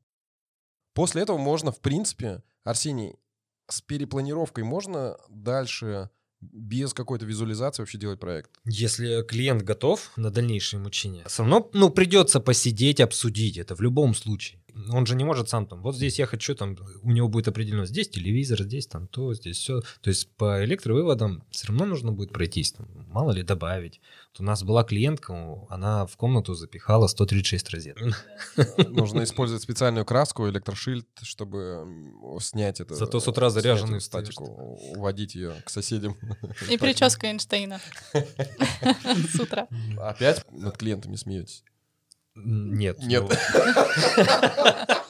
После 0.93 1.21
этого 1.21 1.37
можно, 1.37 1.73
в 1.73 1.81
принципе, 1.81 2.41
Арсений, 2.63 3.19
с 3.67 3.81
перепланировкой 3.81 4.63
можно 4.63 5.17
дальше 5.29 6.09
без 6.41 6.93
какой-то 6.93 7.25
визуализации 7.25 7.81
вообще 7.81 7.97
делать 7.97 8.19
проект? 8.19 8.51
Если 8.65 9.23
клиент 9.23 9.63
готов 9.63 10.11
на 10.15 10.29
дальнейшее 10.29 10.79
мучение, 10.79 11.23
все 11.27 11.43
равно, 11.43 11.69
ну, 11.73 11.89
придется 11.89 12.39
посидеть, 12.39 12.99
обсудить 12.99 13.57
это 13.57 13.75
в 13.75 13.81
любом 13.81 14.13
случае. 14.13 14.61
Он 14.91 15.05
же 15.05 15.15
не 15.15 15.23
может 15.23 15.49
сам 15.49 15.65
там, 15.65 15.81
вот 15.81 15.95
здесь 15.95 16.19
я 16.19 16.25
хочу, 16.25 16.53
там, 16.53 16.77
у 17.01 17.11
него 17.11 17.29
будет 17.29 17.47
определено, 17.47 17.85
здесь 17.85 18.09
телевизор, 18.09 18.63
здесь 18.63 18.87
там 18.87 19.07
то, 19.07 19.33
здесь 19.33 19.57
все. 19.57 19.81
То 20.01 20.09
есть 20.09 20.29
по 20.35 20.63
электровыводам 20.65 21.43
все 21.49 21.67
равно 21.67 21.85
нужно 21.85 22.11
будет 22.11 22.33
пройтись, 22.33 22.73
там, 22.73 22.87
мало 23.07 23.31
ли 23.31 23.43
добавить. 23.43 24.01
Вот 24.33 24.41
у 24.41 24.43
нас 24.43 24.63
была 24.63 24.83
клиентка, 24.83 25.33
она 25.69 26.05
в 26.05 26.17
комнату 26.17 26.53
запихала 26.55 27.07
136 27.07 27.69
розет. 27.69 27.97
Нужно 28.89 29.23
использовать 29.23 29.63
специальную 29.63 30.05
краску, 30.05 30.49
электрошильд, 30.49 31.07
чтобы 31.21 31.87
снять 32.41 32.81
это. 32.81 32.95
Зато 32.95 33.19
с 33.19 33.27
утра 33.27 33.49
заряженный 33.49 33.97
эту 33.97 34.05
статику, 34.05 34.77
уводить 34.95 35.35
ее 35.35 35.53
к 35.63 35.69
соседям. 35.69 36.17
И 36.69 36.77
прическа 36.77 37.27
Эйнштейна. 37.27 37.79
С 39.33 39.39
утра. 39.39 39.67
Опять 39.97 40.45
над 40.51 40.77
клиентами 40.77 41.15
смеетесь? 41.15 41.63
Нет. 42.35 42.99
Нет. 43.03 43.23
ну, 43.23 43.29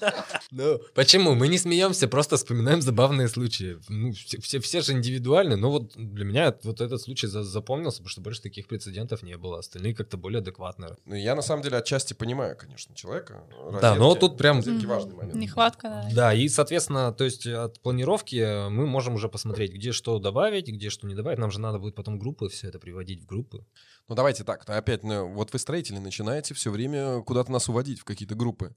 Ну, 0.52 0.80
почему? 0.94 1.34
Мы 1.36 1.48
не 1.48 1.58
смеемся, 1.58 2.08
просто 2.08 2.38
вспоминаем 2.38 2.82
забавные 2.82 3.28
случаи. 3.28 3.78
Ну, 3.90 4.12
все, 4.14 4.40
все, 4.40 4.60
все 4.60 4.82
же 4.82 4.94
индивидуальны, 4.94 5.56
но 5.58 5.70
вот 5.72 5.94
для 5.96 6.24
меня 6.24 6.56
вот 6.64 6.80
этот 6.82 7.02
случай 7.02 7.28
за- 7.28 7.44
запомнился, 7.44 7.98
потому 7.98 8.10
что 8.10 8.22
больше 8.22 8.42
таких 8.42 8.68
прецедентов 8.68 9.24
не 9.24 9.36
было. 9.38 9.60
Остальные 9.60 9.96
как-то 9.96 10.18
более 10.18 10.40
адекватно. 10.40 10.96
Ну, 11.06 11.16
я 11.16 11.36
на 11.36 11.42
самом 11.42 11.64
деле 11.64 11.78
отчасти 11.78 12.14
понимаю, 12.14 12.56
конечно, 12.58 12.96
человека. 12.96 13.44
Да, 13.82 13.96
но 13.96 14.16
тут 14.16 14.38
прям- 14.38 14.58
Розетки 14.58 14.86
важный 14.86 15.16
момент. 15.16 15.36
Нехватка, 15.36 15.90
да. 15.90 16.10
Да, 16.14 16.34
и, 16.34 16.48
соответственно, 16.48 17.12
то 17.12 17.24
есть 17.26 17.46
от 17.48 17.82
планировки 17.82 18.70
мы 18.70 18.86
можем 18.86 19.16
уже 19.16 19.28
посмотреть, 19.28 19.74
где 19.74 19.92
что 19.92 20.20
добавить, 20.20 20.68
где 20.68 20.90
что 20.90 21.08
не 21.08 21.16
добавить. 21.16 21.40
Нам 21.40 21.52
же 21.52 21.60
надо 21.60 21.80
будет 21.80 21.96
потом 21.96 22.18
группы 22.20 22.48
все 22.50 22.68
это 22.70 22.80
приводить 22.80 23.24
в 23.24 23.26
группы. 23.26 23.66
Ну 24.08 24.14
давайте 24.16 24.44
так, 24.44 24.70
опять, 24.70 25.04
ну, 25.04 25.28
вот 25.34 25.52
вы 25.52 25.60
строители 25.60 25.98
начинаете 25.98 26.54
все 26.54 26.70
время 26.70 27.22
куда-то 27.24 27.52
нас 27.52 27.70
уводить 27.70 28.00
в 28.00 28.06
какие-то 28.06 28.36
группы. 28.36 28.76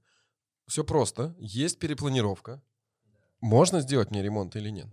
Все 0.66 0.85
просто, 0.85 1.35
есть 1.39 1.79
перепланировка. 1.79 2.62
Можно 3.41 3.81
сделать 3.81 4.11
мне 4.11 4.22
ремонт 4.22 4.57
или 4.57 4.70
нет? 4.70 4.89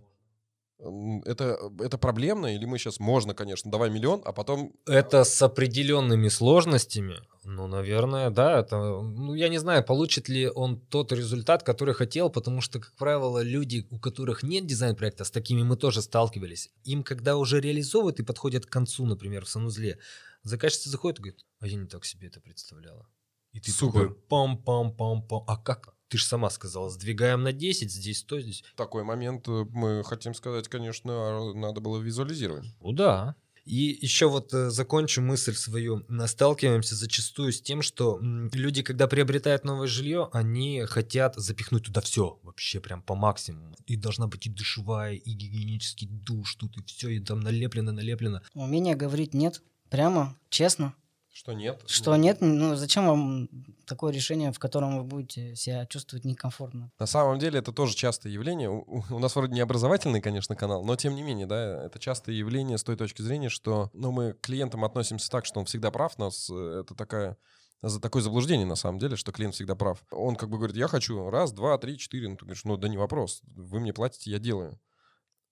Это, 0.78 1.58
это 1.80 1.96
проблемно, 1.96 2.54
или 2.54 2.66
мы 2.66 2.78
сейчас 2.78 3.00
можно, 3.00 3.34
конечно, 3.34 3.70
давай 3.70 3.88
миллион, 3.88 4.20
а 4.24 4.32
потом 4.32 4.74
Это 4.86 5.24
с 5.24 5.40
определенными 5.40 6.28
сложностями. 6.28 7.16
Ну, 7.44 7.66
наверное, 7.66 8.28
да. 8.28 8.60
Это, 8.60 8.76
ну, 8.76 9.34
я 9.34 9.48
не 9.48 9.58
знаю, 9.58 9.82
получит 9.84 10.28
ли 10.28 10.48
он 10.48 10.78
тот 10.80 11.12
результат, 11.12 11.62
который 11.62 11.94
хотел, 11.94 12.28
потому 12.28 12.60
что, 12.60 12.78
как 12.78 12.92
правило, 12.96 13.42
люди, 13.42 13.86
у 13.90 13.98
которых 13.98 14.42
нет 14.42 14.66
дизайн-проекта, 14.66 15.24
с 15.24 15.30
такими 15.30 15.62
мы 15.62 15.76
тоже 15.76 16.02
сталкивались. 16.02 16.70
Им, 16.84 17.02
когда 17.02 17.36
уже 17.36 17.60
реализовывают 17.60 18.20
и 18.20 18.24
подходят 18.24 18.66
к 18.66 18.70
концу, 18.70 19.06
например, 19.06 19.46
в 19.46 19.48
санузле, 19.48 19.98
заказчица 20.42 20.90
заходит 20.90 21.18
и 21.18 21.22
говорит, 21.22 21.46
а 21.60 21.66
я 21.68 21.76
не 21.76 21.86
так 21.86 22.04
себе 22.04 22.28
это 22.28 22.40
представляла. 22.40 23.08
И 23.52 23.60
ты 23.60 23.70
Супер. 23.70 24.08
такой, 24.08 24.16
пам-пам-пам-пам. 24.28 25.44
А 25.46 25.56
как? 25.56 25.95
Ты 26.08 26.18
же 26.18 26.24
сама 26.24 26.50
сказала, 26.50 26.88
сдвигаем 26.90 27.42
на 27.42 27.52
10, 27.52 27.90
здесь 27.90 28.18
100, 28.18 28.40
здесь. 28.40 28.64
такой 28.76 29.02
момент 29.02 29.48
э, 29.48 29.64
мы 29.70 30.04
хотим 30.04 30.34
сказать, 30.34 30.68
конечно, 30.68 31.12
а 31.12 31.54
надо 31.54 31.80
было 31.80 31.98
визуализировать. 32.00 32.66
Ну 32.80 32.92
да. 32.92 33.34
И 33.66 33.98
еще 34.00 34.28
вот 34.28 34.54
э, 34.54 34.70
закончу 34.70 35.20
мысль 35.20 35.54
свою. 35.54 36.06
Сталкиваемся 36.26 36.94
зачастую 36.94 37.52
с 37.52 37.60
тем, 37.60 37.82
что 37.82 38.20
люди, 38.22 38.82
когда 38.82 39.08
приобретают 39.08 39.64
новое 39.64 39.88
жилье, 39.88 40.28
они 40.32 40.84
хотят 40.86 41.34
запихнуть 41.34 41.84
туда 41.84 42.00
все, 42.00 42.38
вообще 42.44 42.78
прям 42.78 43.02
по 43.02 43.16
максимуму. 43.16 43.74
И 43.86 43.96
должна 43.96 44.28
быть 44.28 44.46
и 44.46 44.50
душевая, 44.50 45.14
и 45.14 45.30
гигиенический 45.32 46.06
душ 46.06 46.54
тут, 46.54 46.78
и 46.78 46.84
все, 46.86 47.08
и 47.08 47.18
там 47.18 47.40
налеплено, 47.40 47.90
налеплено. 47.90 48.40
Умение 48.54 48.94
говорить 48.94 49.34
нет, 49.34 49.60
прямо, 49.90 50.38
честно. 50.48 50.94
Что 51.36 51.52
нет? 51.52 51.82
Что 51.86 52.16
нет, 52.16 52.38
ну 52.40 52.76
зачем 52.76 53.06
вам 53.06 53.48
такое 53.84 54.10
решение, 54.10 54.52
в 54.52 54.58
котором 54.58 54.96
вы 54.96 55.04
будете 55.04 55.54
себя 55.54 55.84
чувствовать 55.84 56.24
некомфортно? 56.24 56.90
На 56.98 57.04
самом 57.04 57.38
деле 57.38 57.58
это 57.58 57.72
тоже 57.72 57.94
частое 57.94 58.32
явление. 58.32 58.70
У, 58.70 58.78
у- 58.86 59.04
у 59.10 59.18
нас 59.18 59.36
вроде 59.36 59.52
не 59.52 59.60
образовательный, 59.60 60.22
конечно, 60.22 60.56
канал, 60.56 60.82
но 60.82 60.96
тем 60.96 61.14
не 61.14 61.20
менее, 61.22 61.44
да, 61.44 61.84
это 61.84 61.98
частое 61.98 62.34
явление 62.34 62.78
с 62.78 62.84
той 62.84 62.96
точки 62.96 63.20
зрения, 63.20 63.50
что 63.50 63.90
ну, 63.92 64.12
мы 64.12 64.32
к 64.32 64.40
клиентам 64.40 64.82
относимся 64.82 65.30
так, 65.30 65.44
что 65.44 65.60
он 65.60 65.66
всегда 65.66 65.90
прав. 65.90 66.16
Нас 66.16 66.48
э, 66.48 66.80
это 66.80 66.94
такая 66.94 67.36
за 67.82 68.00
такое 68.00 68.22
заблуждение 68.22 68.66
на 68.66 68.74
самом 68.74 68.98
деле, 68.98 69.16
что 69.16 69.30
клиент 69.30 69.54
всегда 69.54 69.74
прав. 69.74 70.02
Он 70.10 70.36
как 70.36 70.48
бы 70.48 70.56
говорит, 70.56 70.76
я 70.76 70.88
хочу 70.88 71.28
раз, 71.28 71.52
два, 71.52 71.76
три, 71.76 71.98
четыре. 71.98 72.30
Ну, 72.30 72.36
ты 72.36 72.46
говоришь, 72.46 72.64
ну 72.64 72.78
да 72.78 72.88
не 72.88 72.96
вопрос, 72.96 73.42
вы 73.44 73.80
мне 73.80 73.92
платите, 73.92 74.30
я 74.30 74.38
делаю. 74.38 74.80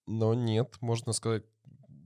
Но 0.07 0.33
нет, 0.33 0.77
можно 0.81 1.13
сказать, 1.13 1.45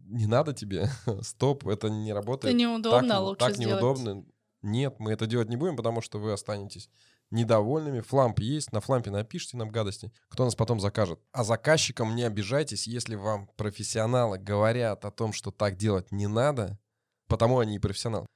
не 0.08 0.26
надо 0.26 0.52
тебе, 0.52 0.90
стоп, 1.22 1.66
это 1.66 1.88
не 1.88 2.12
работает. 2.12 2.54
Это 2.54 2.60
неудобно, 2.60 3.08
так, 3.08 3.22
лучше 3.22 3.38
так 3.38 3.54
сделать. 3.56 3.82
неудобно. 3.82 4.24
Нет, 4.62 4.96
мы 4.98 5.12
это 5.12 5.26
делать 5.26 5.48
не 5.48 5.56
будем, 5.56 5.76
потому 5.76 6.00
что 6.00 6.18
вы 6.18 6.32
останетесь 6.32 6.90
недовольными. 7.30 8.00
Фламп 8.00 8.40
есть, 8.40 8.72
на 8.72 8.80
флампе 8.80 9.10
напишите 9.10 9.56
нам 9.56 9.70
гадости. 9.70 10.12
Кто 10.28 10.44
нас 10.44 10.54
потом 10.54 10.80
закажет? 10.80 11.20
А 11.32 11.44
заказчикам 11.44 12.16
не 12.16 12.24
обижайтесь, 12.24 12.86
если 12.86 13.14
вам 13.14 13.48
профессионалы 13.56 14.38
говорят 14.38 15.04
о 15.04 15.10
том, 15.10 15.32
что 15.32 15.50
так 15.50 15.76
делать 15.76 16.10
не 16.10 16.26
надо, 16.26 16.78
потому 17.28 17.58
они 17.58 17.76
и 17.76 17.78
профессионалы. 17.78 18.26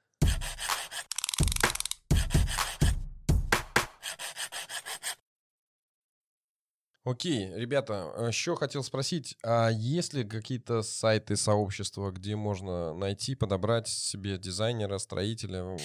Окей, 7.05 7.53
ребята, 7.55 8.13
еще 8.29 8.55
хотел 8.55 8.85
спросить, 8.85 9.37
а 9.43 9.71
есть 9.71 10.15
ли 10.15 10.23
какие-то 10.23 10.83
сайты, 10.83 11.35
сообщества, 11.37 12.13
где 12.13 12.37
можно 12.37 12.95
найти, 12.95 13.35
подобрать 13.35 13.89
себе 13.89 14.39
дизайнера, 14.39 14.99
строителя? 14.99 15.65
Вот 15.65 15.81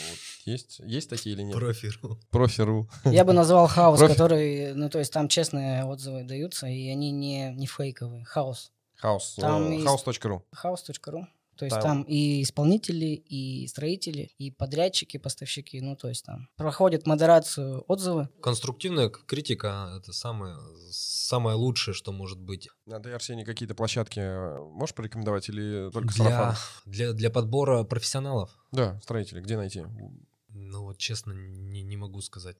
есть? 0.45 0.79
Есть 0.79 1.09
такие 1.09 1.35
или 1.35 1.41
нет? 1.41 1.55
Профиру. 1.55 2.19
Профи.ру. 2.29 2.87
Я 3.05 3.25
бы 3.25 3.33
назвал 3.33 3.67
хаос, 3.67 3.99
Профи- 3.99 4.11
который, 4.11 4.73
ну 4.75 4.89
то 4.91 4.99
есть 4.99 5.11
там 5.11 5.27
честные 5.27 5.85
отзывы 5.85 6.23
даются, 6.23 6.67
и 6.67 6.87
они 6.89 7.09
не, 7.11 7.51
не 7.55 7.65
фейковые. 7.65 8.23
Хаос. 8.23 8.71
Хаус. 8.95 9.35
Там 9.39 9.71
есть- 9.71 9.85
Хаус.ру. 9.87 10.45
Хаос.ру. 10.51 11.27
То 11.57 11.65
есть 11.65 11.75
Там- 11.75 11.83
там 11.83 12.01
и 12.03 12.43
исполнители, 12.43 13.05
и 13.07 13.67
строители, 13.67 14.31
и 14.37 14.51
подрядчики, 14.51 15.17
поставщики. 15.17 15.81
Ну, 15.81 15.95
то 15.95 16.07
есть 16.09 16.25
там 16.25 16.47
проходят 16.55 17.05
модерацию 17.07 17.83
отзывы. 17.87 18.29
Конструктивная 18.41 19.09
критика— 19.09 19.93
это 19.97 20.13
самое, 20.13 20.57
самое 20.91 21.55
лучшее, 21.57 21.93
что 21.93 22.11
может 22.11 22.39
быть. 22.39 22.69
А 22.89 22.99
ты, 22.99 23.11
Арсений, 23.11 23.43
какие-то 23.43 23.75
площадки 23.75 24.19
э, 24.19 24.59
можешь 24.71 24.95
порекомендовать 24.95 25.49
или 25.49 25.89
только 25.91 26.13
Для, 26.13 26.23
сарафан? 26.25 26.55
для, 26.85 27.13
для 27.13 27.29
подбора 27.29 27.83
профессионалов. 27.83 28.51
Да, 28.71 28.99
строители, 29.01 29.41
где 29.41 29.57
найти? 29.57 29.83
Ну 30.49 30.83
вот 30.83 30.97
честно, 30.97 31.31
не, 31.33 31.81
не 31.83 31.97
могу 31.97 32.21
сказать. 32.21 32.57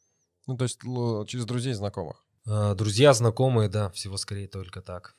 Ну, 0.48 0.58
то 0.58 0.64
есть 0.64 0.80
через 0.82 1.46
друзей, 1.46 1.74
знакомых. 1.74 2.24
А, 2.46 2.76
Друзья, 2.76 3.14
знакомые, 3.14 3.70
да, 3.70 3.90
всего 3.92 4.18
скорее 4.18 4.48
только 4.48 4.82
так. 4.82 5.16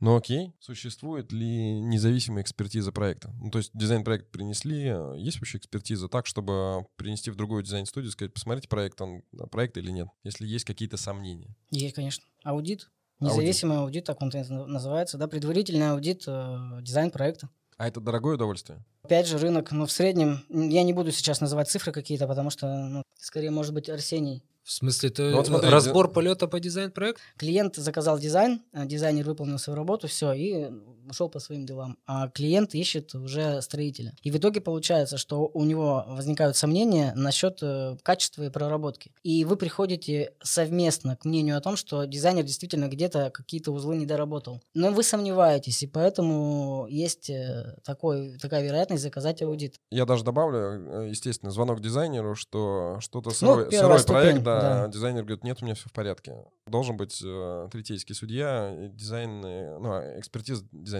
Ну 0.00 0.16
окей, 0.16 0.54
существует 0.60 1.32
ли 1.32 1.80
независимая 1.80 2.42
экспертиза 2.42 2.92
проекта? 2.92 3.32
Ну, 3.40 3.50
то 3.50 3.58
есть 3.58 3.70
дизайн-проект 3.74 4.30
принесли, 4.30 4.84
э, 4.86 5.14
есть 5.18 5.40
вообще 5.40 5.58
экспертиза 5.58 6.08
так, 6.08 6.26
чтобы 6.26 6.86
принести 6.96 7.30
в 7.30 7.36
другую 7.36 7.64
дизайн-студию, 7.64 8.12
сказать, 8.12 8.32
посмотрите 8.32 8.68
проект, 8.68 9.00
он 9.00 9.22
проект 9.50 9.76
или 9.76 9.90
нет, 9.90 10.08
если 10.22 10.46
есть 10.46 10.64
какие-то 10.64 10.96
сомнения. 10.96 11.56
Есть, 11.70 11.96
конечно, 11.96 12.24
аудит. 12.44 12.90
Аудит. 13.18 13.36
Независимый 13.36 13.78
аудит, 13.78 14.04
так 14.04 14.22
он 14.22 14.30
называется, 14.68 15.18
да, 15.18 15.26
предварительный 15.26 15.90
аудит 15.90 16.24
э, 16.28 16.78
дизайн-проекта. 16.82 17.48
А 17.76 17.86
это 17.86 18.00
дорогое 18.00 18.34
удовольствие? 18.34 18.84
Опять 19.02 19.26
же, 19.26 19.38
рынок, 19.38 19.70
ну, 19.72 19.86
в 19.86 19.92
среднем, 19.92 20.44
я 20.48 20.82
не 20.82 20.92
буду 20.92 21.12
сейчас 21.12 21.40
называть 21.40 21.70
цифры 21.70 21.92
какие-то, 21.92 22.26
потому 22.26 22.50
что, 22.50 22.66
ну, 22.66 23.02
скорее, 23.16 23.50
может 23.50 23.72
быть, 23.72 23.88
Арсений. 23.88 24.44
В 24.68 24.72
смысле, 24.72 25.08
это 25.08 25.30
Ну 25.30 25.38
вот 25.38 25.46
смотри, 25.46 25.70
разбор 25.70 26.12
полета 26.12 26.46
по 26.46 26.60
дизайн-проекту? 26.60 27.22
Клиент 27.38 27.76
заказал 27.76 28.18
дизайн, 28.18 28.60
а 28.74 28.84
дизайнер 28.84 29.24
выполнил 29.24 29.58
свою 29.58 29.78
работу, 29.78 30.08
все, 30.08 30.34
и 30.34 30.66
ушел 31.08 31.28
по 31.28 31.38
своим 31.38 31.66
делам. 31.66 31.96
А 32.06 32.28
клиент 32.28 32.74
ищет 32.74 33.14
уже 33.14 33.60
строителя. 33.62 34.14
И 34.22 34.30
в 34.30 34.36
итоге 34.36 34.60
получается, 34.60 35.18
что 35.18 35.50
у 35.52 35.64
него 35.64 36.04
возникают 36.08 36.56
сомнения 36.56 37.12
насчет 37.14 37.58
э, 37.62 37.96
качества 38.02 38.44
и 38.44 38.50
проработки. 38.50 39.12
И 39.22 39.44
вы 39.44 39.56
приходите 39.56 40.32
совместно 40.42 41.16
к 41.16 41.24
мнению 41.24 41.56
о 41.56 41.60
том, 41.60 41.76
что 41.76 42.04
дизайнер 42.04 42.42
действительно 42.42 42.88
где-то 42.88 43.30
какие-то 43.30 43.72
узлы 43.72 43.96
не 43.96 44.06
доработал. 44.06 44.60
Но 44.74 44.90
вы 44.90 45.02
сомневаетесь, 45.02 45.82
и 45.82 45.86
поэтому 45.86 46.86
есть 46.88 47.30
э, 47.30 47.76
такой, 47.84 48.38
такая 48.38 48.62
вероятность 48.62 49.02
заказать 49.02 49.42
аудит. 49.42 49.76
Я 49.90 50.04
даже 50.04 50.24
добавлю, 50.24 50.58
э, 50.58 51.08
естественно, 51.10 51.50
звонок 51.50 51.80
дизайнеру, 51.80 52.34
что 52.34 52.98
что-то 53.00 53.30
сырой, 53.30 53.66
Ну, 53.66 53.70
сырой 53.70 54.04
проект, 54.04 54.28
ступень, 54.28 54.44
да, 54.44 54.60
да. 54.60 54.88
дизайнер 54.88 55.22
говорит, 55.22 55.44
нет, 55.44 55.58
у 55.60 55.64
меня 55.64 55.74
все 55.74 55.88
в 55.88 55.92
порядке. 55.92 56.44
Должен 56.66 56.96
быть 56.96 57.20
э, 57.24 57.68
третейский 57.70 58.14
судья, 58.14 58.74
дизайн, 58.92 59.40
ну, 59.40 59.92
а, 59.92 60.18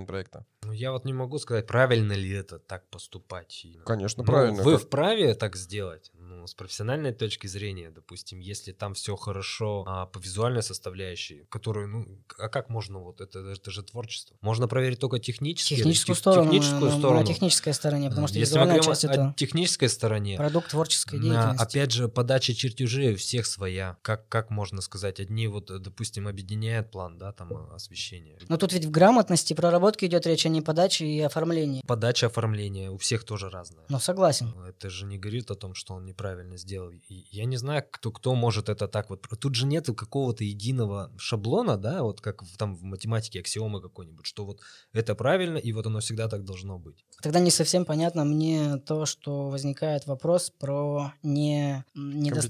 экспертиза 0.05 0.09
дизайн-проекта. 0.09 0.47
Ну, 0.63 0.73
я 0.73 0.93
вот 0.93 1.05
не 1.05 1.13
могу 1.13 1.39
сказать, 1.39 1.67
правильно 1.67 2.13
ли 2.13 2.31
это 2.31 2.59
так 2.59 2.89
поступать. 2.91 3.67
Конечно, 3.85 4.23
ну, 4.23 4.27
правильно. 4.27 4.63
Вы 4.63 4.73
Как- 4.73 4.83
вправе 4.87 5.35
так 5.35 5.57
сделать. 5.57 6.11
Ну, 6.29 6.47
с 6.47 6.53
профессиональной 6.55 7.13
точки 7.13 7.47
зрения, 7.47 7.91
допустим, 7.91 8.39
если 8.39 8.73
там 8.73 8.93
все 8.93 9.17
хорошо 9.17 9.85
а, 9.87 10.05
по 10.07 10.19
визуальной 10.19 10.63
составляющей, 10.63 11.45
которую, 11.49 11.89
ну, 11.89 12.07
а 12.39 12.49
как 12.51 12.69
можно 12.69 12.99
вот 12.99 13.23
это, 13.23 13.39
это 13.39 13.71
же 13.71 13.83
творчество. 13.83 14.37
Можно 14.43 14.69
проверить 14.69 14.99
только 15.01 15.19
технически. 15.19 15.77
Техническую 15.77 16.15
тех- 16.15 16.21
сторону, 16.21 16.45
техническую 16.51 16.81
мы- 16.83 16.91
мы 16.93 16.99
сторону. 16.99 17.21
на 17.21 17.27
технической 17.27 17.73
стороне, 17.73 18.11
потому 18.11 18.29
что 18.29 18.39
Если 18.39 18.55
мы 18.55 18.65
визуальная 18.65 18.75
говорим 18.83 18.91
часть 18.93 19.05
о, 19.07 19.11
это 19.13 19.29
о 19.29 19.33
технической 19.35 19.89
стороне, 19.89 20.37
продукт 20.37 20.71
творческой 20.71 21.19
на- 21.19 21.23
деятельности. 21.23 21.63
опять 21.63 21.93
же, 21.93 22.09
подача 22.09 22.55
чертежей 22.55 23.15
у 23.15 23.17
всех 23.17 23.47
своя. 23.47 23.97
Как, 24.03 24.29
как 24.29 24.51
можно 24.51 24.83
сказать, 24.83 25.21
одни 25.21 25.47
вот, 25.49 25.67
допустим, 25.83 26.29
объединяют 26.29 26.91
план, 26.91 27.17
да, 27.19 27.33
там 27.33 27.53
э, 27.53 27.75
освещение. 27.75 28.39
Но 28.49 28.59
тут 28.59 28.73
ведь 28.75 28.85
в 28.85 28.91
грамотности 28.91 29.55
проработки 29.55 30.05
идет 30.05 30.27
речь 30.27 30.45
о 30.45 30.51
не 30.51 30.61
подаче 30.61 31.07
и 31.07 31.21
оформлении. 31.21 31.83
Подача 31.87 32.27
оформления 32.27 32.91
у 32.91 32.99
всех 32.99 33.25
тоже 33.25 33.49
разная. 33.49 33.87
Ну, 33.89 33.99
согласен. 33.99 34.53
Это 34.69 34.91
же 34.91 35.07
не 35.07 35.17
говорит 35.19 35.51
о 35.51 35.55
том, 35.55 35.75
что 35.75 35.95
он 35.95 36.05
не 36.05 36.13
неправильно 36.19 36.57
сделал. 36.57 36.91
И 36.91 37.27
я 37.31 37.45
не 37.45 37.57
знаю, 37.57 37.85
кто, 37.91 38.11
кто 38.11 38.35
может 38.35 38.69
это 38.69 38.89
так 38.89 39.11
вот. 39.11 39.27
Тут 39.41 39.55
же 39.55 39.67
нет 39.67 39.87
какого-то 39.87 40.45
единого 40.45 41.13
шаблона, 41.17 41.77
да, 41.77 42.03
вот 42.03 42.21
как 42.21 42.43
в, 42.43 42.57
там 42.57 42.75
в 42.75 42.83
математике 42.83 43.41
аксиомы 43.41 43.81
какой-нибудь, 43.81 44.27
что 44.27 44.45
вот 44.45 44.61
это 44.93 45.15
правильно, 45.15 45.59
и 45.59 45.73
вот 45.73 45.87
оно 45.87 46.01
всегда 46.01 46.29
так 46.29 46.45
должно 46.45 46.79
быть. 46.79 47.05
Тогда 47.23 47.39
не 47.39 47.51
совсем 47.51 47.85
понятно 47.85 48.25
мне 48.25 48.79
то, 48.79 49.07
что 49.07 49.49
возникает 49.49 50.07
вопрос 50.07 50.51
про 50.51 51.13
не... 51.23 51.85
недо... 51.95 52.41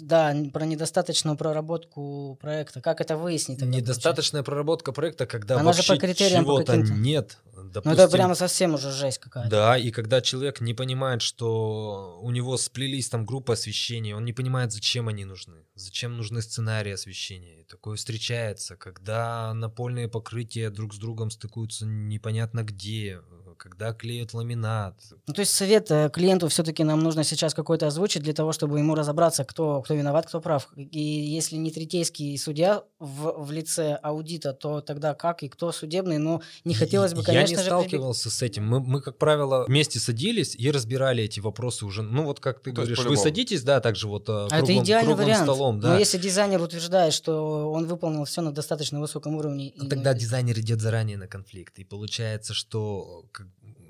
Да, 0.00 0.34
про 0.52 0.64
недостаточную 0.64 1.36
проработку 1.36 2.38
проекта. 2.40 2.80
Как 2.80 3.00
это 3.00 3.16
выяснить? 3.16 3.60
Недостаточная 3.60 4.42
проработка 4.42 4.92
проекта, 4.92 5.26
когда 5.26 5.56
Она 5.56 5.64
вообще 5.64 5.98
чего-то 6.14 6.76
нет, 6.76 7.38
Допустим, 7.64 7.92
ну 7.92 8.02
это 8.02 8.12
прямо 8.12 8.34
совсем 8.34 8.74
уже 8.74 8.90
жесть 8.92 9.18
какая-то. 9.18 9.50
Да, 9.50 9.78
и 9.78 9.90
когда 9.90 10.20
человек 10.20 10.60
не 10.60 10.74
понимает, 10.74 11.22
что 11.22 12.18
у 12.22 12.30
него 12.30 12.56
сплелись 12.56 13.08
там 13.08 13.17
группы 13.24 13.52
освещения, 13.52 14.14
он 14.16 14.24
не 14.24 14.32
понимает, 14.32 14.72
зачем 14.72 15.08
они 15.08 15.24
нужны, 15.24 15.66
зачем 15.74 16.16
нужны 16.16 16.42
сценарии 16.42 16.92
освещения. 16.92 17.60
И 17.60 17.64
такое 17.64 17.96
встречается, 17.96 18.76
когда 18.76 19.52
напольные 19.54 20.08
покрытия 20.08 20.70
друг 20.70 20.94
с 20.94 20.98
другом 20.98 21.30
стыкуются 21.30 21.86
непонятно 21.86 22.64
где, 22.64 23.20
когда 23.58 23.92
клеят 23.92 24.34
ламинат. 24.34 24.94
Ну, 25.26 25.34
то 25.34 25.40
есть 25.40 25.52
совет 25.52 25.90
э, 25.90 26.10
клиенту 26.10 26.48
все-таки 26.48 26.84
нам 26.84 27.00
нужно 27.00 27.24
сейчас 27.24 27.54
какой-то 27.54 27.88
озвучить 27.88 28.22
для 28.22 28.32
того, 28.32 28.52
чтобы 28.52 28.78
ему 28.78 28.94
разобраться, 28.94 29.44
кто, 29.44 29.82
кто 29.82 29.94
виноват, 29.94 30.26
кто 30.26 30.40
прав. 30.40 30.68
И 30.76 31.00
если 31.00 31.56
не 31.56 31.70
третейский 31.70 32.38
судья 32.38 32.84
в, 32.98 33.34
в 33.36 33.50
лице 33.50 33.98
аудита, 34.02 34.52
то 34.52 34.80
тогда 34.80 35.14
как 35.14 35.42
и 35.42 35.48
кто 35.48 35.72
судебный? 35.72 36.18
Но 36.18 36.40
не 36.64 36.74
хотелось 36.74 37.14
бы, 37.14 37.22
конечно 37.22 37.56
Я 37.56 37.56
не 37.58 37.62
сталкивался 37.62 38.30
же... 38.30 38.34
с 38.34 38.42
этим. 38.42 38.66
Мы, 38.66 38.80
мы, 38.80 39.00
как 39.02 39.18
правило, 39.18 39.64
вместе 39.66 39.98
садились 39.98 40.54
и 40.54 40.70
разбирали 40.70 41.24
эти 41.24 41.40
вопросы 41.40 41.84
уже. 41.84 42.02
Ну, 42.02 42.24
вот 42.24 42.40
как 42.40 42.60
ты 42.60 42.70
то 42.70 42.76
говоришь, 42.76 43.04
вы 43.04 43.16
садитесь, 43.16 43.62
да, 43.62 43.80
так 43.80 43.96
же 43.96 44.06
вот 44.06 44.28
э, 44.28 44.32
а 44.32 44.48
круглым, 44.48 44.62
это 44.62 44.84
идеальный 44.84 45.06
круглым 45.08 45.26
вариант. 45.26 45.44
столом. 45.44 45.80
Да. 45.80 45.88
Но 45.94 45.98
если 45.98 46.18
дизайнер 46.18 46.62
утверждает, 46.62 47.12
что 47.12 47.70
он 47.72 47.86
выполнил 47.86 48.24
все 48.24 48.40
на 48.40 48.52
достаточно 48.52 49.00
высоком 49.00 49.34
уровне... 49.36 49.72
Ну, 49.76 49.88
тогда 49.88 50.14
дизайнер 50.14 50.58
идет 50.60 50.80
заранее 50.80 51.16
на 51.16 51.26
конфликт. 51.26 51.78
И 51.78 51.84
получается, 51.84 52.54
что 52.54 53.24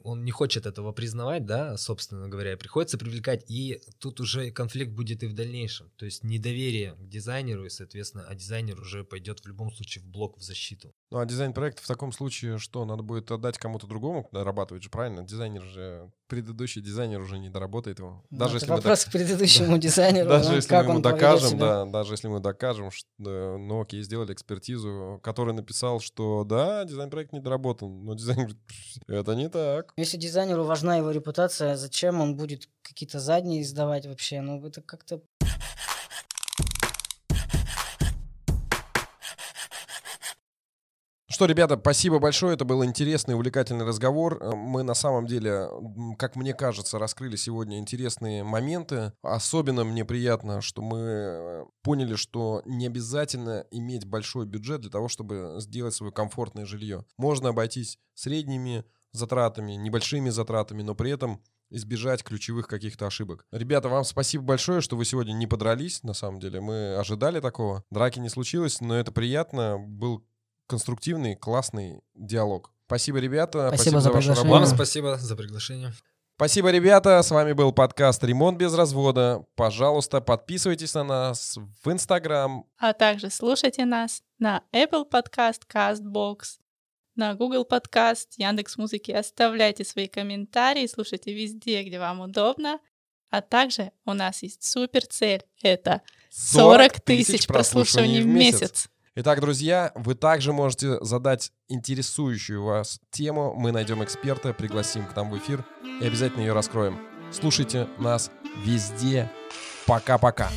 он 0.09 0.25
не 0.25 0.31
хочет 0.31 0.67
этого 0.67 0.93
признавать, 0.93 1.45
да, 1.45 1.77
собственно 1.77 2.29
говоря, 2.29 2.57
приходится 2.57 2.99
привлекать, 2.99 3.45
и 3.49 3.81
тут 3.99 4.21
уже 4.21 4.51
конфликт 4.51 4.93
будет 4.93 5.23
и 5.23 5.27
в 5.27 5.35
дальнейшем. 5.35 5.91
То 5.97 6.07
есть 6.07 6.25
недоверие 6.25 6.95
к 6.95 7.09
дизайнеру, 7.09 7.67
и, 7.67 7.69
соответственно, 7.69 8.25
а 8.27 8.35
дизайнер 8.35 8.81
уже 8.81 9.05
пойдет 9.05 9.41
в 9.41 9.47
любом 9.47 9.71
случае 9.71 10.03
в 10.03 10.09
блок 10.09 10.39
в 10.39 10.43
защиту. 10.43 10.95
Ну, 11.11 11.19
а 11.19 11.27
дизайн 11.27 11.53
проекта 11.53 11.83
в 11.83 11.87
таком 11.87 12.13
случае 12.13 12.59
что? 12.59 12.85
Надо 12.85 13.03
будет 13.03 13.31
отдать 13.31 13.59
кому-то 13.59 13.87
другому 13.87 14.29
дорабатывать 14.33 14.83
же, 14.83 14.91
правильно? 14.91 15.23
Дизайнер 15.23 15.63
же, 15.63 16.11
предыдущий 16.29 16.81
дизайнер 16.81 17.20
уже 17.20 17.39
не 17.39 17.49
доработает 17.49 17.99
его. 17.99 18.24
Ну, 18.31 18.39
даже 18.39 18.57
если 18.57 18.70
вопрос 18.70 19.07
мы 19.07 19.11
к 19.11 19.12
предыдущему 19.12 19.79
дизайнеру. 19.79 20.29
Даже 20.29 20.55
если 20.55 20.74
мы 20.76 20.83
ему 20.83 21.01
докажем, 21.01 21.59
да, 21.59 21.85
даже 21.87 22.12
если 22.12 22.29
мы 22.29 22.41
докажем, 22.41 22.91
что, 22.91 23.07
ну 23.18 23.81
окей, 23.81 24.03
сделали 24.03 24.33
экспертизу, 24.33 25.20
который 25.22 25.55
написал, 25.55 26.01
что 26.01 26.45
да, 26.45 26.85
дизайн-проект 26.85 27.33
не 27.33 27.41
доработан, 27.41 28.05
но 28.05 28.14
дизайнер 28.14 28.45
говорит, 28.45 28.62
это 29.09 29.35
не 29.35 29.49
так. 29.49 29.93
Если 29.97 30.16
дизайнеру 30.16 30.64
важна 30.64 30.97
его 30.97 31.11
репутация, 31.11 31.76
зачем 31.76 32.20
он 32.20 32.37
будет 32.37 32.68
какие-то 32.83 33.18
задние 33.18 33.62
издавать 33.62 34.07
вообще? 34.07 34.41
Ну, 34.41 34.64
это 34.66 34.83
как-то 34.83 35.20
что, 41.39 41.47
ребята, 41.47 41.78
спасибо 41.80 42.18
большое. 42.18 42.55
Это 42.55 42.64
был 42.64 42.84
интересный, 42.84 43.36
увлекательный 43.36 43.84
разговор. 43.84 44.39
Э, 44.41 44.57
мы 44.57 44.82
на 44.82 44.95
самом 44.95 45.28
деле, 45.28 45.68
как 46.18 46.34
мне 46.34 46.53
кажется, 46.53 46.99
раскрыли 46.99 47.36
сегодня 47.36 47.78
интересные 47.78 48.43
моменты. 48.43 49.12
Особенно 49.22 49.84
мне 49.84 50.05
приятно, 50.05 50.61
что 50.61 50.82
мы 50.82 50.99
э, 50.99 51.64
поняли, 51.84 52.16
что 52.16 52.62
не 52.64 52.89
обязательно 52.89 53.64
иметь 53.70 54.05
большой 54.05 54.47
бюджет 54.47 54.80
для 54.80 54.91
того, 54.91 55.07
чтобы 55.07 55.55
сделать 55.61 55.95
свое 55.95 56.11
комфортное 56.11 56.66
жилье. 56.66 57.05
Можно 57.18 57.51
обойтись 57.51 58.01
средними 58.14 58.84
затратами, 59.12 59.74
небольшими 59.74 60.30
затратами, 60.30 60.82
но 60.82 60.97
при 60.97 61.12
этом 61.12 61.41
избежать 61.70 62.24
ключевых 62.24 62.66
каких-то 62.66 63.07
ошибок. 63.07 63.47
Ребята, 63.53 63.89
вам 63.89 64.03
спасибо 64.03 64.43
большое, 64.43 64.80
что 64.80 64.97
вы 64.97 65.05
сегодня 65.05 65.34
не 65.34 65.47
подрались, 65.47 66.03
на 66.03 66.14
самом 66.14 66.41
деле. 66.41 66.61
Мы 66.61 66.97
ожидали 66.97 67.39
такого. 67.39 67.84
Драки 67.93 68.18
не 68.18 68.28
случилось, 68.28 68.80
но 68.80 68.97
это 68.97 69.12
приятно. 69.12 69.78
Был 69.78 70.24
конструктивный, 70.69 71.35
классный 71.35 72.01
диалог. 72.14 72.73
Спасибо, 72.87 73.19
ребята. 73.19 73.69
Спасибо, 73.69 73.99
спасибо 73.99 74.01
за, 74.01 74.09
за 74.09 74.12
вашу 74.12 74.29
работу. 74.29 74.49
Вам 74.49 74.66
спасибо 74.66 75.16
за 75.16 75.37
приглашение. 75.37 75.93
Спасибо, 76.37 76.71
ребята. 76.71 77.21
С 77.21 77.33
вами 77.33 77.53
был 77.53 77.73
подкаст 77.73 78.23
«Ремонт 78.23 78.59
без 78.59 78.73
развода». 78.73 79.45
Пожалуйста, 79.57 80.21
подписывайтесь 80.21 80.95
на 80.95 81.03
нас 81.03 81.59
в 81.83 81.91
Инстаграм. 81.91 82.64
А 82.79 82.93
также 82.93 83.29
слушайте 83.29 83.85
нас 83.85 84.23
на 84.39 84.62
Apple 84.73 85.05
Podcast, 85.11 85.62
CastBox, 85.69 86.61
на 87.16 87.35
Google 87.35 87.66
Podcast, 87.69 88.29
Яндекс 88.37 88.77
Музыки. 88.77 89.11
Оставляйте 89.11 89.85
свои 89.85 90.07
комментарии, 90.07 90.87
слушайте 90.87 91.35
везде, 91.35 91.83
где 91.83 91.99
вам 91.99 92.21
удобно. 92.21 92.79
А 93.31 93.43
также 93.43 93.91
у 94.05 94.12
нас 94.12 94.43
есть 94.45 94.62
супер 94.62 95.05
цель. 95.07 95.43
Это 95.61 96.03
40 96.31 97.01
тысяч 97.01 97.47
прослушиваний 97.47 98.23
в 98.23 98.27
месяц. 98.27 98.89
Итак, 99.21 99.41
друзья, 99.41 99.91
вы 99.97 100.14
также 100.14 100.53
можете 100.53 101.05
задать 101.05 101.51
интересующую 101.66 102.62
вас 102.62 103.01
тему. 103.11 103.53
Мы 103.53 103.73
найдем 103.73 104.05
эксперта, 104.05 104.53
пригласим 104.53 105.05
к 105.09 105.16
нам 105.16 105.29
в 105.31 105.39
эфир 105.39 105.64
и 106.01 106.07
обязательно 106.07 106.43
ее 106.43 106.53
раскроем. 106.53 107.01
Слушайте 107.33 107.89
нас 107.99 108.31
везде. 108.64 109.29
Пока-пока. 109.89 110.51